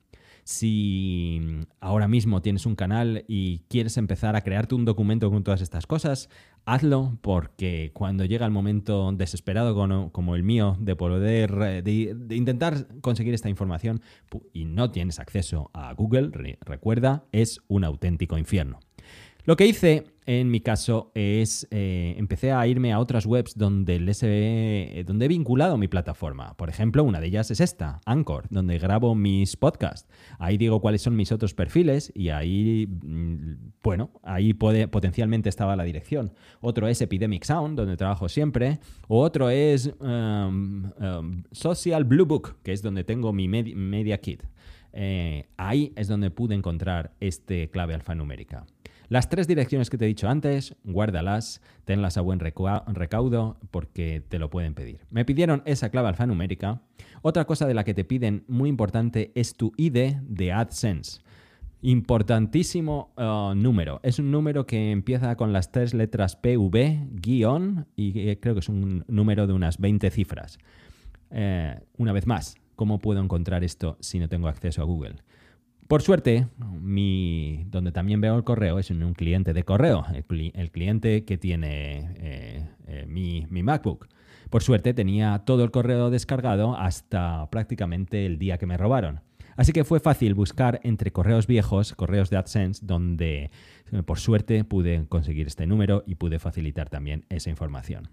Si 0.51 1.43
ahora 1.79 2.09
mismo 2.09 2.41
tienes 2.41 2.65
un 2.65 2.75
canal 2.75 3.27
y 3.29 3.59
quieres 3.69 3.99
empezar 3.99 4.35
a 4.35 4.41
crearte 4.41 4.75
un 4.75 4.87
documento 4.87 5.31
con 5.31 5.45
todas 5.45 5.61
estas 5.61 5.87
cosas, 5.87 6.31
hazlo 6.65 7.19
porque 7.21 7.91
cuando 7.93 8.25
llega 8.25 8.47
el 8.47 8.51
momento 8.51 9.13
desesperado 9.13 9.75
como 10.11 10.37
el 10.37 10.43
mío 10.45 10.79
de 10.81 10.97
poder 10.97 11.85
eh, 11.85 12.15
intentar 12.31 12.87
conseguir 13.03 13.35
esta 13.35 13.51
información 13.51 14.01
y 14.55 14.65
no 14.65 14.91
tienes 14.91 15.19
acceso 15.19 15.71
a 15.75 15.93
Google, 15.93 16.57
recuerda, 16.63 17.27
es 17.31 17.61
un 17.69 17.85
auténtico 17.85 18.39
infierno. 18.39 18.81
Lo 19.45 19.55
que 19.55 19.67
hice 19.67 20.07
en 20.29 20.51
mi 20.51 20.61
caso 20.61 21.11
es 21.15 21.67
eh, 21.71 22.15
empecé 22.19 22.53
a 22.53 22.67
irme 22.67 22.93
a 22.93 22.99
otras 22.99 23.25
webs 23.25 23.57
donde, 23.57 23.99
les 23.99 24.23
he, 24.23 25.03
donde 25.07 25.25
he 25.25 25.29
vinculado 25.29 25.79
mi 25.79 25.89
plataforma. 25.89 26.55
Por 26.59 26.69
ejemplo, 26.69 27.03
una 27.03 27.19
de 27.19 27.29
ellas 27.29 27.51
es 27.51 27.61
esta, 27.61 28.03
Anchor, 28.05 28.45
donde 28.51 28.79
grabo 28.79 29.15
mis 29.15 29.57
podcasts. 29.57 30.07
Ahí 30.39 30.59
digo 30.59 30.83
cuáles 30.83 31.01
son 31.01 31.17
mis 31.17 31.33
otros 31.33 31.55
perfiles 31.55 32.13
y 32.15 32.29
ahí, 32.29 32.87
mm, 32.87 33.71
bueno, 33.83 34.11
ahí 34.23 34.53
puede, 34.53 34.87
potencialmente 34.87 35.49
estaba 35.49 35.77
la 35.77 35.85
dirección. 35.85 36.35
Otro 36.61 36.89
es 36.89 37.01
Epidemic 37.01 37.45
Sound, 37.45 37.79
donde 37.79 37.97
trabajo 37.97 38.29
siempre. 38.29 38.81
O 39.09 39.23
otro 39.23 39.49
es 39.49 39.91
um, 39.99 40.91
Social 41.53 42.05
Blue 42.05 42.27
Book, 42.27 42.59
que 42.63 42.75
es 42.75 42.83
donde 42.83 43.03
tengo 43.03 43.33
mi 43.33 43.49
media 43.49 44.19
kit. 44.19 44.43
Eh, 44.93 45.49
ahí 45.57 45.95
es 45.97 46.07
donde 46.07 46.31
pude 46.31 46.55
encontrar 46.55 47.13
este 47.19 47.71
clave 47.71 47.95
alfanumérica. 47.95 48.67
Las 49.09 49.31
tres 49.31 49.49
direcciones 49.49 49.89
que 49.89 49.97
te 49.97 50.05
he 50.05 50.09
dicho 50.09 50.29
antes, 50.29 50.77
guárdalas, 50.85 51.63
tenlas 51.87 52.19
a 52.19 52.21
buen 52.21 52.41
recaudo 52.41 53.57
porque 53.71 54.23
te 54.29 54.39
lo 54.39 54.51
pueden 54.51 54.75
pedir. 54.75 55.01
Me 55.11 55.25
pidieron 55.25 55.63
esa 55.65 55.89
clave 55.89 56.09
alfanumérica. 56.09 56.83
Otra 57.23 57.47
cosa 57.47 57.67
de 57.67 57.73
la 57.73 57.85
que 57.85 57.95
te 57.95 58.05
piden 58.05 58.45
muy 58.49 58.69
importante 58.69 59.33
es 59.35 59.55
tu 59.55 59.73
ID 59.79 60.17
de 60.21 60.53
AdSense. 60.53 61.23
Importantísimo 61.81 63.15
uh, 63.17 63.55
número. 63.55 64.01
Es 64.03 64.19
un 64.19 64.31
número 64.31 64.67
que 64.67 64.91
empieza 64.91 65.37
con 65.37 65.55
las 65.55 65.73
tres 65.73 65.95
letras 65.95 66.37
PV, 66.37 67.09
guion, 67.13 67.87
y 67.97 68.37
creo 68.37 68.55
que 68.55 68.61
es 68.61 68.69
un 68.69 69.05
número 69.09 69.47
de 69.47 69.55
unas 69.55 69.79
20 69.79 70.11
cifras. 70.11 70.59
Eh, 71.31 71.81
una 71.97 72.13
vez 72.13 72.27
más, 72.27 72.57
¿cómo 72.77 72.99
puedo 72.99 73.23
encontrar 73.23 73.65
esto 73.65 73.97
si 74.01 74.19
no 74.19 74.29
tengo 74.29 74.49
acceso 74.49 74.83
a 74.83 74.85
Google? 74.85 75.17
Por 75.89 76.03
suerte, 76.03 76.47
mi, 76.59 77.65
donde 77.71 77.93
también 77.93 78.21
veo 78.21 78.37
el 78.37 78.45
correo 78.45 78.79
es 78.79 78.91
en 78.91 79.03
un 79.03 79.15
cliente 79.15 79.55
de 79.55 79.63
correo, 79.65 80.05
el, 80.13 80.71
cliente 80.71 81.25
que 81.25 81.39
tiene 81.39 82.13
eh, 82.19 82.69
eh, 82.87 83.07
mi, 83.09 83.47
mi 83.49 83.63
MacBook. 83.63 84.07
Por 84.51 84.63
suerte 84.63 84.93
tenía 84.93 85.39
todo 85.47 85.65
el 85.65 85.71
correo 85.71 86.11
descargado 86.11 86.77
hasta 86.77 87.49
prácticamente 87.51 88.27
el 88.27 88.39
día 88.39 88.59
que 88.59 88.67
me 88.67 88.77
robaron. 88.77 89.23
Así 89.57 89.73
que 89.73 89.83
fue 89.83 89.99
fácil 89.99 90.35
buscar 90.35 90.79
entre 90.83 91.11
correos 91.11 91.47
viejos, 91.47 91.95
correos 91.95 92.29
de 92.29 92.37
AdSense, 92.37 92.85
donde 92.85 93.51
por 94.05 94.19
suerte 94.19 94.65
pude 94.65 95.07
conseguir 95.09 95.47
este 95.47 95.67
número 95.67 96.05
y 96.07 96.17
pude 96.17 96.39
facilitar 96.39 96.91
también 96.91 97.25
esa 97.31 97.49
información. 97.49 98.11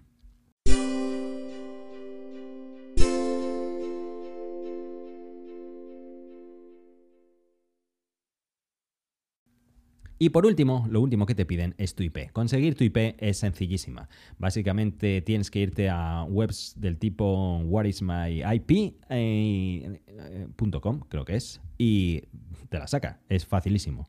Y 10.18 10.30
por 10.30 10.46
último, 10.46 10.86
lo 10.88 11.02
último 11.02 11.26
que 11.26 11.34
te 11.34 11.44
piden 11.44 11.74
es 11.76 11.94
tu 11.94 12.02
IP. 12.02 12.32
Conseguir 12.32 12.74
tu 12.74 12.84
IP 12.84 13.16
es 13.18 13.38
sencillísima. 13.38 14.08
Básicamente 14.38 15.20
tienes 15.20 15.50
que 15.50 15.60
irte 15.60 15.90
a 15.90 16.24
webs 16.24 16.74
del 16.76 16.96
tipo 16.96 17.58
whatismyip.com, 17.58 18.96
eh, 19.10 20.00
creo 21.08 21.24
que 21.26 21.36
es, 21.36 21.60
y 21.76 22.22
te 22.70 22.78
la 22.78 22.86
saca. 22.86 23.20
Es 23.28 23.44
facilísimo. 23.44 24.08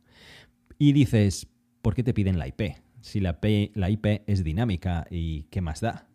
Y 0.79 0.93
dices, 0.93 1.47
¿por 1.81 1.93
qué 1.93 2.03
te 2.03 2.13
piden 2.13 2.39
la 2.39 2.47
IP? 2.47 2.77
Si 3.01 3.19
la, 3.19 3.37
la 3.73 3.89
IP 3.89 4.23
es 4.27 4.43
dinámica 4.43 5.05
y 5.09 5.43
qué 5.43 5.59
más 5.59 5.81
da. 5.81 6.06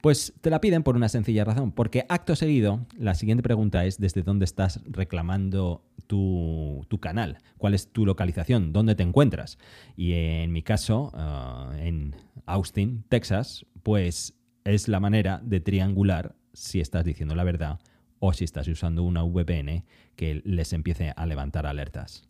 Pues 0.00 0.32
te 0.40 0.48
la 0.48 0.60
piden 0.60 0.82
por 0.82 0.96
una 0.96 1.10
sencilla 1.10 1.44
razón, 1.44 1.72
porque 1.72 2.06
acto 2.08 2.34
seguido 2.34 2.86
la 2.96 3.14
siguiente 3.14 3.42
pregunta 3.42 3.84
es 3.84 3.98
desde 3.98 4.22
dónde 4.22 4.46
estás 4.46 4.80
reclamando 4.86 5.84
tu, 6.06 6.86
canal, 7.00 7.38
cuál 7.58 7.74
es 7.74 7.92
tu 7.92 8.06
localización, 8.06 8.72
dónde 8.72 8.94
te 8.94 9.02
encuentras. 9.02 9.58
Y 9.96 10.14
en 10.14 10.52
mi 10.52 10.62
caso, 10.62 11.10
ah, 11.14 11.72
en 11.78 12.16
Austin, 12.46 13.04
Texas, 13.08 13.66
pues 13.82 14.34
es 14.64 14.88
la 14.88 15.00
manera 15.00 15.40
de 15.44 15.60
triangular 15.60 16.34
si 16.52 16.80
estás 16.80 17.04
diciendo 17.04 17.34
la 17.34 17.44
verdad 17.44 17.78
o 18.18 18.32
si 18.32 18.44
estás 18.44 18.68
usando 18.68 19.02
una 19.02 19.22
VPN 19.22 19.84
que 20.16 20.42
les 20.44 20.72
empiece 20.72 21.12
a 21.14 21.26
levantar 21.26 21.66
alertas. 21.66 22.26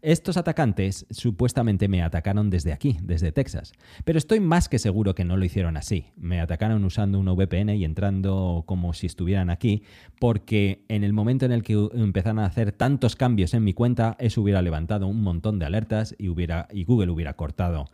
Estos 0.00 0.36
atacantes 0.36 1.06
supuestamente 1.10 1.88
me 1.88 2.02
atacaron 2.02 2.50
desde 2.50 2.72
aquí, 2.72 2.98
desde 3.02 3.32
Texas, 3.32 3.72
pero 4.04 4.16
estoy 4.16 4.38
más 4.38 4.68
que 4.68 4.78
seguro 4.78 5.16
que 5.16 5.24
no 5.24 5.36
lo 5.36 5.44
hicieron 5.44 5.76
así. 5.76 6.06
Me 6.16 6.40
atacaron 6.40 6.84
usando 6.84 7.18
una 7.18 7.32
VPN 7.32 7.70
y 7.70 7.84
entrando 7.84 8.62
como 8.66 8.94
si 8.94 9.06
estuvieran 9.06 9.50
aquí, 9.50 9.82
porque 10.20 10.84
en 10.88 11.02
el 11.02 11.12
momento 11.12 11.46
en 11.46 11.52
el 11.52 11.64
que 11.64 11.74
empezaron 11.94 12.38
a 12.38 12.46
hacer 12.46 12.70
tantos 12.70 13.16
cambios 13.16 13.54
en 13.54 13.64
mi 13.64 13.74
cuenta, 13.74 14.16
eso 14.20 14.40
hubiera 14.40 14.62
levantado 14.62 15.08
un 15.08 15.20
montón 15.20 15.58
de 15.58 15.66
alertas 15.66 16.14
y, 16.16 16.28
Google 16.28 17.10
hubiera 17.10 17.34
cortado 17.34 17.90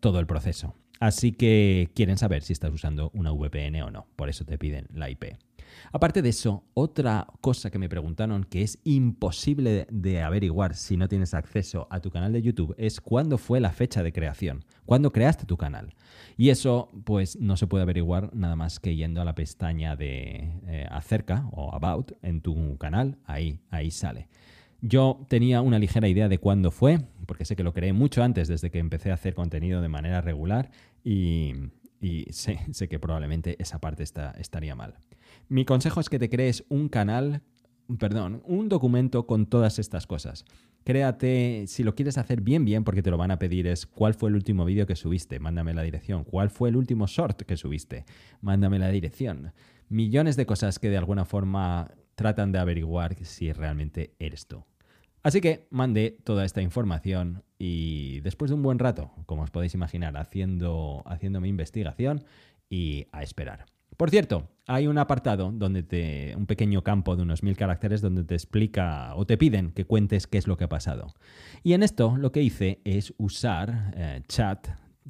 todo 0.00 0.18
el 0.18 0.26
proceso. 0.26 0.74
Así 0.98 1.32
que 1.32 1.90
quieren 1.94 2.18
saber 2.18 2.42
si 2.42 2.52
estás 2.52 2.72
usando 2.72 3.10
una 3.14 3.30
VPN 3.30 3.82
o 3.82 3.90
no, 3.90 4.06
por 4.16 4.28
eso 4.28 4.44
te 4.44 4.58
piden 4.58 4.86
la 4.92 5.08
IP. 5.08 5.36
Aparte 5.92 6.22
de 6.22 6.28
eso, 6.28 6.64
otra 6.74 7.26
cosa 7.40 7.70
que 7.70 7.78
me 7.78 7.88
preguntaron 7.88 8.44
que 8.44 8.62
es 8.62 8.78
imposible 8.84 9.86
de 9.90 10.22
averiguar 10.22 10.74
si 10.74 10.96
no 10.96 11.08
tienes 11.08 11.34
acceso 11.34 11.86
a 11.90 12.00
tu 12.00 12.10
canal 12.10 12.32
de 12.32 12.42
YouTube 12.42 12.74
es 12.78 13.00
cuándo 13.00 13.38
fue 13.38 13.60
la 13.60 13.70
fecha 13.70 14.02
de 14.02 14.12
creación, 14.12 14.64
cuándo 14.84 15.12
creaste 15.12 15.46
tu 15.46 15.56
canal. 15.56 15.94
Y 16.36 16.50
eso 16.50 16.88
pues 17.04 17.38
no 17.40 17.56
se 17.56 17.66
puede 17.66 17.82
averiguar 17.82 18.34
nada 18.34 18.56
más 18.56 18.80
que 18.80 18.96
yendo 18.96 19.20
a 19.20 19.24
la 19.24 19.34
pestaña 19.34 19.96
de 19.96 20.60
eh, 20.66 20.86
acerca 20.90 21.48
o 21.52 21.74
about 21.74 22.12
en 22.22 22.40
tu 22.40 22.76
canal, 22.78 23.18
ahí, 23.24 23.60
ahí 23.70 23.90
sale. 23.90 24.28
Yo 24.82 25.24
tenía 25.28 25.62
una 25.62 25.78
ligera 25.78 26.08
idea 26.08 26.28
de 26.28 26.38
cuándo 26.38 26.70
fue, 26.70 27.00
porque 27.26 27.44
sé 27.44 27.56
que 27.56 27.64
lo 27.64 27.72
creé 27.72 27.92
mucho 27.92 28.22
antes, 28.22 28.46
desde 28.46 28.70
que 28.70 28.78
empecé 28.78 29.10
a 29.10 29.14
hacer 29.14 29.34
contenido 29.34 29.80
de 29.80 29.88
manera 29.88 30.20
regular, 30.20 30.70
y, 31.02 31.54
sé, 32.30 32.58
que 32.88 32.98
probablemente 32.98 33.56
esa 33.60 33.80
parte 33.80 34.02
estaría 34.02 34.74
mal. 34.74 34.94
Mi 35.48 35.64
consejo 35.64 36.00
es 36.00 36.08
que 36.08 36.18
te 36.18 36.28
crees 36.28 36.64
un 36.68 36.88
canal, 36.88 37.42
perdón, 37.98 38.42
un 38.46 38.68
documento 38.68 39.26
con 39.26 39.46
todas 39.46 39.78
estas 39.78 40.06
cosas. 40.06 40.44
Créate, 40.82 41.64
si 41.68 41.84
lo 41.84 41.94
quieres 41.94 42.18
hacer 42.18 42.40
bien, 42.40 42.64
bien, 42.64 42.82
porque 42.82 43.02
te 43.02 43.10
lo 43.10 43.16
van 43.16 43.30
a 43.30 43.38
pedir, 43.38 43.66
es 43.66 43.86
cuál 43.86 44.14
fue 44.14 44.28
el 44.28 44.34
último 44.34 44.64
vídeo 44.64 44.86
que 44.86 44.96
subiste, 44.96 45.38
mándame 45.38 45.72
la 45.72 45.82
dirección. 45.82 46.24
¿Cuál 46.24 46.50
fue 46.50 46.68
el 46.68 46.76
último 46.76 47.06
short 47.06 47.42
que 47.42 47.56
subiste? 47.56 48.04
Mándame 48.40 48.78
la 48.78 48.88
dirección. 48.88 49.52
Millones 49.88 50.36
de 50.36 50.46
cosas 50.46 50.78
que 50.80 50.90
de 50.90 50.96
alguna 50.96 51.24
forma 51.24 51.92
tratan 52.16 52.50
de 52.50 52.58
averiguar 52.58 53.14
si 53.24 53.52
realmente 53.52 54.14
eres 54.18 54.48
tú. 54.48 54.64
Así 55.22 55.40
que 55.40 55.66
mandé 55.70 56.18
toda 56.24 56.44
esta 56.44 56.62
información 56.62 57.44
y 57.58 58.20
después 58.20 58.50
de 58.50 58.54
un 58.56 58.62
buen 58.62 58.78
rato, 58.78 59.12
como 59.26 59.42
os 59.42 59.50
podéis 59.50 59.74
imaginar, 59.74 60.16
haciendo, 60.16 61.02
haciendo 61.06 61.40
mi 61.40 61.48
investigación 61.48 62.24
y 62.68 63.06
a 63.12 63.22
esperar. 63.22 63.66
Por 63.96 64.10
cierto, 64.10 64.48
hay 64.66 64.86
un 64.86 64.98
apartado 64.98 65.52
donde 65.52 65.82
te. 65.82 66.34
un 66.36 66.46
pequeño 66.46 66.82
campo 66.82 67.16
de 67.16 67.22
unos 67.22 67.42
mil 67.42 67.56
caracteres 67.56 68.00
donde 68.00 68.24
te 68.24 68.34
explica 68.34 69.14
o 69.14 69.24
te 69.26 69.38
piden 69.38 69.70
que 69.70 69.84
cuentes 69.84 70.26
qué 70.26 70.38
es 70.38 70.46
lo 70.46 70.56
que 70.56 70.64
ha 70.64 70.68
pasado. 70.68 71.14
Y 71.62 71.72
en 71.72 71.82
esto 71.82 72.16
lo 72.16 72.32
que 72.32 72.42
hice 72.42 72.80
es 72.84 73.14
usar 73.16 73.94
eh, 73.96 74.22
chat 74.28 74.68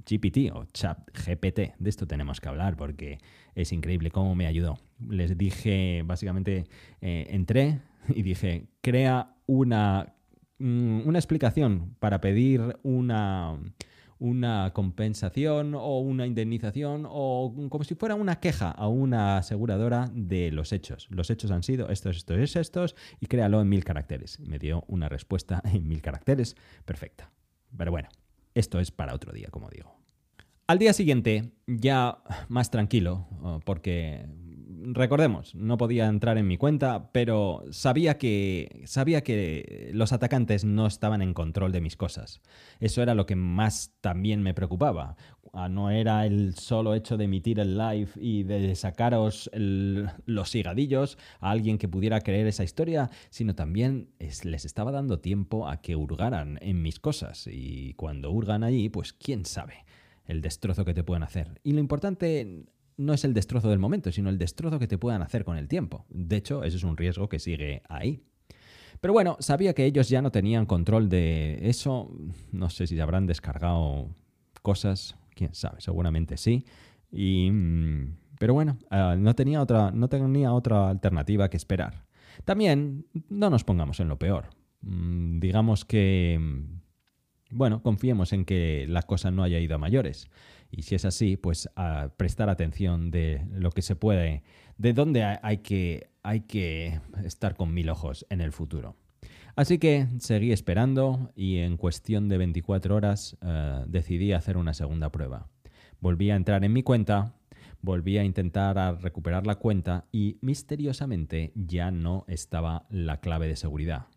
GPT 0.08 0.52
o 0.52 0.66
chat 0.66 0.98
GPT. 1.12 1.74
De 1.78 1.90
esto 1.90 2.06
tenemos 2.06 2.40
que 2.40 2.48
hablar 2.48 2.76
porque 2.76 3.18
es 3.54 3.72
increíble 3.72 4.10
cómo 4.10 4.34
me 4.34 4.46
ayudó. 4.46 4.78
Les 5.08 5.36
dije, 5.36 6.02
básicamente, 6.04 6.66
eh, 7.00 7.26
entré 7.30 7.80
y 8.14 8.22
dije, 8.22 8.66
crea 8.82 9.34
una, 9.46 10.14
mm, 10.58 11.06
una 11.06 11.18
explicación 11.18 11.96
para 11.98 12.20
pedir 12.20 12.78
una 12.82 13.58
una 14.18 14.72
compensación 14.72 15.74
o 15.74 15.98
una 16.00 16.26
indemnización 16.26 17.06
o 17.08 17.54
como 17.68 17.84
si 17.84 17.94
fuera 17.94 18.14
una 18.14 18.40
queja 18.40 18.70
a 18.70 18.88
una 18.88 19.38
aseguradora 19.38 20.10
de 20.12 20.50
los 20.50 20.72
hechos. 20.72 21.06
Los 21.10 21.30
hechos 21.30 21.50
han 21.50 21.62
sido 21.62 21.88
estos, 21.90 22.16
estos, 22.16 22.56
estos 22.56 22.96
y 23.20 23.26
créalo 23.26 23.60
en 23.60 23.68
mil 23.68 23.84
caracteres. 23.84 24.40
Me 24.40 24.58
dio 24.58 24.84
una 24.88 25.08
respuesta 25.08 25.62
en 25.72 25.86
mil 25.86 26.00
caracteres 26.00 26.56
perfecta. 26.84 27.30
Pero 27.76 27.90
bueno, 27.90 28.08
esto 28.54 28.80
es 28.80 28.90
para 28.90 29.14
otro 29.14 29.32
día, 29.32 29.48
como 29.50 29.68
digo. 29.68 29.96
Al 30.68 30.78
día 30.78 30.92
siguiente, 30.92 31.52
ya 31.66 32.18
más 32.48 32.70
tranquilo, 32.70 33.28
porque 33.64 34.26
recordemos, 34.92 35.54
no 35.54 35.76
podía 35.76 36.06
entrar 36.06 36.38
en 36.38 36.46
mi 36.46 36.56
cuenta, 36.56 37.10
pero 37.12 37.64
sabía 37.70 38.18
que, 38.18 38.82
sabía 38.84 39.22
que 39.22 39.90
los 39.92 40.12
atacantes 40.12 40.64
no 40.64 40.86
estaban 40.86 41.22
en 41.22 41.34
control 41.34 41.72
de 41.72 41.80
mis 41.80 41.96
cosas. 41.96 42.40
Eso 42.80 43.02
era 43.02 43.14
lo 43.14 43.26
que 43.26 43.36
más 43.36 43.94
también 44.00 44.42
me 44.42 44.54
preocupaba. 44.54 45.16
Ah, 45.52 45.68
no 45.68 45.90
era 45.90 46.26
el 46.26 46.54
solo 46.54 46.94
hecho 46.94 47.16
de 47.16 47.24
emitir 47.24 47.58
el 47.60 47.78
live 47.78 48.10
y 48.16 48.42
de 48.42 48.74
sacaros 48.74 49.50
los 49.54 50.50
sigadillos 50.50 51.18
a 51.40 51.50
alguien 51.50 51.78
que 51.78 51.88
pudiera 51.88 52.20
creer 52.20 52.46
esa 52.46 52.64
historia, 52.64 53.10
sino 53.30 53.54
también 53.54 54.10
les 54.18 54.64
estaba 54.64 54.92
dando 54.92 55.18
tiempo 55.18 55.68
a 55.68 55.80
que 55.80 55.96
hurgaran 55.96 56.58
en 56.60 56.82
mis 56.82 57.00
cosas. 57.00 57.48
Y 57.50 57.94
cuando 57.94 58.30
hurgan 58.30 58.64
allí, 58.64 58.88
pues 58.88 59.12
quién 59.12 59.44
sabe 59.46 59.84
el 60.26 60.42
destrozo 60.42 60.84
que 60.84 60.94
te 60.94 61.04
pueden 61.04 61.22
hacer. 61.22 61.60
Y 61.62 61.72
lo 61.72 61.80
importante 61.80 62.66
no 62.96 63.12
es 63.12 63.24
el 63.24 63.34
destrozo 63.34 63.68
del 63.68 63.78
momento, 63.78 64.10
sino 64.12 64.30
el 64.30 64.38
destrozo 64.38 64.78
que 64.78 64.86
te 64.86 64.98
puedan 64.98 65.22
hacer 65.22 65.44
con 65.44 65.56
el 65.56 65.68
tiempo. 65.68 66.06
De 66.08 66.36
hecho, 66.36 66.64
ese 66.64 66.76
es 66.76 66.84
un 66.84 66.96
riesgo 66.96 67.28
que 67.28 67.38
sigue 67.38 67.82
ahí. 67.88 68.22
Pero 69.00 69.12
bueno, 69.12 69.36
sabía 69.40 69.74
que 69.74 69.84
ellos 69.84 70.08
ya 70.08 70.22
no 70.22 70.30
tenían 70.30 70.66
control 70.66 71.08
de 71.08 71.58
eso. 71.68 72.10
No 72.52 72.70
sé 72.70 72.86
si 72.86 72.98
habrán 72.98 73.26
descargado 73.26 74.08
cosas, 74.62 75.16
quién 75.34 75.54
sabe, 75.54 75.80
seguramente 75.80 76.36
sí. 76.36 76.64
Y, 77.12 77.50
mm, 77.50 78.16
pero 78.38 78.54
bueno, 78.54 78.78
ah, 78.90 79.16
no, 79.18 79.34
tenía 79.34 79.60
otra, 79.60 79.90
no 79.90 80.08
tenía 80.08 80.52
otra 80.52 80.90
alternativa 80.90 81.48
que 81.50 81.56
esperar. 81.56 82.06
También, 82.44 83.06
no 83.28 83.50
nos 83.50 83.64
pongamos 83.64 84.00
en 84.00 84.08
lo 84.08 84.18
peor. 84.18 84.50
Mm, 84.80 85.38
digamos 85.38 85.84
que, 85.84 86.38
mm, 86.40 86.80
bueno, 87.50 87.82
confiemos 87.82 88.32
en 88.32 88.44
que 88.44 88.86
la 88.88 89.02
cosa 89.02 89.30
no 89.30 89.42
haya 89.42 89.58
ido 89.58 89.74
a 89.76 89.78
mayores. 89.78 90.28
Y 90.70 90.82
si 90.82 90.94
es 90.94 91.04
así, 91.04 91.36
pues 91.36 91.68
a 91.76 92.10
prestar 92.16 92.48
atención 92.48 93.10
de 93.10 93.46
lo 93.52 93.70
que 93.70 93.82
se 93.82 93.96
puede, 93.96 94.42
de 94.78 94.92
dónde 94.92 95.24
hay 95.24 95.58
que, 95.58 96.10
hay 96.22 96.40
que 96.40 97.00
estar 97.24 97.56
con 97.56 97.72
mil 97.72 97.88
ojos 97.88 98.26
en 98.30 98.40
el 98.40 98.52
futuro. 98.52 98.96
Así 99.54 99.78
que 99.78 100.06
seguí 100.18 100.52
esperando 100.52 101.32
y 101.34 101.58
en 101.58 101.78
cuestión 101.78 102.28
de 102.28 102.36
24 102.36 102.94
horas 102.94 103.38
eh, 103.40 103.84
decidí 103.86 104.32
hacer 104.32 104.58
una 104.58 104.74
segunda 104.74 105.10
prueba. 105.10 105.48
Volví 105.98 106.30
a 106.30 106.36
entrar 106.36 106.62
en 106.62 106.74
mi 106.74 106.82
cuenta, 106.82 107.34
volví 107.80 108.18
a 108.18 108.24
intentar 108.24 109.00
recuperar 109.02 109.46
la 109.46 109.54
cuenta 109.54 110.04
y 110.12 110.36
misteriosamente 110.42 111.52
ya 111.54 111.90
no 111.90 112.26
estaba 112.28 112.86
la 112.90 113.20
clave 113.20 113.48
de 113.48 113.56
seguridad 113.56 114.08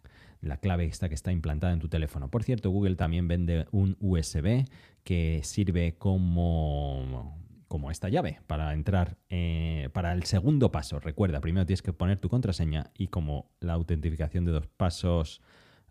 la 0.42 0.58
clave 0.58 0.86
esta 0.86 1.10
que 1.10 1.16
está 1.16 1.32
implantada 1.32 1.74
en 1.74 1.80
tu 1.80 1.90
teléfono. 1.90 2.30
Por 2.30 2.44
cierto, 2.44 2.70
Google 2.70 2.96
también 2.96 3.28
vende 3.28 3.68
un 3.72 3.98
USB 4.00 4.66
que 5.04 5.42
sirve 5.44 5.96
como, 5.98 7.38
como 7.68 7.92
esta 7.92 8.10
llave 8.10 8.40
para 8.48 8.74
entrar 8.74 9.18
eh, 9.30 9.90
para 9.94 10.14
el 10.14 10.24
segundo 10.24 10.72
paso. 10.72 11.00
Recuerda, 11.00 11.42
primero 11.42 11.66
tienes 11.66 11.82
que 11.82 11.94
poner 11.94 12.20
tu 12.20 12.30
contraseña 12.30 12.92
y 12.98 13.08
como 13.08 13.52
la 13.60 13.74
autentificación 13.74 14.46
de 14.46 14.52
dos 14.52 14.68
pasos 14.68 15.42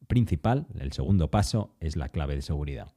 principal, 0.06 0.66
el 0.78 0.92
segundo 0.92 1.30
paso 1.30 1.74
es 1.80 1.96
la 1.96 2.09
clave 2.09 2.34
de 2.34 2.42
seguridad. 2.42 2.92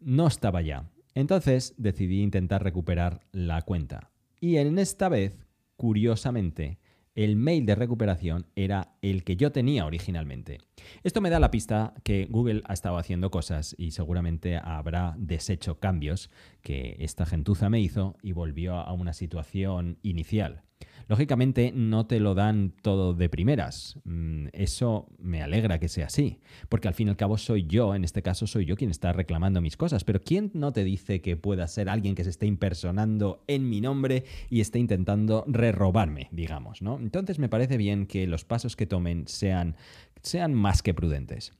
No 0.00 0.26
estaba 0.26 0.62
ya. 0.62 0.90
Entonces 1.14 1.74
decidí 1.78 2.22
intentar 2.22 2.62
recuperar 2.62 3.20
la 3.32 3.62
cuenta. 3.62 4.10
Y 4.40 4.56
en 4.56 4.78
esta 4.78 5.08
vez, 5.08 5.38
curiosamente, 5.76 6.78
el 7.14 7.36
mail 7.36 7.64
de 7.64 7.74
recuperación 7.74 8.46
era 8.56 8.94
el 9.02 9.24
que 9.24 9.36
yo 9.36 9.52
tenía 9.52 9.86
originalmente. 9.86 10.58
Esto 11.02 11.20
me 11.20 11.30
da 11.30 11.38
la 11.38 11.50
pista 11.50 11.94
que 12.02 12.26
Google 12.28 12.62
ha 12.66 12.72
estado 12.72 12.98
haciendo 12.98 13.30
cosas 13.30 13.74
y 13.78 13.92
seguramente 13.92 14.56
habrá 14.56 15.14
deshecho 15.16 15.78
cambios 15.78 16.30
que 16.62 16.96
esta 16.98 17.26
gentuza 17.26 17.70
me 17.70 17.80
hizo 17.80 18.16
y 18.22 18.32
volvió 18.32 18.74
a 18.74 18.92
una 18.92 19.12
situación 19.12 19.98
inicial. 20.02 20.62
Lógicamente 21.08 21.72
no 21.74 22.06
te 22.06 22.20
lo 22.20 22.34
dan 22.34 22.72
todo 22.82 23.14
de 23.14 23.28
primeras. 23.28 23.98
Mm, 24.04 24.48
eso 24.52 25.06
me 25.18 25.42
alegra 25.42 25.78
que 25.78 25.88
sea 25.88 26.06
así, 26.06 26.40
porque 26.68 26.88
al 26.88 26.94
fin 26.94 27.08
y 27.08 27.10
al 27.10 27.16
cabo 27.16 27.38
soy 27.38 27.66
yo, 27.66 27.94
en 27.94 28.04
este 28.04 28.22
caso 28.22 28.46
soy 28.46 28.64
yo 28.64 28.76
quien 28.76 28.90
está 28.90 29.12
reclamando 29.12 29.60
mis 29.60 29.76
cosas, 29.76 30.04
pero 30.04 30.20
¿quién 30.20 30.50
no 30.54 30.72
te 30.72 30.84
dice 30.84 31.20
que 31.20 31.36
pueda 31.36 31.66
ser 31.68 31.88
alguien 31.88 32.14
que 32.14 32.24
se 32.24 32.30
esté 32.30 32.46
impersonando 32.46 33.44
en 33.46 33.68
mi 33.68 33.80
nombre 33.80 34.24
y 34.50 34.60
esté 34.60 34.78
intentando 34.78 35.44
rerobarme, 35.46 36.28
digamos, 36.32 36.82
¿no? 36.82 36.98
Entonces 36.98 37.38
me 37.38 37.48
parece 37.48 37.76
bien 37.76 38.06
que 38.06 38.26
los 38.26 38.44
pasos 38.44 38.76
que 38.76 38.86
tomen 38.86 39.28
sean, 39.28 39.76
sean 40.22 40.54
más 40.54 40.82
que 40.82 40.94
prudentes. 40.94 41.52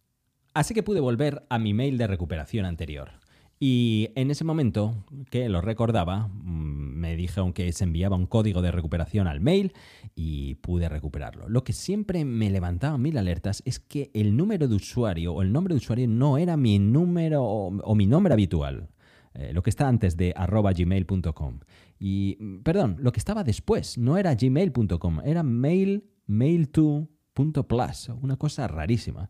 Así 0.55 0.73
que 0.73 0.85
pude 0.85 1.01
volver 1.01 1.45
a 1.49 1.59
mi 1.59 1.75
mail 1.75 1.99
de 1.99 2.07
recuperación 2.07 2.65
anterior. 2.65 3.24
Y 3.67 4.11
en 4.15 4.31
ese 4.31 4.45
momento, 4.45 4.95
que 5.31 5.49
lo 5.49 5.63
recordaba, 5.63 6.29
mm, 6.29 6.99
me 7.01 7.17
dijeron 7.17 7.55
que 7.55 7.73
se 7.73 7.85
enviaba 7.85 8.15
un 8.15 8.27
código 8.27 8.61
de 8.61 8.71
recuperación 8.71 9.27
al 9.27 9.41
mail 9.41 9.73
y 10.15 10.57
pude 10.57 10.91
recuperarlo. 10.91 11.49
Lo 11.49 11.65
que 11.65 11.73
siempre 11.73 12.27
me 12.27 12.51
levantaba 12.51 12.99
mil 12.99 13.17
alertas 13.17 13.63
es 13.65 13.81
que 13.81 14.11
el 14.13 14.37
número 14.37 14.69
de 14.69 14.75
usuario 14.75 15.33
o 15.33 15.41
el 15.41 15.51
nombre 15.51 15.73
de 15.73 15.79
usuario 15.79 16.07
no 16.07 16.37
era 16.37 16.59
mi 16.59 16.79
número 16.79 17.43
o, 17.43 17.95
mi 17.95 18.07
nombre 18.07 18.35
habitual. 18.35 18.91
Eh, 19.33 19.55
lo 19.55 19.63
que 19.63 19.71
está 19.71 19.89
antes 19.89 20.19
de 20.19 20.35
arroba 20.37 20.75
gmail.com. 20.75 21.61
Y, 21.99 22.37
mm, 22.39 22.59
perdón, 22.65 22.99
lo 22.99 23.13
que 23.13 23.19
estaba 23.19 23.45
después 23.45 23.97
no 23.97 24.19
era 24.19 24.35
gmail.com, 24.35 25.21
era 25.25 25.43
mail, 25.43 26.05
mail2.plus, 26.29 28.11
una 28.21 28.37
cosa 28.37 28.69
rarísima. 28.69 29.27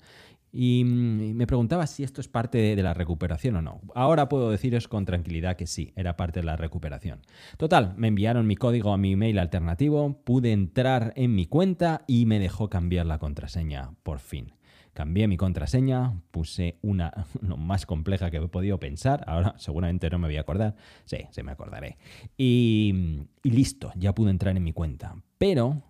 Mm, 0.55 1.20
y 1.20 1.34
me 1.34 1.46
preguntaba 1.46 1.86
si 1.86 2.05
esto 2.05 2.20
es 2.20 2.28
parte 2.28 2.76
de 2.76 2.82
la 2.82 2.94
recuperación 2.94 3.57
o 3.57 3.62
no. 3.62 3.80
Ahora 3.94 4.28
puedo 4.28 4.50
deciros 4.50 4.86
con 4.86 5.05
tranquilidad 5.05 5.57
que 5.57 5.66
sí, 5.66 5.92
era 5.96 6.16
parte 6.16 6.40
de 6.40 6.46
la 6.46 6.57
recuperación. 6.57 7.20
Total, 7.57 7.94
me 7.96 8.09
enviaron 8.09 8.46
mi 8.46 8.55
código 8.57 8.92
a 8.92 8.96
mi 8.96 9.12
email 9.12 9.38
alternativo, 9.38 10.20
pude 10.24 10.52
entrar 10.52 11.12
en 11.16 11.34
mi 11.34 11.46
cuenta 11.46 12.05
y 12.07 12.26
me 12.26 12.38
dejó 12.38 12.70
cambiar 12.70 13.07
la 13.07 13.18
contraseña, 13.18 13.90
por 14.05 14.20
fin. 14.20 14.52
Cambié 14.92 15.26
mi 15.26 15.36
contraseña, 15.36 16.20
puse 16.30 16.78
una 16.80 17.12
lo 17.42 17.57
más 17.57 17.84
compleja 17.84 18.30
que 18.30 18.36
he 18.36 18.48
podido 18.48 18.78
pensar. 18.78 19.24
Ahora 19.26 19.55
seguramente 19.59 20.09
no 20.09 20.20
me 20.20 20.28
voy 20.28 20.36
a 20.36 20.42
acordar. 20.42 20.76
Sí, 21.05 21.18
se 21.30 21.42
me 21.42 21.50
acordaré. 21.50 21.98
Y, 22.38 23.24
y 23.42 23.50
listo, 23.50 23.90
ya 23.96 24.14
pude 24.14 24.30
entrar 24.30 24.57
en 24.57 24.62
mi 24.62 24.72
cuenta. 24.72 25.16
Pero 25.36 25.82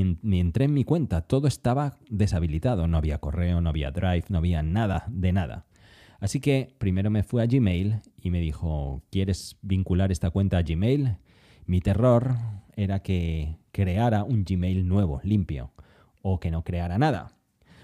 entré 0.00 0.64
en 0.64 0.74
mi 0.74 0.84
cuenta, 0.84 1.22
todo 1.22 1.46
estaba 1.46 1.98
deshabilitado, 2.10 2.88
no 2.88 2.96
había 2.96 3.18
correo, 3.18 3.60
no 3.60 3.68
había 3.68 3.90
drive, 3.90 4.24
no 4.28 4.38
había 4.38 4.62
nada 4.62 5.06
de 5.08 5.32
nada. 5.32 5.66
Así 6.20 6.40
que 6.40 6.74
primero 6.78 7.10
me 7.10 7.22
fui 7.22 7.42
a 7.42 7.46
Gmail 7.46 8.00
y 8.20 8.30
me 8.30 8.40
dijo, 8.40 9.02
¿quieres 9.10 9.58
vincular 9.62 10.10
esta 10.10 10.30
cuenta 10.30 10.58
a 10.58 10.62
Gmail? 10.62 11.16
Mi 11.66 11.80
terror 11.80 12.36
era 12.76 13.00
que 13.00 13.58
creara 13.72 14.24
un 14.24 14.44
Gmail 14.44 14.86
nuevo, 14.88 15.20
limpio, 15.22 15.72
o 16.22 16.40
que 16.40 16.50
no 16.50 16.64
creara 16.64 16.98
nada. 16.98 17.36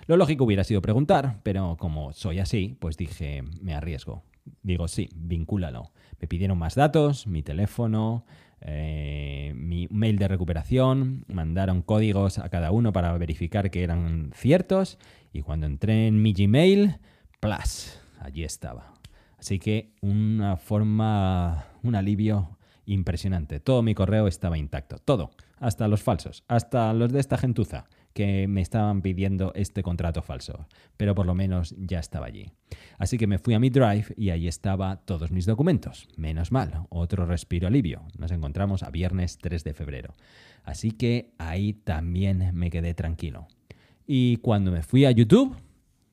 Lo 0.06 0.16
lógico 0.16 0.44
hubiera 0.44 0.64
sido 0.64 0.82
preguntar, 0.82 1.40
pero 1.42 1.76
como 1.78 2.12
soy 2.12 2.40
así, 2.40 2.76
pues 2.80 2.96
dije, 2.96 3.42
me 3.60 3.74
arriesgo. 3.74 4.24
Digo, 4.62 4.88
sí, 4.88 5.08
vincúlalo. 5.14 5.92
Me 6.18 6.26
pidieron 6.26 6.58
más 6.58 6.74
datos, 6.74 7.26
mi 7.26 7.42
teléfono, 7.42 8.24
eh, 8.62 9.52
mi 9.56 9.88
mail 9.90 10.18
de 10.18 10.28
recuperación, 10.28 11.24
mandaron 11.28 11.82
códigos 11.82 12.38
a 12.38 12.48
cada 12.48 12.70
uno 12.70 12.92
para 12.92 13.16
verificar 13.16 13.70
que 13.70 13.82
eran 13.82 14.30
ciertos 14.34 14.98
y 15.32 15.42
cuando 15.42 15.66
entré 15.66 16.06
en 16.06 16.22
mi 16.22 16.32
Gmail, 16.32 16.98
¡plas! 17.40 18.00
Allí 18.20 18.44
estaba. 18.44 18.92
Así 19.38 19.58
que 19.58 19.94
una 20.02 20.56
forma, 20.56 21.66
un 21.82 21.94
alivio 21.94 22.58
impresionante. 22.84 23.60
Todo 23.60 23.82
mi 23.82 23.94
correo 23.94 24.26
estaba 24.26 24.58
intacto, 24.58 24.98
todo, 24.98 25.30
hasta 25.58 25.88
los 25.88 26.02
falsos, 26.02 26.44
hasta 26.48 26.92
los 26.92 27.12
de 27.12 27.20
esta 27.20 27.38
gentuza 27.38 27.86
que 28.12 28.48
me 28.48 28.60
estaban 28.60 29.02
pidiendo 29.02 29.52
este 29.54 29.82
contrato 29.82 30.22
falso, 30.22 30.66
pero 30.96 31.14
por 31.14 31.26
lo 31.26 31.34
menos 31.34 31.74
ya 31.78 31.98
estaba 31.98 32.26
allí. 32.26 32.50
Así 32.98 33.18
que 33.18 33.26
me 33.26 33.38
fui 33.38 33.54
a 33.54 33.60
mi 33.60 33.70
Drive 33.70 34.06
y 34.16 34.30
ahí 34.30 34.48
estaba 34.48 34.96
todos 34.96 35.30
mis 35.30 35.46
documentos. 35.46 36.08
Menos 36.16 36.52
mal, 36.52 36.86
otro 36.88 37.26
respiro 37.26 37.68
alivio. 37.68 38.02
Nos 38.18 38.30
encontramos 38.30 38.82
a 38.82 38.90
viernes 38.90 39.38
3 39.38 39.64
de 39.64 39.74
febrero. 39.74 40.14
Así 40.64 40.90
que 40.90 41.32
ahí 41.38 41.72
también 41.72 42.50
me 42.54 42.70
quedé 42.70 42.94
tranquilo. 42.94 43.46
Y 44.06 44.38
cuando 44.38 44.72
me 44.72 44.82
fui 44.82 45.04
a 45.04 45.10
YouTube, 45.10 45.56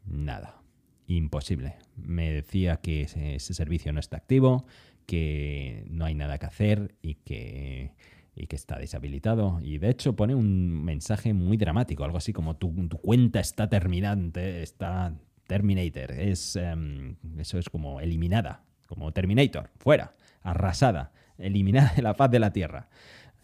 nada. 0.06 0.62
Imposible. 1.08 1.76
Me 1.96 2.32
decía 2.32 2.78
que 2.78 3.02
ese, 3.02 3.40
servicio 3.40 3.92
no 3.94 4.00
está 4.00 4.18
activo, 4.18 4.66
que 5.06 5.86
no 5.90 6.06
hay 6.06 6.14
nada 6.14 6.38
que 6.38 6.46
hacer 6.46 6.96
y 7.02 7.16
que 7.16 7.94
y 8.38 8.48
que 8.48 8.56
está 8.56 8.78
deshabilitado. 8.78 9.60
Y 9.62 9.80
de 9.80 9.90
hecho 9.90 10.16
pone 10.16 10.36
un 10.36 10.84
mensaje 10.84 11.34
muy 11.34 11.58
dramático, 11.58 12.04
algo 12.04 12.18
así 12.18 12.34
como 12.34 12.56
tu, 12.56 12.72
cuenta 13.02 13.40
está 13.40 13.68
terminante, 13.68 14.62
está 14.62 15.14
terminator, 15.48 16.12
es, 16.12 16.56
em, 16.56 17.16
eso 17.38 17.58
es 17.58 17.70
como 17.70 18.00
eliminada. 18.00 18.64
como 18.88 19.12
Terminator, 19.12 19.70
fuera, 19.80 20.14
arrasada, 20.44 21.12
eliminada 21.38 21.92
de 21.94 22.02
la 22.02 22.14
faz 22.14 22.32
de 22.32 22.40
la 22.40 22.54
Tierra. 22.54 22.88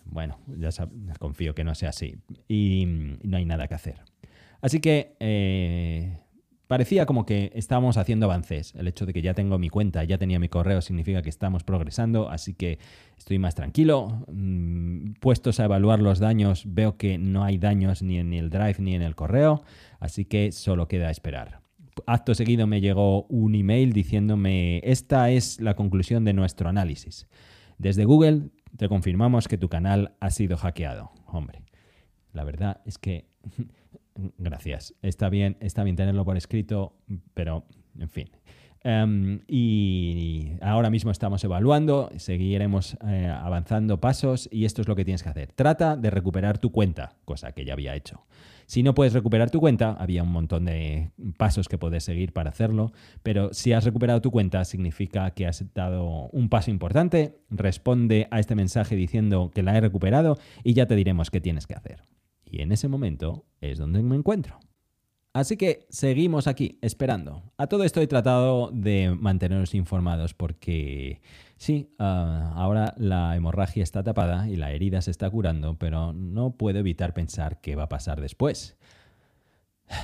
Bueno, 0.05 0.39
ya 0.47 0.69
confío 1.19 1.53
que 1.53 1.65
no 1.65 1.75
sea 1.75 1.89
así 1.89 2.15
y 2.47 2.85
no 3.23 3.35
hay 3.35 3.43
nada 3.43 3.67
que 3.67 3.75
hacer. 3.75 3.99
Así 4.61 4.79
que 4.79 5.17
eh, 5.19 6.17
parecía 6.73 7.05
como 7.05 7.27
que 7.27 7.51
estábamos 7.53 7.97
haciendo 7.97 8.25
avances. 8.25 8.73
El 8.73 8.87
hecho 8.87 9.05
de 9.05 9.13
que 9.13 9.21
ya 9.21 9.35
tengo 9.35 9.59
mi 9.59 9.69
cuenta, 9.69 10.03
ya 10.05 10.17
tenía 10.17 10.39
mi 10.39 10.49
correo, 10.49 10.81
significa 10.81 11.21
que 11.21 11.29
estamos 11.29 11.63
progresando, 11.63 12.31
así 12.31 12.55
que 12.55 12.79
estoy 13.15 13.37
más 13.37 13.53
tranquilo. 13.53 14.25
Mm, 14.27 15.11
puestos 15.19 15.59
a 15.59 15.65
evaluar 15.65 15.99
los 15.99 16.17
daños, 16.17 16.63
veo 16.65 16.97
que 16.97 17.19
no 17.19 17.43
hay 17.43 17.59
daños 17.59 18.01
ni 18.01 18.17
en 18.17 18.33
el 18.33 18.49
drive 18.49 18.77
ni 18.79 18.95
en 18.95 19.03
el 19.03 19.13
correo, 19.13 19.61
así 19.99 20.25
que 20.25 20.51
solo 20.51 20.87
queda 20.87 21.11
esperar. 21.11 21.61
Acto 22.07 22.33
seguido 22.33 22.65
me 22.65 22.81
llegó 22.81 23.25
un 23.25 23.53
email 23.53 23.93
diciéndome, 23.93 24.81
esta 24.83 25.29
es 25.29 25.61
la 25.61 25.75
conclusión 25.75 26.25
de 26.25 26.33
nuestro 26.33 26.69
análisis. 26.69 27.27
Desde 27.77 28.03
Google 28.03 28.49
te 28.77 28.89
confirmamos 28.89 29.47
que 29.47 29.59
tu 29.59 29.69
canal 29.69 30.15
ha 30.19 30.31
sido 30.31 30.57
hackeado. 30.57 31.11
Hombre, 31.27 31.61
la 32.31 32.43
verdad 32.43 32.81
es 32.83 32.97
que 32.97 33.27
Gracias. 34.37 34.93
Está 35.01 35.29
bien, 35.29 35.57
está 35.59 35.83
bien 35.83 35.95
tenerlo 35.95 36.25
por 36.25 36.37
escrito, 36.37 36.93
pero 37.33 37.65
en 37.99 38.09
fin. 38.09 38.29
Em, 38.85 39.39
y 39.47 40.51
ahora 40.61 40.89
mismo 40.89 41.09
estamos 41.09 41.41
evaluando, 41.45 42.11
seguiremos 42.17 42.97
eh, 43.07 43.27
avanzando 43.27 44.01
pasos 44.01 44.49
y 44.51 44.65
esto 44.65 44.81
es 44.81 44.89
lo 44.89 44.95
que 44.95 45.05
tienes 45.05 45.23
que 45.23 45.29
hacer. 45.29 45.53
Trata 45.53 45.95
de 45.95 46.09
recuperar 46.09 46.57
tu 46.57 46.71
cuenta, 46.71 47.15
cosa 47.23 47.53
que 47.53 47.63
ya 47.63 47.73
había 47.73 47.95
hecho. 47.95 48.25
Si 48.65 48.83
no 48.83 48.93
puedes 48.93 49.13
recuperar 49.13 49.51
tu 49.51 49.59
cuenta, 49.59 49.91
había 49.91 50.23
un 50.23 50.31
montón 50.31 50.65
de 50.65 51.11
pasos 51.37 51.69
que 51.69 51.77
puedes 51.77 52.03
seguir 52.03 52.33
para 52.33 52.49
hacerlo, 52.49 52.91
pero 53.21 53.53
si 53.53 53.71
has 53.71 53.85
recuperado 53.85 54.21
tu 54.21 54.31
cuenta 54.31 54.65
significa 54.65 55.31
que 55.31 55.47
has 55.47 55.63
dado 55.73 56.27
un 56.31 56.49
paso 56.49 56.71
importante, 56.71 57.37
responde 57.49 58.27
a 58.31 58.39
este 58.39 58.55
mensaje 58.55 58.95
diciendo 58.95 59.51
que 59.53 59.63
la 59.63 59.77
he 59.77 59.81
recuperado 59.81 60.37
y 60.63 60.73
ya 60.73 60.87
te 60.87 60.95
diremos 60.95 61.29
qué 61.29 61.39
tienes 61.39 61.67
que 61.67 61.75
hacer. 61.75 62.01
Y 62.53 62.61
en 62.61 62.71
ese 62.71 62.87
momento 62.87 63.47
es 63.61 63.79
donde 63.79 64.03
me 64.03 64.15
encuentro. 64.15 64.59
Así 65.33 65.57
que 65.57 65.87
seguimos 65.89 66.45
aquí, 66.45 66.77
esperando. 66.83 67.51
A 67.57 67.65
todo 67.65 67.83
esto 67.83 67.99
he 67.99 68.05
tratado 68.05 68.69
de 68.71 69.09
manteneros 69.09 69.73
informados 69.73 70.35
porque 70.35 71.23
sí, 71.57 71.95
ah, 71.97 72.53
ahora 72.55 72.93
la 72.97 73.35
hemorragia 73.35 73.81
está 73.81 74.03
tapada 74.03 74.47
y 74.47 74.55
la 74.55 74.71
herida 74.71 75.01
se 75.01 75.09
está 75.09 75.31
curando, 75.31 75.79
pero 75.79 76.13
no 76.13 76.51
puedo 76.51 76.77
evitar 76.77 77.15
pensar 77.15 77.59
qué 77.59 77.75
va 77.75 77.85
a 77.85 77.89
pasar 77.89 78.21
después. 78.21 78.77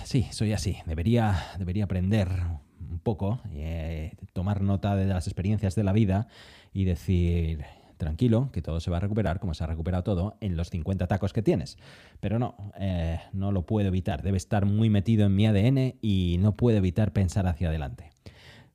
Sí, 0.03 0.27
soy 0.31 0.53
así. 0.53 0.77
Debería, 0.87 1.37
debería 1.59 1.83
aprender 1.83 2.29
un 2.89 2.99
poco, 2.99 3.41
eh, 3.51 4.13
tomar 4.33 4.61
nota 4.61 4.95
de 4.95 5.05
las 5.05 5.27
experiencias 5.27 5.75
de 5.75 5.83
la 5.83 5.93
vida 5.93 6.27
y 6.73 6.85
decir, 6.85 7.63
tranquilo, 7.99 8.49
que 8.51 8.63
todo 8.63 8.79
se 8.79 8.89
va 8.89 8.97
a 8.97 9.01
recuperar 9.01 9.39
como 9.39 9.53
se 9.53 9.63
ha 9.63 9.67
recuperado 9.67 10.03
todo 10.03 10.37
en 10.41 10.57
los 10.57 10.71
50 10.71 11.05
tacos 11.05 11.33
que 11.33 11.43
tienes. 11.43 11.77
Pero 12.19 12.39
no, 12.39 12.55
eh, 12.79 13.19
no 13.33 13.51
lo 13.51 13.67
puedo 13.67 13.89
evitar. 13.89 14.23
Debe 14.23 14.37
estar 14.37 14.65
muy 14.65 14.89
metido 14.89 15.27
en 15.27 15.35
mi 15.35 15.45
ADN 15.45 15.95
y 16.01 16.37
no 16.39 16.55
puedo 16.55 16.77
evitar 16.77 17.13
pensar 17.13 17.45
hacia 17.45 17.67
adelante. 17.67 18.09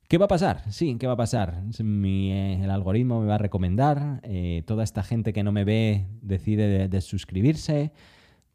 ¿Qué 0.09 0.19
va 0.19 0.27
a 0.27 0.29
pasar? 0.29 0.71
Sí, 0.71 0.97
¿qué 1.01 1.07
va 1.07 1.15
a 1.15 1.17
pasar? 1.17 1.63
Eh, 1.81 2.61
el 2.63 2.71
algoritmo 2.71 3.23
me 3.23 3.27
va 3.27 3.37
a 3.37 3.39
recomendar, 3.39 4.21
eh, 4.23 4.63
toda 4.67 4.85
esta 4.85 5.03
gente 5.03 5.33
que 5.33 5.43
no 5.43 5.51
me 5.51 5.65
ve 5.65 6.07
decide 6.21 6.87
de, 6.87 7.01
suscribirse. 7.01 7.93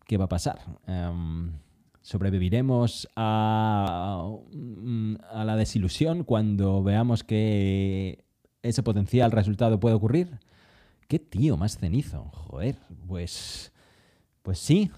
¿Qué 0.06 0.18
va 0.18 0.26
a 0.26 0.30
pasar? 0.30 0.60
Em, 0.88 1.52
¿Sobreviviremos 2.02 3.10
a, 3.16 4.32
a 5.32 5.44
la 5.44 5.56
desilusión 5.56 6.24
cuando 6.24 6.84
veamos 6.84 7.24
que 7.24 8.24
ese 8.62 8.84
potencial 8.84 9.32
resultado 9.32 9.80
puede 9.80 9.96
ocurrir? 9.96 10.40
Qué 11.10 11.18
tío 11.18 11.58
más 11.58 11.80
cenizo. 11.80 12.30
Joder, 12.34 12.76
pues. 13.08 13.74
Pues 14.44 14.60
sí, 14.60 14.92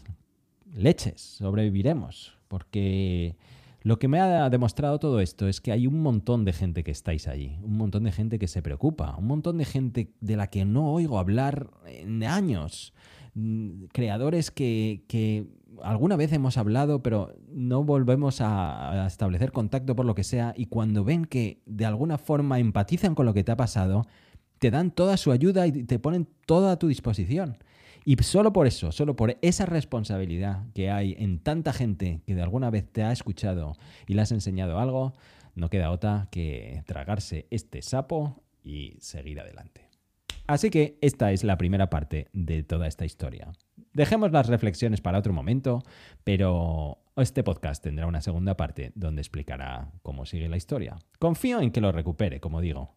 leches, 0.74 1.22
sobreviviremos. 1.22 2.38
Porque 2.50 3.38
lo 3.82 3.98
que 3.98 4.10
me 4.10 4.20
ha 4.20 4.50
demostrado 4.50 5.00
todo 5.00 5.22
esto 5.22 5.48
es 5.48 5.62
que 5.62 5.72
hay 5.72 5.88
un 5.88 6.02
montón 6.02 6.44
de 6.44 6.52
gente 6.52 6.84
que 6.84 6.92
estáis 6.92 7.30
allí, 7.30 7.58
un 7.64 7.78
montón 7.78 8.04
de 8.04 8.12
gente 8.12 8.40
que 8.40 8.50
se 8.50 8.62
preocupa, 8.62 9.16
un 9.16 9.28
montón 9.28 9.58
de 9.58 9.64
gente 9.64 10.12
de 10.20 10.36
la 10.36 10.48
que 10.48 10.66
no 10.66 10.92
oigo 10.92 11.18
hablar 11.18 11.72
en 11.86 12.24
años. 12.24 12.94
Mm, 13.34 13.86
creadores 13.94 14.52
que, 14.52 15.06
que 15.08 15.48
alguna 15.84 16.16
vez 16.16 16.32
hemos 16.34 16.58
hablado, 16.58 17.02
pero 17.02 17.34
no 17.50 17.84
volvemos 17.84 18.42
a, 18.42 19.06
establecer 19.08 19.52
contacto 19.52 19.96
por 19.96 20.06
lo 20.06 20.16
que 20.16 20.24
sea, 20.24 20.54
y 20.56 20.66
cuando 20.66 21.04
ven 21.04 21.26
que 21.26 21.62
de 21.66 21.86
alguna 21.86 22.18
forma 22.18 22.60
empatizan 22.60 23.16
con 23.16 23.26
lo 23.26 23.34
que 23.34 23.44
te 23.44 23.52
ha 23.52 23.58
pasado, 23.58 24.06
te 24.62 24.70
dan 24.70 24.92
toda 24.92 25.18
su 25.18 25.32
ayuda 25.32 25.66
y 25.66 25.72
te 25.72 25.98
ponen 25.98 26.28
toda 26.46 26.74
a 26.74 26.76
tu 26.78 26.88
disposición. 26.88 27.58
Y 28.06 28.16
solo 28.18 28.54
por 28.54 28.68
eso, 28.68 28.92
solo 28.92 29.16
por 29.16 29.36
esa 29.42 29.66
responsabilidad 29.66 30.68
que 30.76 30.92
hay 30.92 31.16
en 31.18 31.40
tanta 31.40 31.74
gente 31.74 32.22
que 32.28 32.36
de 32.36 32.44
alguna 32.44 32.70
vez 32.70 32.86
te 32.88 33.02
ha 33.02 33.12
escuchado 33.12 33.76
y 34.06 34.14
le 34.14 34.22
has 34.22 34.32
enseñado 34.32 34.78
algo, 34.78 35.14
no 35.56 35.72
queda 35.72 35.90
otra 35.90 36.28
que 36.30 36.84
tragarse 36.86 37.48
este 37.50 37.82
sapo 37.82 38.44
y 38.64 38.98
seguir 39.00 39.40
adelante. 39.40 39.90
Así 40.46 40.70
que 40.70 41.00
esta 41.02 41.32
es 41.32 41.44
la 41.44 41.58
primera 41.58 41.90
parte 41.90 42.28
de 42.32 42.62
toda 42.62 42.88
esta 42.88 43.04
historia. 43.04 43.52
Dejemos 43.94 44.32
las 44.32 44.46
reflexiones 44.46 45.02
para 45.02 45.18
otro 45.18 45.34
momento, 45.34 45.82
pero 46.24 47.00
este 47.16 47.44
podcast 47.44 47.84
tendrá 47.84 48.06
una 48.06 48.22
segunda 48.22 48.56
parte 48.56 48.92
donde 48.94 49.22
explicará 49.22 49.92
cómo 50.04 50.28
sigue 50.28 50.50
la 50.50 50.58
historia. 50.58 51.00
Confío 51.18 51.62
en 51.62 51.72
que 51.72 51.82
lo 51.82 51.92
recupere, 51.92 52.40
como 52.40 52.62
digo. 52.62 52.94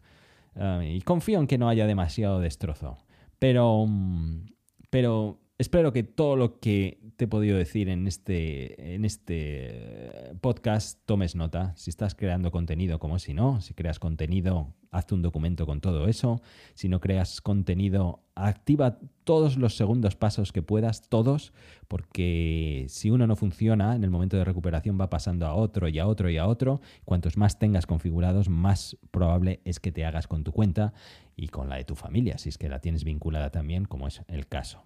Ah, 0.56 0.80
y 0.84 1.00
confío 1.02 1.40
en 1.40 1.46
que 1.46 1.58
no 1.58 1.68
haya 1.68 1.86
demasiado 1.86 2.40
destrozo. 2.40 2.98
Pero, 3.38 3.86
mm, 3.86 4.46
pero 4.90 5.38
espero 5.58 5.92
que 5.92 6.02
todo 6.02 6.36
lo 6.36 6.58
que 6.58 6.98
te 7.16 7.26
he 7.26 7.28
podido 7.28 7.56
decir 7.56 7.88
en 7.88 8.06
este, 8.08 8.94
en 8.94 9.04
este 9.04 10.34
podcast 10.40 11.00
tomes 11.06 11.36
nota. 11.36 11.72
Si 11.76 11.90
estás 11.90 12.14
creando 12.14 12.50
contenido, 12.50 12.98
como 12.98 13.18
si 13.18 13.34
no, 13.34 13.60
si 13.60 13.72
creas 13.72 14.00
contenido, 14.00 14.74
hazte 14.90 15.14
un 15.14 15.22
documento 15.22 15.64
con 15.64 15.80
todo 15.80 16.08
eso. 16.08 16.40
Si 16.74 16.88
no 16.88 17.00
creas 17.00 17.40
contenido, 17.40 18.24
activa 18.34 18.98
todos 19.22 19.56
los 19.56 19.76
segundos 19.76 20.16
pasos 20.16 20.50
que 20.50 20.62
puedas, 20.62 21.08
todos, 21.08 21.52
porque 21.86 22.86
si 22.88 23.10
uno 23.10 23.28
no 23.28 23.36
funciona, 23.36 23.94
en 23.94 24.02
el 24.02 24.10
momento 24.10 24.36
de 24.36 24.44
recuperación 24.44 24.98
va 25.00 25.08
pasando 25.08 25.46
a 25.46 25.54
otro 25.54 25.88
y 25.88 26.00
a 26.00 26.08
otro 26.08 26.30
y 26.30 26.36
a 26.36 26.48
otro. 26.48 26.80
Cuantos 27.04 27.36
más 27.36 27.60
tengas 27.60 27.86
configurados, 27.86 28.48
más 28.48 28.96
probable 29.12 29.60
es 29.64 29.78
que 29.78 29.92
te 29.92 30.04
hagas 30.04 30.26
con 30.26 30.42
tu 30.42 30.50
cuenta 30.50 30.94
y 31.36 31.48
con 31.48 31.68
la 31.68 31.76
de 31.76 31.84
tu 31.84 31.94
familia, 31.94 32.38
si 32.38 32.48
es 32.48 32.58
que 32.58 32.68
la 32.68 32.80
tienes 32.80 33.04
vinculada 33.04 33.50
también, 33.50 33.84
como 33.84 34.08
es 34.08 34.20
el 34.28 34.48
caso 34.48 34.84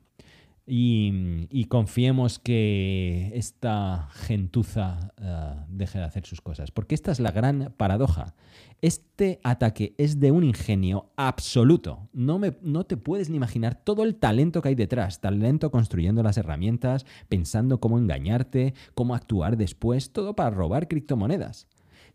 y, 0.71 1.65
confiemos 1.69 2.39
que 2.39 3.31
esta 3.35 4.09
gentuza 4.13 5.13
eh, 5.21 5.55
deje 5.69 5.99
de 5.99 6.05
hacer 6.05 6.27
sus 6.27 6.41
cosas. 6.41 6.71
Porque 6.71 6.95
esta 6.95 7.11
es 7.11 7.21
la 7.21 7.31
gran 7.31 7.73
paradoja. 7.77 8.35
Este 8.83 9.41
ataque 9.43 9.95
es 9.99 10.21
de 10.21 10.31
un 10.31 10.45
ingenio 10.45 11.11
absoluto. 11.17 12.09
No, 12.13 12.39
me, 12.39 12.57
no 12.63 12.85
te 12.85 12.97
puedes 12.97 13.31
ni 13.31 13.37
imaginar 13.37 13.75
todo 13.83 14.05
el 14.05 14.17
talento 14.17 14.61
que 14.61 14.69
hay 14.69 14.75
detrás. 14.75 15.21
Talento 15.21 15.71
construyendo 15.71 16.23
las 16.23 16.37
herramientas, 16.37 17.07
pensando 17.29 17.81
cómo 17.81 17.99
engañarte, 17.99 18.75
cómo 18.95 19.15
actuar 19.15 19.57
después, 19.57 20.13
todo 20.13 20.37
para 20.37 20.51
robar 20.51 20.87
criptomonedas. 20.89 21.67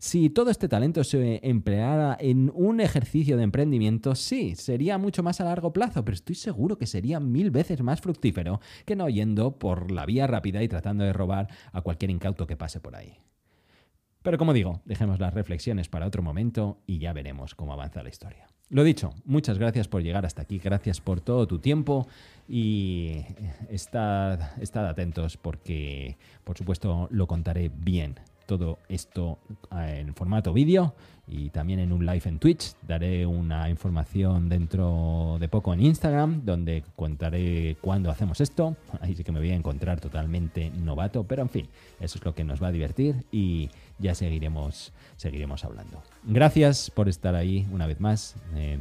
Si 0.04 0.28
todo 0.28 0.50
este 0.50 0.68
talento 0.68 1.02
se 1.02 1.40
empleara 1.42 2.14
en 2.20 2.52
un 2.54 2.82
ejercicio 2.82 3.38
de 3.38 3.42
emprendimiento, 3.42 4.14
sí, 4.14 4.54
sería 4.54 4.98
mucho 4.98 5.22
más 5.22 5.40
a 5.40 5.44
largo 5.44 5.72
plazo, 5.72 6.04
pero 6.04 6.14
estoy 6.14 6.34
seguro 6.34 6.76
que 6.76 6.86
sería 6.86 7.20
mil 7.20 7.50
veces 7.50 7.80
más 7.80 8.02
fructífero 8.02 8.60
que 8.84 8.96
no 8.96 9.08
yendo 9.08 9.58
por 9.58 9.90
la 9.90 10.04
vía 10.04 10.26
rápida 10.26 10.62
y 10.62 10.68
tratando 10.68 11.04
de 11.04 11.14
robar 11.14 11.48
a 11.72 11.80
cualquier 11.80 12.10
incauto 12.10 12.46
que 12.46 12.54
pase 12.54 12.80
por 12.80 12.96
ahí. 12.96 13.16
Pero 14.22 14.36
como 14.36 14.52
digo, 14.52 14.82
dejemos 14.84 15.20
las 15.20 15.32
reflexiones 15.32 15.88
para 15.88 16.06
otro 16.06 16.22
momento 16.22 16.82
y 16.86 16.98
ya 16.98 17.14
veremos 17.14 17.54
cómo 17.54 17.72
avanza 17.72 18.02
la 18.02 18.10
historia. 18.10 18.46
Lo 18.68 18.84
dicho, 18.84 19.14
muchas 19.24 19.56
gracias 19.56 19.88
por 19.88 20.02
llegar 20.02 20.26
hasta 20.26 20.42
aquí, 20.42 20.58
gracias 20.58 21.00
por 21.00 21.22
todo 21.22 21.46
tu 21.46 21.60
tiempo 21.60 22.06
y 22.46 23.22
estad, 23.70 24.38
atentos 24.74 25.38
porque, 25.38 26.18
por 26.44 26.58
supuesto, 26.58 27.08
lo 27.10 27.26
contaré 27.26 27.70
bien 27.74 28.16
todo 28.46 28.78
esto 28.88 29.38
eh, 29.72 29.98
en 30.00 30.14
formato 30.14 30.52
vídeo 30.52 30.94
y 31.26 31.50
también 31.50 31.80
en 31.80 31.92
un 31.92 32.04
live 32.04 32.22
en 32.24 32.38
Twitch. 32.38 32.74
Daré 32.86 33.26
una 33.26 33.70
información 33.70 34.48
dentro 34.48 35.36
de 35.40 35.48
poco 35.48 35.72
en 35.72 35.82
Instagram 35.82 36.42
donde 36.44 36.84
contaré 36.96 37.76
cuándo 37.80 38.10
hacemos 38.10 38.40
esto. 38.40 38.76
Ahí 39.00 39.14
sí 39.14 39.24
que 39.24 39.32
me 39.32 39.40
voy 39.40 39.50
a 39.50 39.54
encontrar 39.54 40.00
totalmente 40.00 40.70
novato, 40.70 41.24
pero 41.24 41.42
en 41.42 41.48
fin, 41.48 41.68
eso 42.00 42.18
es 42.18 42.24
lo 42.24 42.34
que 42.34 42.44
nos 42.44 42.62
va 42.62 42.68
a 42.68 42.72
divertir 42.72 43.24
y 43.32 43.70
ya 43.98 44.14
seguiremos, 44.14 44.92
seguiremos 45.16 45.64
hablando. 45.64 46.02
Gracias 46.24 46.90
por 46.90 47.08
estar 47.08 47.34
ahí 47.34 47.66
una 47.70 47.86
vez 47.86 48.00
más. 48.00 48.36
Eh, 48.54 48.78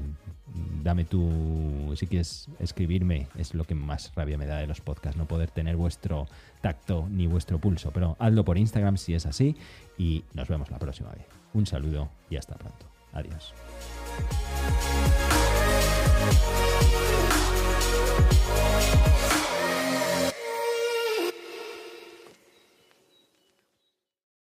dame 0.84 1.05
tu, 1.05 1.93
si 1.95 2.07
quieres 2.07 2.47
escribirme, 2.59 3.28
es 3.36 3.53
lo 3.53 3.64
que 3.64 3.76
más 3.76 4.11
rabia 4.16 4.38
me 4.38 4.45
da 4.45 4.57
de 4.57 4.68
los 4.68 4.82
podcasts, 4.82 5.18
no 5.18 5.28
poder 5.28 5.51
tener 5.51 5.76
vuestro 5.76 6.28
tacto 6.61 7.07
ni 7.09 7.28
vuestro 7.28 7.59
pulso, 7.59 7.91
pero 7.91 8.16
hazlo 8.20 8.45
por 8.45 8.57
Instagram 8.57 8.97
si 8.97 9.14
es 9.14 9.26
así 9.26 9.55
y 9.97 10.24
nos 10.34 10.47
vemos 10.47 10.70
la 10.70 10.80
próxima 10.80 11.09
vez. 11.11 11.26
Un 11.53 11.66
saludo 11.66 12.09
y 12.30 12.38
hasta 12.38 12.55
pronto. 12.55 12.86
Adiós. 13.14 13.53